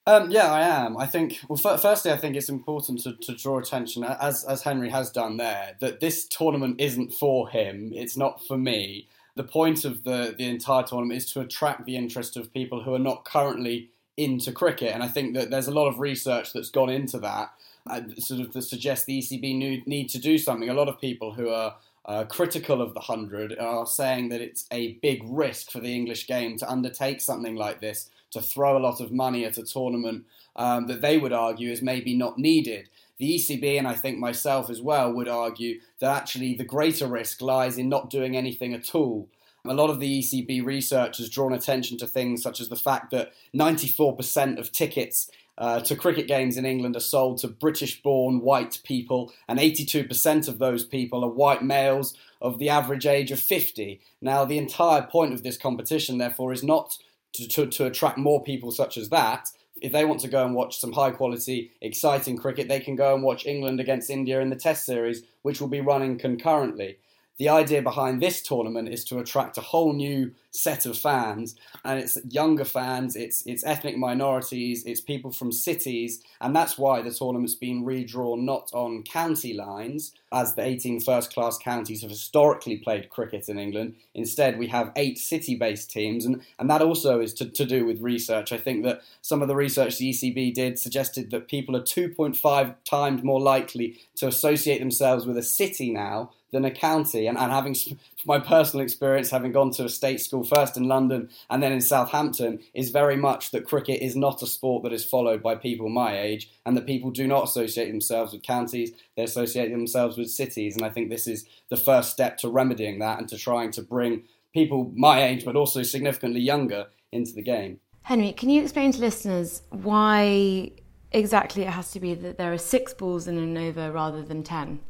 Um, 0.09 0.31
yeah, 0.31 0.51
I 0.51 0.63
am. 0.63 0.97
I 0.97 1.05
think, 1.05 1.39
well, 1.51 1.61
f- 1.63 1.83
firstly, 1.83 2.11
I 2.11 2.17
think 2.17 2.35
it's 2.35 2.49
important 2.49 3.03
to, 3.03 3.13
to 3.13 3.35
draw 3.35 3.59
attention, 3.59 4.05
as, 4.05 4.43
as 4.45 4.63
Henry 4.63 4.89
has 4.89 5.11
done 5.11 5.37
there, 5.37 5.77
that 5.81 6.01
this 6.01 6.27
tournament 6.27 6.81
isn't 6.81 7.13
for 7.13 7.51
him, 7.51 7.93
it's 7.95 8.17
not 8.17 8.43
for 8.47 8.57
me. 8.57 9.07
The 9.35 9.45
point 9.45 9.85
of 9.85 10.05
the, 10.05 10.35
the 10.37 10.49
entire 10.49 10.83
tournament 10.83 11.19
is 11.19 11.31
to 11.33 11.41
attract 11.41 11.85
the 11.85 11.95
interest 11.95 12.39
of 12.39 12.55
people 12.55 12.83
who 12.83 12.95
are 12.95 12.99
not 12.99 13.27
currently 13.27 13.91
into 14.17 14.51
cricket. 14.51 14.95
And 14.95 15.03
I 15.03 15.09
think 15.09 15.35
that 15.35 15.51
there's 15.51 15.69
a 15.69 15.75
lot 15.75 15.89
of 15.89 15.99
research 15.99 16.55
that's 16.55 16.71
gone 16.71 16.89
into 16.89 17.19
that, 17.19 17.53
uh, 17.87 18.01
sort 18.17 18.41
of 18.41 18.51
to 18.53 18.63
suggest 18.63 19.05
the 19.05 19.19
ECB 19.19 19.59
need, 19.59 19.87
need 19.87 20.09
to 20.09 20.19
do 20.19 20.39
something. 20.39 20.71
A 20.71 20.75
lot 20.75 20.89
of 20.89 20.99
people 20.99 21.35
who 21.35 21.51
are 21.51 21.77
uh, 22.07 22.25
critical 22.25 22.81
of 22.81 22.95
the 22.95 23.01
100 23.01 23.59
are 23.59 23.87
saying 23.87 24.31
that 24.31 24.41
it's 24.41 24.65
a 24.73 24.95
big 25.03 25.21
risk 25.27 25.71
for 25.71 25.81
the 25.81 25.95
English 25.95 26.27
game 26.27 26.57
to 26.57 26.71
undertake 26.71 27.21
something 27.21 27.57
like 27.57 27.83
this, 27.83 28.09
to 28.31 28.43
throw 28.43 28.77
a 28.77 28.81
lot 28.81 29.01
of 29.01 29.13
money 29.13 29.45
at 29.45 29.59
a 29.59 29.65
tournament 29.65 30.25
um, 30.57 30.87
that 30.87 31.01
they 31.01 31.19
would 31.19 31.33
argue 31.33 31.71
is 31.71 31.83
maybe 31.83 32.17
not 32.17 32.39
needed. 32.39 32.89
The 33.19 33.35
ECB, 33.37 33.79
and 33.79 33.89
I 33.89 33.95
think 33.95 34.19
myself 34.19 34.71
as 34.71 34.81
well, 34.81 35.13
would 35.13 35.29
argue 35.29 35.81
that 36.01 36.17
actually 36.17 36.55
the 36.55 36.65
greater 36.65 37.07
risk 37.07 37.41
lies 37.43 37.79
in 37.79 37.89
not 37.89 38.11
doing 38.11 38.37
anything 38.37 38.75
at 38.75 38.95
all. 38.95 39.29
A 39.65 39.75
lot 39.75 39.91
of 39.91 40.01
the 40.01 40.21
ECB 40.21 40.65
research 40.65 41.19
has 41.19 41.29
drawn 41.29 41.53
attention 41.53 41.99
to 41.99 42.07
things 42.07 42.43
such 42.43 42.61
as 42.61 42.69
the 42.69 42.77
fact 42.77 43.11
that 43.11 43.33
94% 43.55 44.59
of 44.59 44.73
tickets 44.73 45.31
uh, 45.59 45.81
to 45.81 45.97
cricket 45.97 46.29
games 46.29 46.57
in 46.57 46.65
England 46.65 46.95
are 46.95 47.01
sold 47.01 47.39
to 47.39 47.49
British 47.49 48.01
born 48.01 48.41
white 48.41 48.81
people, 48.85 49.33
and 49.49 49.59
82% 49.59 50.49
of 50.49 50.61
those 50.61 50.85
people 50.85 51.25
are 51.25 51.31
white 51.31 51.63
males 51.63 52.17
of 52.41 52.61
the 52.61 52.69
average 52.69 53.07
age 53.07 53.33
of 53.33 53.41
50. 53.41 54.01
Now, 54.23 54.45
the 54.45 54.59
entire 54.59 55.03
point 55.03 55.35
of 55.35 55.43
this 55.43 55.57
competition, 55.57 56.19
therefore, 56.19 56.53
is 56.53 56.63
not 56.63 56.97
to, 57.35 57.49
to, 57.49 57.67
to 57.67 57.87
attract 57.87 58.19
more 58.19 58.43
people 58.43 58.71
such 58.71 58.97
as 58.97 59.09
that. 59.11 59.49
If 59.81 59.93
they 59.93 60.05
want 60.05 60.21
to 60.21 60.29
go 60.29 60.45
and 60.45 60.55
watch 60.55 60.79
some 60.81 60.93
high 60.93 61.13
quality, 61.13 61.71
exciting 61.81 62.37
cricket, 62.37 62.69
they 62.69 62.81
can 62.81 62.97
go 62.97 63.15
and 63.15 63.23
watch 63.23 63.47
England 63.47 63.79
against 63.79 64.11
India 64.11 64.41
in 64.41 64.51
the 64.51 64.57
Test 64.57 64.85
series, 64.85 65.23
which 65.43 65.61
will 65.61 65.69
be 65.69 65.81
running 65.81 66.19
concurrently 66.19 66.99
the 67.39 67.49
idea 67.49 67.81
behind 67.81 68.21
this 68.21 68.43
tournament 68.43 68.89
is 68.89 69.05
to 69.05 69.19
attract 69.19 69.57
a 69.57 69.63
whole 69.63 69.93
new 69.93 70.33
set 70.51 70.87
of 70.87 70.99
fans, 70.99 71.55
and 71.85 72.01
it's 72.01 72.19
younger 72.29 72.65
fans, 72.65 73.15
it's 73.15 73.47
it's 73.47 73.65
ethnic 73.65 73.97
minorities, 73.97 74.85
it's 74.85 75.01
people 75.01 75.31
from 75.31 75.53
cities, 75.53 76.23
and 76.41 76.55
that's 76.55 76.77
why 76.77 77.01
the 77.01 77.13
tournament's 77.13 77.55
been 77.55 77.85
redrawn 77.85 78.45
not 78.45 78.71
on 78.73 79.05
county 79.05 79.53
lines, 79.53 80.13
as 80.33 80.55
the 80.55 80.63
18 80.63 81.01
first 81.01 81.33
class 81.33 81.59
counties 81.59 82.03
have 82.03 82.11
historically 82.11 82.77
played 82.77 83.09
cricket 83.09 83.49
in 83.49 83.59
England. 83.59 83.95
Instead, 84.15 84.59
we 84.59 84.67
have 84.67 84.91
eight 84.97 85.17
city 85.17 85.55
based 85.55 85.91
teams, 85.91 86.25
and, 86.25 86.43
and 86.59 86.69
that 86.69 86.83
also 86.83 87.21
is 87.21 87.33
to, 87.35 87.49
to 87.49 87.65
do 87.65 87.87
with 87.87 88.01
research. 88.01 88.51
I 88.51 88.59
think 88.59 88.83
that 88.83 89.03
some 89.23 89.43
of 89.43 89.49
the 89.49 89.57
research 89.57 89.99
the 89.99 90.11
ECB 90.11 90.55
did 90.55 90.79
suggested 90.79 91.31
that 91.31 91.49
people 91.49 91.77
are 91.77 91.83
2.5 91.83 92.75
times 92.85 93.23
more 93.23 93.41
likely 93.41 94.01
to 94.17 94.27
associate 94.27 94.81
themselves 94.81 95.25
with 95.25 95.39
a 95.39 95.43
city 95.43 95.91
now 95.91 96.31
than 96.53 96.65
a 96.65 96.71
county. 96.71 97.27
And, 97.27 97.37
and 97.39 97.53
having 97.53 97.77
my 98.25 98.39
personal 98.39 98.83
experience, 98.83 99.31
having 99.31 99.53
gone 99.53 99.71
to 99.73 99.85
a 99.85 99.89
state 99.89 100.21
school 100.21 100.45
first 100.45 100.77
in 100.77 100.85
London 100.85 101.29
and 101.51 101.63
then 101.63 101.73
in 101.73 101.81
Southampton, 101.81 102.61
is 102.75 102.91
very 102.91 103.17
much 103.17 103.51
that 103.51 103.67
cricket 103.67 104.03
is 104.03 104.17
not 104.17 104.43
a 104.43 104.47
sport 104.47 104.83
that 104.85 104.93
is 104.93 105.05
followed 105.05 105.43
by 105.43 105.55
people 105.55 105.89
my 105.89 106.19
age, 106.19 106.51
and 106.65 106.77
that 106.77 106.87
people 106.87 107.11
do 107.11 107.27
not 107.27 107.45
associate 107.45 107.91
themselves 107.91 108.33
with 108.33 108.43
counties, 108.43 108.93
they 109.17 109.25
associate 109.25 109.71
themselves 109.71 110.17
with 110.17 110.31
cities. 110.31 110.77
And 110.77 110.85
I 110.85 110.91
think 110.91 111.09
this 111.09 111.27
is 111.27 111.47
the 111.69 111.77
first 111.77 112.11
step 112.11 112.39
to 112.39 112.49
remedying 112.49 112.99
that 113.01 113.19
and 113.19 113.29
to 113.29 113.37
trying 113.37 113.71
to 113.73 113.83
bring 113.83 114.25
people 114.55 114.93
my 114.95 115.23
age, 115.23 115.45
but 115.45 115.57
also 115.57 115.83
significantly 115.83 116.41
younger, 116.41 116.87
into 117.13 117.33
the 117.33 117.43
game. 117.43 117.81
Henry, 118.03 118.33
can 118.33 118.51
you 118.51 118.63
explain 118.63 118.93
to 118.93 119.01
listeners 119.01 119.63
why 119.71 120.71
exactly 121.13 121.63
it 121.63 121.71
has 121.71 121.91
to 121.93 122.01
be 122.01 122.15
that 122.15 122.37
there 122.37 122.53
are 122.53 122.59
six 122.59 122.93
balls 122.93 123.27
in 123.27 123.39
an 123.39 123.57
over 123.57 123.91
rather 123.93 124.23
than 124.23 124.43
ten? 124.43 124.81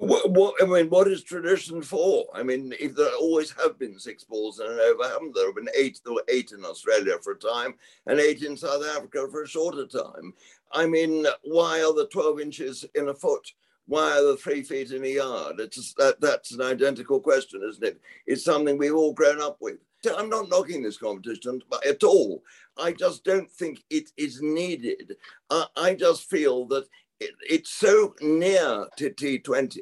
What, 0.00 0.30
what, 0.30 0.54
I 0.62 0.64
mean, 0.64 0.88
what 0.88 1.08
is 1.08 1.22
tradition 1.22 1.82
for? 1.82 2.24
I 2.32 2.42
mean, 2.42 2.72
if 2.80 2.96
there 2.96 3.12
always 3.20 3.50
have 3.62 3.78
been 3.78 3.98
six 3.98 4.24
balls 4.24 4.58
in 4.58 4.64
an 4.64 4.80
over, 4.80 5.06
haven't 5.06 5.34
there? 5.34 5.44
have 5.44 5.54
been 5.54 5.68
eight. 5.76 6.00
There 6.02 6.14
were 6.14 6.24
eight 6.28 6.52
in 6.52 6.64
Australia 6.64 7.16
for 7.22 7.34
a 7.34 7.38
time, 7.38 7.74
and 8.06 8.18
eight 8.18 8.42
in 8.42 8.56
South 8.56 8.82
Africa 8.96 9.28
for 9.30 9.42
a 9.42 9.46
shorter 9.46 9.86
time. 9.86 10.32
I 10.72 10.86
mean, 10.86 11.26
why 11.42 11.82
are 11.82 11.92
the 11.92 12.08
twelve 12.10 12.40
inches 12.40 12.86
in 12.94 13.10
a 13.10 13.14
foot? 13.14 13.46
Why 13.88 14.12
are 14.12 14.24
the 14.24 14.38
three 14.38 14.62
feet 14.62 14.90
in 14.92 15.04
a 15.04 15.06
yard? 15.06 15.60
It's 15.60 15.92
that, 15.94 16.18
that's 16.18 16.52
an 16.52 16.62
identical 16.62 17.20
question, 17.20 17.60
isn't 17.68 17.84
it? 17.84 18.00
It's 18.26 18.42
something 18.42 18.78
we've 18.78 18.94
all 18.94 19.12
grown 19.12 19.42
up 19.42 19.58
with. 19.60 19.80
I'm 20.16 20.30
not 20.30 20.48
knocking 20.48 20.82
this 20.82 20.96
competition 20.96 21.60
at 21.86 22.02
all. 22.04 22.42
I 22.78 22.92
just 22.92 23.22
don't 23.22 23.50
think 23.50 23.82
it 23.90 24.10
is 24.16 24.40
needed. 24.40 25.16
Uh, 25.50 25.66
I 25.76 25.94
just 25.94 26.30
feel 26.30 26.64
that 26.68 26.86
it, 27.20 27.34
it's 27.48 27.70
so 27.70 28.14
near 28.20 28.86
to 28.96 29.10
T20. 29.10 29.78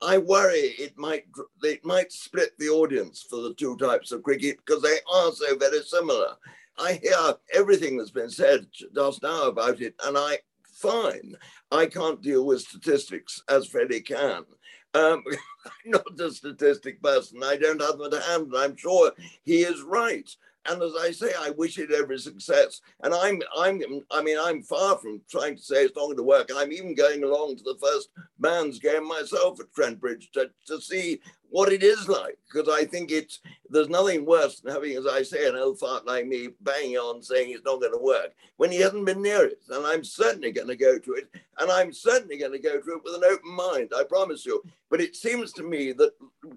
I 0.00 0.18
worry 0.18 0.74
it 0.78 0.96
might 0.96 1.24
it 1.62 1.84
might 1.84 2.12
split 2.12 2.56
the 2.58 2.68
audience 2.68 3.24
for 3.28 3.42
the 3.42 3.54
two 3.54 3.76
types 3.76 4.12
of 4.12 4.22
cricket 4.22 4.58
because 4.64 4.82
they 4.82 4.98
are 5.12 5.32
so 5.32 5.56
very 5.56 5.82
similar. 5.82 6.36
I 6.78 6.94
hear 7.02 7.34
everything 7.52 7.96
that's 7.96 8.10
been 8.10 8.30
said 8.30 8.66
just 8.94 9.22
now 9.22 9.48
about 9.48 9.80
it, 9.80 9.94
and 10.04 10.16
I 10.16 10.38
fine. 10.72 11.34
I 11.72 11.86
can't 11.86 12.22
deal 12.22 12.46
with 12.46 12.60
statistics 12.60 13.42
as 13.48 13.66
Freddie 13.66 14.00
can. 14.00 14.44
Um, 14.94 15.24
I'm 15.64 15.90
not 15.90 16.20
a 16.20 16.30
statistic 16.30 17.02
person. 17.02 17.42
I 17.42 17.56
don't 17.56 17.82
have 17.82 17.98
them 17.98 18.12
at 18.12 18.22
hand, 18.22 18.46
and 18.46 18.56
I'm 18.56 18.76
sure 18.76 19.12
he 19.44 19.62
is 19.62 19.82
right. 19.82 20.30
And 20.68 20.82
as 20.82 20.92
I 21.00 21.10
say, 21.10 21.32
I 21.38 21.50
wish 21.50 21.78
it 21.78 21.90
every 21.90 22.18
success. 22.18 22.80
And 23.02 23.14
I'm, 23.14 23.40
I'm, 23.56 23.80
I 24.10 24.22
mean, 24.22 24.36
I'm 24.40 24.62
far 24.62 24.98
from 24.98 25.20
trying 25.30 25.56
to 25.56 25.62
say 25.62 25.84
it's 25.84 25.96
not 25.96 26.06
going 26.06 26.16
to 26.16 26.22
work. 26.22 26.50
I'm 26.54 26.72
even 26.72 26.94
going 26.94 27.24
along 27.24 27.56
to 27.56 27.64
the 27.64 27.78
first 27.80 28.10
man's 28.38 28.78
game 28.78 29.06
myself 29.06 29.60
at 29.60 29.72
Trent 29.74 30.00
Bridge 30.00 30.30
to, 30.32 30.50
to 30.66 30.80
see 30.80 31.20
what 31.50 31.72
it 31.72 31.82
is 31.82 32.08
like 32.08 32.38
because 32.46 32.68
I 32.68 32.84
think 32.84 33.10
it's 33.10 33.40
there's 33.70 33.88
nothing 33.88 34.24
worse 34.24 34.60
than 34.60 34.72
having, 34.72 34.96
as 34.96 35.06
I 35.06 35.22
say, 35.22 35.48
an 35.48 35.56
old 35.56 35.78
fart 35.78 36.06
like 36.06 36.26
me 36.26 36.48
banging 36.62 36.96
on 36.96 37.22
saying 37.22 37.50
it's 37.50 37.64
not 37.64 37.80
going 37.80 37.92
to 37.92 37.98
work 37.98 38.34
when 38.56 38.70
he 38.70 38.78
hasn't 38.78 39.04
been 39.04 39.22
near 39.22 39.44
it. 39.44 39.60
And 39.68 39.86
I'm 39.86 40.04
certainly 40.04 40.52
going 40.52 40.68
to 40.68 40.76
go 40.76 40.98
to 40.98 41.12
it, 41.14 41.28
and 41.58 41.70
I'm 41.70 41.92
certainly 41.92 42.38
going 42.38 42.52
to 42.52 42.58
go 42.58 42.80
to 42.80 42.90
it 42.92 43.02
with 43.04 43.14
an 43.14 43.24
open 43.24 43.54
mind. 43.54 43.90
I 43.96 44.04
promise 44.04 44.46
you. 44.46 44.62
But 44.90 45.00
it 45.00 45.16
seems 45.16 45.52
to 45.54 45.62
me 45.62 45.92
that 45.92 46.12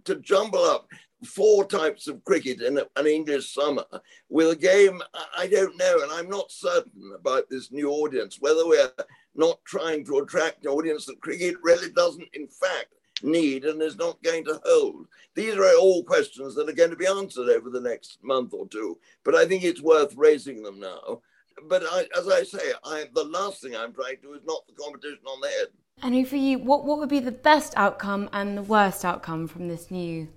to 0.05 0.15
jumble 0.15 0.63
up 0.63 0.87
four 1.25 1.65
types 1.65 2.07
of 2.07 2.23
cricket 2.23 2.61
in 2.61 2.79
an 2.95 3.07
English 3.07 3.53
summer 3.53 3.85
with 4.29 4.51
a 4.51 4.55
game 4.55 5.01
I 5.37 5.47
don't 5.47 5.77
know, 5.77 5.99
and 6.01 6.11
I'm 6.11 6.29
not 6.29 6.51
certain 6.51 7.13
about 7.15 7.49
this 7.49 7.71
new 7.71 7.91
audience 7.91 8.37
whether 8.39 8.65
we're 8.65 8.91
not 9.35 9.63
trying 9.63 10.03
to 10.05 10.17
attract 10.19 10.65
an 10.65 10.71
audience 10.71 11.05
that 11.05 11.21
cricket 11.21 11.55
really 11.61 11.91
doesn't, 11.91 12.27
in 12.33 12.47
fact 12.47 12.87
need 13.23 13.65
and 13.65 13.81
is 13.81 13.97
not 13.97 14.21
going 14.23 14.45
to 14.45 14.61
hold? 14.65 15.07
These 15.35 15.55
are 15.55 15.65
all 15.75 16.03
questions 16.03 16.55
that 16.55 16.69
are 16.69 16.73
going 16.73 16.89
to 16.89 16.95
be 16.95 17.07
answered 17.07 17.49
over 17.49 17.69
the 17.69 17.81
next 17.81 18.23
month 18.23 18.53
or 18.53 18.67
two, 18.67 18.97
but 19.23 19.35
I 19.35 19.45
think 19.45 19.63
it's 19.63 19.81
worth 19.81 20.13
raising 20.15 20.61
them 20.63 20.79
now. 20.79 21.21
But 21.67 21.83
I, 21.83 22.07
as 22.17 22.27
I 22.27 22.43
say, 22.43 22.73
I, 22.83 23.05
the 23.13 23.25
last 23.25 23.61
thing 23.61 23.75
I'm 23.75 23.93
trying 23.93 24.17
to 24.17 24.21
do 24.21 24.33
is 24.33 24.41
knock 24.45 24.65
the 24.67 24.73
competition 24.73 25.25
on 25.25 25.41
the 25.41 25.47
head. 25.47 25.67
And 26.01 26.27
for 26.27 26.37
you, 26.37 26.57
what, 26.57 26.85
what 26.85 26.97
would 26.99 27.09
be 27.09 27.19
the 27.19 27.31
best 27.31 27.73
outcome 27.77 28.29
and 28.33 28.57
the 28.57 28.63
worst 28.63 29.05
outcome 29.05 29.47
from 29.47 29.67
this 29.67 29.91
new 29.91 30.27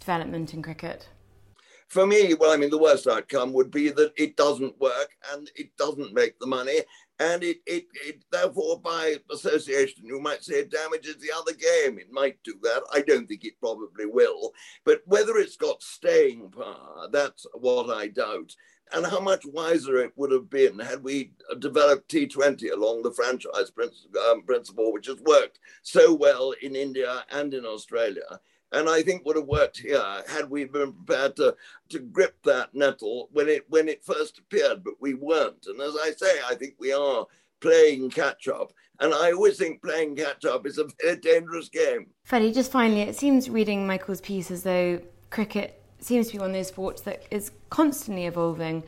development 0.00 0.52
in 0.52 0.62
cricket? 0.62 1.08
For 1.88 2.06
me, 2.06 2.34
well, 2.34 2.50
I 2.52 2.58
mean, 2.58 2.68
the 2.68 2.76
worst 2.76 3.06
outcome 3.06 3.54
would 3.54 3.70
be 3.70 3.88
that 3.90 4.12
it 4.18 4.36
doesn't 4.36 4.78
work 4.78 5.16
and 5.32 5.50
it 5.56 5.74
doesn't 5.78 6.12
make 6.12 6.38
the 6.38 6.46
money 6.46 6.80
and 7.20 7.42
it, 7.42 7.58
it, 7.66 7.86
it, 8.06 8.24
therefore 8.30 8.80
by 8.80 9.16
association 9.32 10.04
you 10.04 10.20
might 10.20 10.42
say 10.44 10.54
it 10.60 10.70
damages 10.70 11.16
the 11.16 11.30
other 11.36 11.52
game. 11.52 11.98
It 11.98 12.12
might 12.12 12.42
do 12.44 12.54
that. 12.62 12.82
I 12.92 13.02
don't 13.02 13.26
think 13.26 13.44
it 13.44 13.60
probably 13.60 14.06
will. 14.06 14.52
But 14.84 15.02
whether 15.06 15.36
it's 15.36 15.56
got 15.56 15.82
staying 15.82 16.50
power 16.50 17.08
that's 17.10 17.46
what 17.54 17.90
i 17.96 18.08
doubt. 18.08 18.54
And 18.92 19.04
how 19.04 19.20
much 19.20 19.44
wiser 19.44 19.98
it 19.98 20.12
would 20.16 20.32
have 20.32 20.48
been 20.48 20.78
had 20.78 21.02
we 21.02 21.32
developed 21.58 22.10
T20 22.10 22.72
along 22.72 23.02
the 23.02 23.12
franchise 23.12 23.70
um, 24.30 24.42
principle, 24.44 24.94
which 24.94 25.08
has 25.08 25.20
worked 25.20 25.58
so 25.82 26.14
well 26.14 26.54
in 26.62 26.74
India 26.74 27.22
and 27.30 27.52
in 27.52 27.66
Australia 27.66 28.40
and 28.72 28.88
I 28.88 29.02
think 29.02 29.24
would 29.24 29.36
have 29.36 29.46
worked 29.46 29.78
here 29.78 30.02
had 30.28 30.50
we 30.50 30.64
been 30.64 30.92
prepared 30.92 31.36
to, 31.36 31.56
to 31.90 31.98
grip 31.98 32.36
that 32.44 32.74
nettle 32.74 33.28
when 33.32 33.48
it 33.48 33.64
when 33.68 33.88
it 33.88 34.04
first 34.04 34.38
appeared, 34.38 34.84
but 34.84 34.94
we 35.00 35.14
weren't. 35.14 35.66
And 35.66 35.80
as 35.80 35.96
I 36.02 36.12
say, 36.12 36.38
I 36.46 36.54
think 36.54 36.74
we 36.78 36.92
are 36.92 37.26
playing 37.60 38.10
catch 38.10 38.48
up. 38.48 38.72
And 39.00 39.14
I 39.14 39.32
always 39.32 39.58
think 39.58 39.82
playing 39.82 40.16
catch 40.16 40.44
up 40.44 40.66
is 40.66 40.78
a 40.78 40.88
very 41.02 41.16
dangerous 41.16 41.68
game. 41.68 42.08
Freddie, 42.24 42.52
just 42.52 42.70
finally, 42.70 43.02
it 43.02 43.16
seems 43.16 43.48
reading 43.48 43.86
Michael's 43.86 44.20
piece 44.20 44.50
as 44.50 44.62
though 44.62 45.00
cricket 45.30 45.82
seems 46.00 46.28
to 46.28 46.34
be 46.34 46.38
one 46.38 46.50
of 46.50 46.54
those 46.54 46.68
sports 46.68 47.02
that 47.02 47.22
is 47.30 47.50
constantly 47.70 48.26
evolving. 48.26 48.84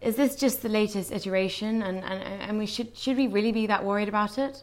Is 0.00 0.16
this 0.16 0.36
just 0.36 0.62
the 0.62 0.68
latest 0.68 1.12
iteration, 1.12 1.82
and, 1.82 2.04
and, 2.04 2.22
and 2.22 2.58
we 2.58 2.66
should 2.66 2.96
should 2.96 3.16
we 3.16 3.26
really 3.26 3.52
be 3.52 3.66
that 3.66 3.84
worried 3.84 4.08
about 4.08 4.38
it? 4.38 4.62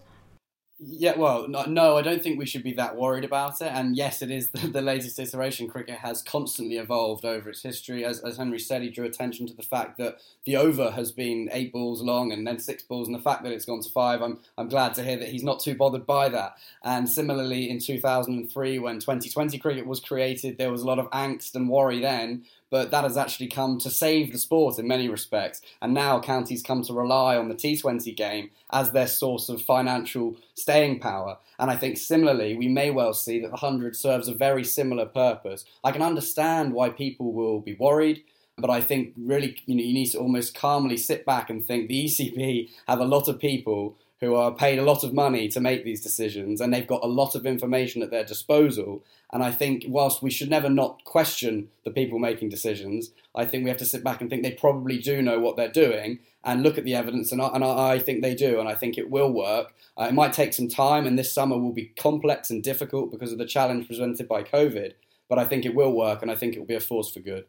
Yeah, 0.83 1.15
well, 1.15 1.47
no, 1.47 1.95
I 1.95 2.01
don't 2.01 2.23
think 2.23 2.39
we 2.39 2.47
should 2.47 2.63
be 2.63 2.73
that 2.73 2.95
worried 2.95 3.23
about 3.23 3.61
it. 3.61 3.67
And 3.67 3.95
yes, 3.95 4.23
it 4.23 4.31
is 4.31 4.49
the, 4.51 4.67
the, 4.67 4.81
latest 4.81 5.19
iteration. 5.19 5.67
Cricket 5.67 5.99
has 5.99 6.23
constantly 6.23 6.77
evolved 6.77 7.23
over 7.23 7.51
its 7.51 7.61
history. 7.61 8.03
As, 8.03 8.19
as 8.21 8.37
Henry 8.37 8.57
said, 8.57 8.81
he 8.81 8.89
drew 8.89 9.05
attention 9.05 9.45
to 9.45 9.53
the 9.53 9.61
fact 9.61 9.99
that 9.99 10.17
the 10.43 10.57
over 10.57 10.89
has 10.89 11.11
been 11.11 11.49
eight 11.51 11.71
balls 11.71 12.01
long 12.01 12.31
and 12.31 12.47
then 12.47 12.57
six 12.57 12.81
balls, 12.81 13.07
and 13.07 13.15
the 13.15 13.21
fact 13.21 13.43
that 13.43 13.51
it's 13.51 13.65
gone 13.65 13.81
to 13.81 13.89
five. 13.91 14.23
I'm, 14.23 14.39
I'm 14.57 14.69
glad 14.69 14.95
to 14.95 15.03
hear 15.03 15.17
that 15.17 15.29
he's 15.29 15.43
not 15.43 15.59
too 15.59 15.75
bothered 15.75 16.07
by 16.07 16.29
that. 16.29 16.57
And 16.83 17.07
similarly, 17.07 17.69
in 17.69 17.79
2003, 17.79 18.79
when 18.79 18.99
2020 18.99 19.59
cricket 19.59 19.85
was 19.85 19.99
created, 19.99 20.57
there 20.57 20.71
was 20.71 20.81
a 20.81 20.87
lot 20.87 20.97
of 20.97 21.11
angst 21.11 21.53
and 21.53 21.69
worry 21.69 21.99
then 21.99 22.43
but 22.71 22.89
that 22.89 23.03
has 23.03 23.17
actually 23.17 23.49
come 23.49 23.77
to 23.77 23.89
save 23.91 24.31
the 24.31 24.39
sport 24.39 24.79
in 24.79 24.87
many 24.87 25.09
respects. 25.09 25.61
And 25.81 25.93
now 25.93 26.19
counties 26.21 26.63
come 26.63 26.81
to 26.83 26.93
rely 26.93 27.35
on 27.37 27.49
the 27.49 27.55
T20 27.55 28.15
game 28.15 28.49
as 28.71 28.91
their 28.91 29.07
source 29.07 29.49
of 29.49 29.61
financial 29.61 30.37
staying 30.55 31.01
power. 31.01 31.37
And 31.59 31.69
I 31.69 31.75
think 31.75 31.97
similarly, 31.97 32.55
we 32.55 32.69
may 32.69 32.89
well 32.89 33.13
see 33.13 33.39
that 33.41 33.49
the 33.49 33.57
100 33.57 33.95
serves 33.95 34.29
a 34.29 34.33
very 34.33 34.63
similar 34.63 35.05
purpose. 35.05 35.65
I 35.83 35.91
can 35.91 36.01
understand 36.01 36.73
why 36.73 36.89
people 36.89 37.33
will 37.33 37.59
be 37.59 37.75
worried. 37.75 38.23
But 38.57 38.69
I 38.69 38.81
think 38.81 39.13
really, 39.17 39.57
you 39.65 39.75
know, 39.75 39.83
you 39.83 39.93
need 39.93 40.11
to 40.11 40.19
almost 40.19 40.53
calmly 40.53 40.97
sit 40.97 41.25
back 41.25 41.49
and 41.49 41.65
think 41.65 41.87
the 41.87 42.05
ECB 42.05 42.69
have 42.87 42.99
a 42.99 43.05
lot 43.05 43.27
of 43.27 43.39
people 43.39 43.97
who 44.21 44.35
are 44.35 44.53
paid 44.53 44.77
a 44.77 44.83
lot 44.83 45.03
of 45.03 45.13
money 45.13 45.47
to 45.49 45.59
make 45.59 45.83
these 45.83 46.01
decisions 46.01 46.61
and 46.61 46.71
they've 46.71 46.87
got 46.87 47.03
a 47.03 47.07
lot 47.07 47.33
of 47.33 47.45
information 47.45 48.03
at 48.03 48.11
their 48.11 48.23
disposal. 48.23 49.03
And 49.33 49.43
I 49.43 49.51
think, 49.51 49.85
whilst 49.87 50.21
we 50.21 50.29
should 50.29 50.49
never 50.49 50.69
not 50.69 51.03
question 51.05 51.69
the 51.83 51.91
people 51.91 52.19
making 52.19 52.49
decisions, 52.49 53.11
I 53.35 53.45
think 53.45 53.63
we 53.63 53.69
have 53.71 53.79
to 53.79 53.85
sit 53.85 54.03
back 54.03 54.21
and 54.21 54.29
think 54.29 54.43
they 54.43 54.51
probably 54.51 54.99
do 54.99 55.21
know 55.23 55.39
what 55.39 55.57
they're 55.57 55.71
doing 55.71 56.19
and 56.43 56.61
look 56.61 56.77
at 56.77 56.83
the 56.85 56.93
evidence. 56.93 57.31
And 57.31 57.41
I, 57.41 57.47
and 57.47 57.63
I 57.63 57.97
think 57.97 58.21
they 58.21 58.35
do, 58.35 58.59
and 58.59 58.69
I 58.69 58.75
think 58.75 58.97
it 58.97 59.09
will 59.09 59.31
work. 59.31 59.73
Uh, 59.97 60.05
it 60.05 60.13
might 60.13 60.33
take 60.33 60.53
some 60.53 60.67
time, 60.67 61.07
and 61.07 61.17
this 61.17 61.33
summer 61.33 61.57
will 61.57 61.73
be 61.73 61.93
complex 61.97 62.49
and 62.49 62.63
difficult 62.63 63.11
because 63.11 63.31
of 63.31 63.37
the 63.37 63.45
challenge 63.45 63.87
presented 63.87 64.27
by 64.27 64.43
COVID, 64.43 64.93
but 65.29 65.39
I 65.39 65.45
think 65.45 65.65
it 65.65 65.75
will 65.75 65.93
work, 65.93 66.21
and 66.21 66.29
I 66.29 66.35
think 66.35 66.55
it 66.55 66.59
will 66.59 66.67
be 66.67 66.75
a 66.75 66.79
force 66.79 67.11
for 67.11 67.21
good. 67.21 67.45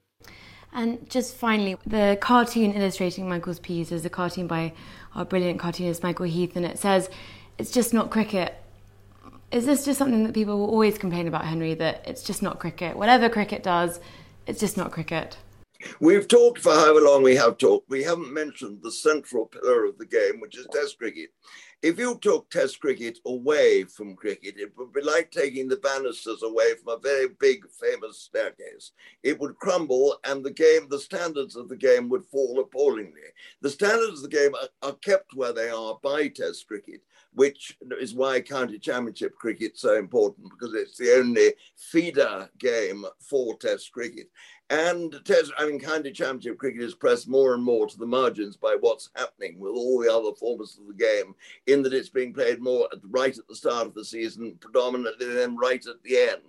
And 0.73 1.09
just 1.11 1.37
finally, 1.37 1.77
the 1.87 2.17
cartoon 2.21 2.73
illustrating 2.73 3.29
Michael's 3.29 3.59
piece 3.59 3.93
is 3.93 4.05
a 4.05 4.11
cartoon 4.11 4.47
by 4.47 4.73
our 5.15 5.25
brilliant 5.25 5.61
cartoonist 5.61 6.03
Michael 6.03 6.27
Heath, 6.27 6.57
and 6.57 6.65
it 6.65 6.79
says, 6.79 7.11
It's 7.59 7.71
just 7.71 7.93
not 7.93 8.11
cricket. 8.11 8.57
Is 9.51 9.67
this 9.67 9.85
just 9.85 9.99
something 9.99 10.25
that 10.25 10.33
people 10.33 10.59
will 10.59 10.71
always 10.71 10.97
complain 10.97 11.29
about, 11.29 11.45
Henry, 11.45 11.75
that 11.75 12.03
it's 12.09 12.23
just 12.23 12.43
not 12.43 12.59
cricket? 12.59 12.97
Whatever 12.97 13.29
cricket 13.29 13.63
does, 13.63 14.01
it's 14.47 14.61
just 14.61 14.79
not 14.79 14.93
cricket? 14.93 15.37
We've 16.01 16.27
talked 16.27 16.61
for 16.61 16.73
however 16.73 17.01
long 17.01 17.23
we 17.23 17.37
have 17.37 17.59
talked. 17.59 17.91
We 17.91 18.03
haven't 18.03 18.33
mentioned 18.33 18.79
the 18.83 18.93
central 18.93 19.47
pillar 19.47 19.85
of 19.85 19.99
the 19.99 20.07
game, 20.07 20.41
which 20.41 20.57
is 20.57 20.67
Test 20.73 20.99
cricket. 20.99 21.31
If 21.83 21.99
you 21.99 22.17
took 22.23 22.49
Test 22.49 22.79
cricket 22.79 23.19
away 23.27 23.83
from 23.83 24.15
cricket, 24.15 24.55
it 24.57 24.73
would 24.77 24.93
be 24.93 25.01
like 25.01 25.33
taking 25.33 25.67
the 25.67 25.79
banisters 25.79 26.45
away 26.45 26.75
from 26.77 26.95
a 26.95 27.01
very 27.01 27.27
big, 27.41 27.65
famous 27.69 28.21
staircase. 28.21 28.93
It 29.25 29.41
would 29.41 29.57
crumble, 29.57 30.17
and 30.23 30.45
the 30.45 30.53
game, 30.53 30.89
the 30.89 31.01
standards 31.01 31.57
of 31.57 31.69
the 31.69 31.77
game 31.77 32.09
would 32.09 32.25
fall 32.25 32.61
appallingly. 32.61 33.21
The 33.63 33.71
standards 33.71 34.23
of 34.23 34.31
the 34.31 34.37
game 34.37 34.55
are, 34.55 34.91
are 34.91 34.97
kept 34.99 35.35
where 35.35 35.53
they 35.53 35.71
are 35.71 35.99
by 36.05 36.29
Test 36.29 36.69
cricket, 36.69 37.01
which 37.35 37.77
is 38.01 38.15
why 38.15 38.41
county 38.41 38.79
championship 38.79 39.35
cricket 39.35 39.73
is 39.73 39.81
so 39.81 39.97
important 39.97 40.51
because 40.51 40.75
it's 40.75 40.99
the 40.99 41.17
only 41.17 41.55
feeder 41.77 42.49
game 42.61 43.05
for 43.19 43.57
Test 43.57 43.91
cricket. 43.91 44.29
And 44.73 45.15
Test, 45.27 45.53
I 45.59 45.67
mean, 45.67 45.79
county 45.79 46.13
championship 46.13 46.57
cricket 46.57 46.81
is 46.81 46.95
pressed 46.95 47.29
more 47.29 47.53
and 47.53 47.63
more 47.63 47.87
to 47.87 47.99
the 47.99 48.07
margins 48.07 48.57
by 48.57 48.75
what's 48.81 49.11
happening 49.15 49.59
with 49.59 49.73
all 49.73 50.01
the 50.01 50.11
other 50.11 50.35
forms 50.35 50.79
of 50.79 50.87
the 50.87 50.95
game, 50.95 51.35
in 51.73 51.83
that 51.83 51.95
it's 51.95 52.09
being 52.09 52.33
played 52.33 52.61
more 52.61 52.89
at, 52.93 52.99
right 53.11 53.37
at 53.37 53.49
the 53.49 53.57
start 53.57 53.87
of 53.87 53.95
the 53.95 54.05
season, 54.05 54.57
predominantly 54.61 55.27
then 55.27 55.57
right 55.57 55.85
at 55.87 56.03
the 56.03 56.19
end. 56.19 56.43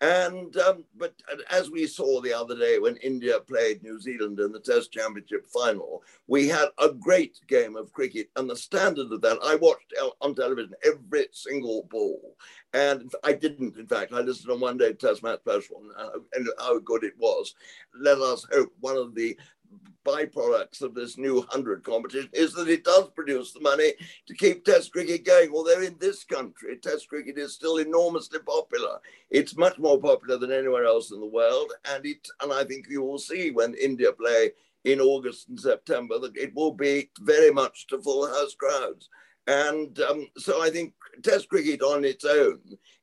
And 0.00 0.54
um, 0.58 0.84
but 0.94 1.14
as 1.50 1.70
we 1.70 1.86
saw 1.86 2.20
the 2.20 2.34
other 2.34 2.54
day 2.54 2.78
when 2.78 2.96
India 2.96 3.40
played 3.40 3.82
New 3.82 3.98
Zealand 3.98 4.38
in 4.40 4.52
the 4.52 4.60
Test 4.60 4.92
Championship 4.92 5.46
final, 5.46 6.02
we 6.26 6.48
had 6.48 6.68
a 6.78 6.90
great 6.92 7.38
game 7.48 7.76
of 7.76 7.92
cricket, 7.94 8.28
and 8.36 8.48
the 8.48 8.56
standard 8.56 9.10
of 9.10 9.22
that 9.22 9.38
I 9.42 9.54
watched 9.54 9.94
on 10.20 10.34
television 10.34 10.74
every 10.84 11.28
single 11.32 11.84
ball, 11.90 12.36
and 12.74 13.10
I 13.24 13.32
didn't. 13.32 13.78
In 13.78 13.86
fact, 13.86 14.12
I 14.12 14.20
listened 14.20 14.52
on 14.52 14.60
one 14.60 14.76
day 14.76 14.92
Test 14.92 15.22
match 15.22 15.40
special 15.40 15.80
and, 15.98 16.22
and 16.34 16.48
how 16.58 16.78
good 16.80 17.02
it 17.02 17.14
was. 17.16 17.54
Let 17.98 18.18
us 18.18 18.46
hope 18.52 18.72
one 18.80 18.98
of 18.98 19.14
the 19.14 19.38
byproducts 20.06 20.82
of 20.82 20.94
this 20.94 21.18
new 21.18 21.36
100 21.36 21.82
competition 21.82 22.30
is 22.32 22.52
that 22.54 22.68
it 22.68 22.84
does 22.84 23.08
produce 23.10 23.52
the 23.52 23.60
money 23.60 23.92
to 24.26 24.34
keep 24.34 24.64
Test 24.64 24.92
cricket 24.92 25.24
going. 25.24 25.50
Although 25.52 25.80
in 25.80 25.96
this 25.98 26.24
country, 26.24 26.76
Test 26.76 27.08
cricket 27.08 27.38
is 27.38 27.54
still 27.54 27.78
enormously 27.78 28.38
popular. 28.46 28.98
It's 29.30 29.56
much 29.56 29.78
more 29.78 29.98
popular 29.98 30.38
than 30.38 30.52
anywhere 30.52 30.84
else 30.84 31.10
in 31.10 31.20
the 31.20 31.26
world. 31.26 31.72
And, 31.90 32.06
it, 32.06 32.26
and 32.40 32.52
I 32.52 32.64
think 32.64 32.86
you 32.88 33.02
will 33.02 33.18
see 33.18 33.50
when 33.50 33.74
India 33.74 34.12
play 34.12 34.52
in 34.84 35.00
August 35.00 35.48
and 35.48 35.58
September 35.58 36.18
that 36.20 36.36
it 36.36 36.54
will 36.54 36.72
be 36.72 37.10
very 37.20 37.50
much 37.50 37.88
to 37.88 38.00
full 38.00 38.28
house 38.28 38.54
crowds. 38.54 39.08
And 39.48 39.98
um, 40.00 40.26
so 40.36 40.62
I 40.62 40.70
think 40.70 40.94
Test 41.22 41.48
cricket 41.48 41.82
on 41.82 42.04
its 42.04 42.24
own 42.24 42.60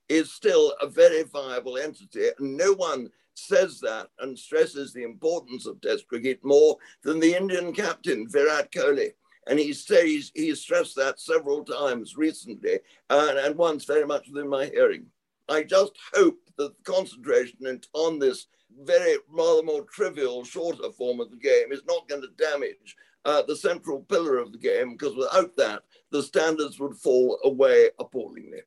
is 0.10 0.32
still 0.32 0.74
a 0.82 0.88
very 0.88 1.24
viable 1.24 1.78
entity. 1.78 2.28
And 2.40 2.58
no 2.58 2.74
one 2.74 3.10
says 3.36 3.80
that 3.82 4.08
and 4.20 4.38
stresses 4.38 4.94
the 4.94 5.04
importance 5.04 5.66
of 5.66 5.82
Test 5.82 6.08
cricket 6.08 6.40
more 6.44 6.78
than 7.04 7.20
the 7.20 7.36
Indian 7.36 7.74
captain, 7.74 8.28
Virat 8.30 8.72
Kohli. 8.72 9.12
And 9.48 9.60
he 9.60 9.74
says 9.74 10.32
he 10.34 10.56
stressed 10.56 10.96
that 10.96 11.20
several 11.20 11.66
times 11.66 12.16
recently, 12.16 12.80
and, 13.10 13.38
and 13.38 13.56
once 13.56 13.86
very 13.86 14.06
much 14.06 14.28
within 14.30 14.50
my 14.50 14.66
hearing. 14.66 15.08
I 15.50 15.64
just 15.64 15.92
hope 16.14 16.40
that 16.58 16.74
the 16.86 16.92
concentration 16.92 17.82
on 17.94 18.20
this 18.20 18.48
very 18.84 19.18
rather 19.30 19.64
more 19.64 19.84
trivial, 19.84 20.44
shorter 20.44 20.92
form 20.92 21.20
of 21.20 21.30
the 21.30 21.38
game 21.38 21.72
is 21.72 21.82
not 21.86 22.08
going 22.08 22.22
to 22.22 22.44
damage 22.44 22.96
uh, 23.26 23.42
the 23.42 23.56
central 23.56 24.02
pillar 24.02 24.38
of 24.38 24.52
the 24.52 24.58
game, 24.58 24.94
because 24.94 25.16
without 25.16 25.56
that, 25.58 25.84
the 26.12 26.24
standards 26.24 26.80
would 26.80 26.96
fall 26.96 27.40
away 27.44 27.90
appallingly. 28.00 28.62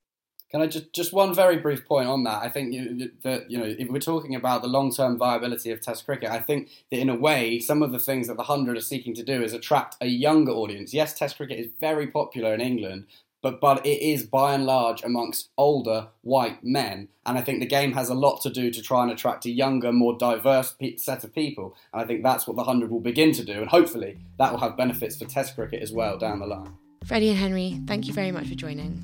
Can 0.56 0.62
I 0.62 0.68
just 0.68 0.90
just 0.94 1.12
one 1.12 1.34
very 1.34 1.58
brief 1.58 1.84
point 1.84 2.08
on 2.08 2.24
that? 2.24 2.42
I 2.42 2.48
think 2.48 2.72
that 3.20 3.50
you 3.50 3.58
know 3.58 3.66
if 3.66 3.90
we're 3.90 3.98
talking 3.98 4.34
about 4.34 4.62
the 4.62 4.68
long 4.68 4.90
term 4.90 5.18
viability 5.18 5.70
of 5.70 5.82
Test 5.82 6.06
cricket, 6.06 6.30
I 6.30 6.38
think 6.38 6.70
that 6.90 6.98
in 6.98 7.10
a 7.10 7.14
way 7.14 7.60
some 7.60 7.82
of 7.82 7.92
the 7.92 7.98
things 7.98 8.26
that 8.26 8.38
the 8.38 8.44
hundred 8.44 8.78
are 8.78 8.80
seeking 8.80 9.12
to 9.16 9.22
do 9.22 9.42
is 9.42 9.52
attract 9.52 9.98
a 10.00 10.06
younger 10.06 10.52
audience. 10.52 10.94
Yes, 10.94 11.12
Test 11.12 11.36
cricket 11.36 11.58
is 11.58 11.68
very 11.78 12.06
popular 12.06 12.54
in 12.54 12.62
England, 12.62 13.04
but 13.42 13.60
but 13.60 13.84
it 13.84 14.00
is 14.00 14.22
by 14.22 14.54
and 14.54 14.64
large 14.64 15.04
amongst 15.04 15.50
older 15.58 16.08
white 16.22 16.64
men, 16.64 17.08
and 17.26 17.36
I 17.36 17.42
think 17.42 17.60
the 17.60 17.66
game 17.66 17.92
has 17.92 18.08
a 18.08 18.14
lot 18.14 18.40
to 18.40 18.48
do 18.48 18.70
to 18.70 18.80
try 18.80 19.02
and 19.02 19.12
attract 19.12 19.44
a 19.44 19.50
younger, 19.50 19.92
more 19.92 20.16
diverse 20.16 20.74
set 20.96 21.22
of 21.22 21.34
people. 21.34 21.76
And 21.92 22.00
I 22.00 22.06
think 22.06 22.22
that's 22.22 22.46
what 22.46 22.56
the 22.56 22.64
hundred 22.64 22.90
will 22.90 23.00
begin 23.00 23.32
to 23.32 23.44
do, 23.44 23.60
and 23.60 23.68
hopefully 23.68 24.20
that 24.38 24.52
will 24.52 24.60
have 24.60 24.74
benefits 24.74 25.18
for 25.18 25.26
Test 25.26 25.54
cricket 25.54 25.82
as 25.82 25.92
well 25.92 26.16
down 26.16 26.38
the 26.38 26.46
line. 26.46 26.78
Freddie 27.06 27.28
and 27.28 27.38
Henry, 27.38 27.80
thank 27.86 28.08
you 28.08 28.12
very 28.12 28.32
much 28.32 28.48
for 28.48 28.56
joining. 28.56 29.00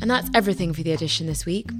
And 0.00 0.10
that's 0.10 0.28
everything 0.34 0.74
for 0.74 0.82
the 0.82 0.90
edition 0.90 1.28
this 1.28 1.46
week. 1.46 1.70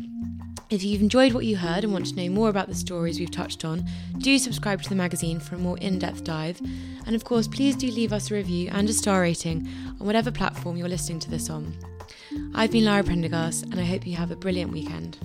If 0.71 0.85
you've 0.85 1.03
enjoyed 1.03 1.33
what 1.33 1.45
you 1.45 1.57
heard 1.57 1.83
and 1.83 1.93
want 1.93 2.07
to 2.07 2.15
know 2.15 2.29
more 2.29 2.49
about 2.49 2.69
the 2.69 2.77
stories 2.77 3.19
we've 3.19 3.31
touched 3.31 3.65
on, 3.65 3.85
do 4.19 4.39
subscribe 4.39 4.83
to 4.83 4.89
the 4.89 4.95
magazine 4.95 5.41
for 5.41 5.57
a 5.57 5.59
more 5.59 5.79
in 5.79 5.99
depth 5.99 6.23
dive. 6.23 6.61
And 7.07 7.17
of 7.17 7.25
course, 7.25 7.49
please 7.49 7.75
do 7.75 7.91
leave 7.91 8.13
us 8.13 8.31
a 8.31 8.35
review 8.35 8.71
and 8.73 8.89
a 8.89 8.93
star 8.93 9.21
rating 9.21 9.69
on 10.01 10.07
whatever 10.07 10.31
platform 10.31 10.77
you're 10.77 10.89
listening 10.89 11.19
to 11.21 11.31
this 11.31 11.51
on. 11.51 11.75
I've 12.55 12.71
been 12.71 12.85
Lara 12.85 13.03
Prendergast, 13.03 13.65
and 13.65 13.81
I 13.81 13.85
hope 13.85 14.07
you 14.07 14.15
have 14.15 14.31
a 14.31 14.37
brilliant 14.37 14.73
weekend. 14.73 15.19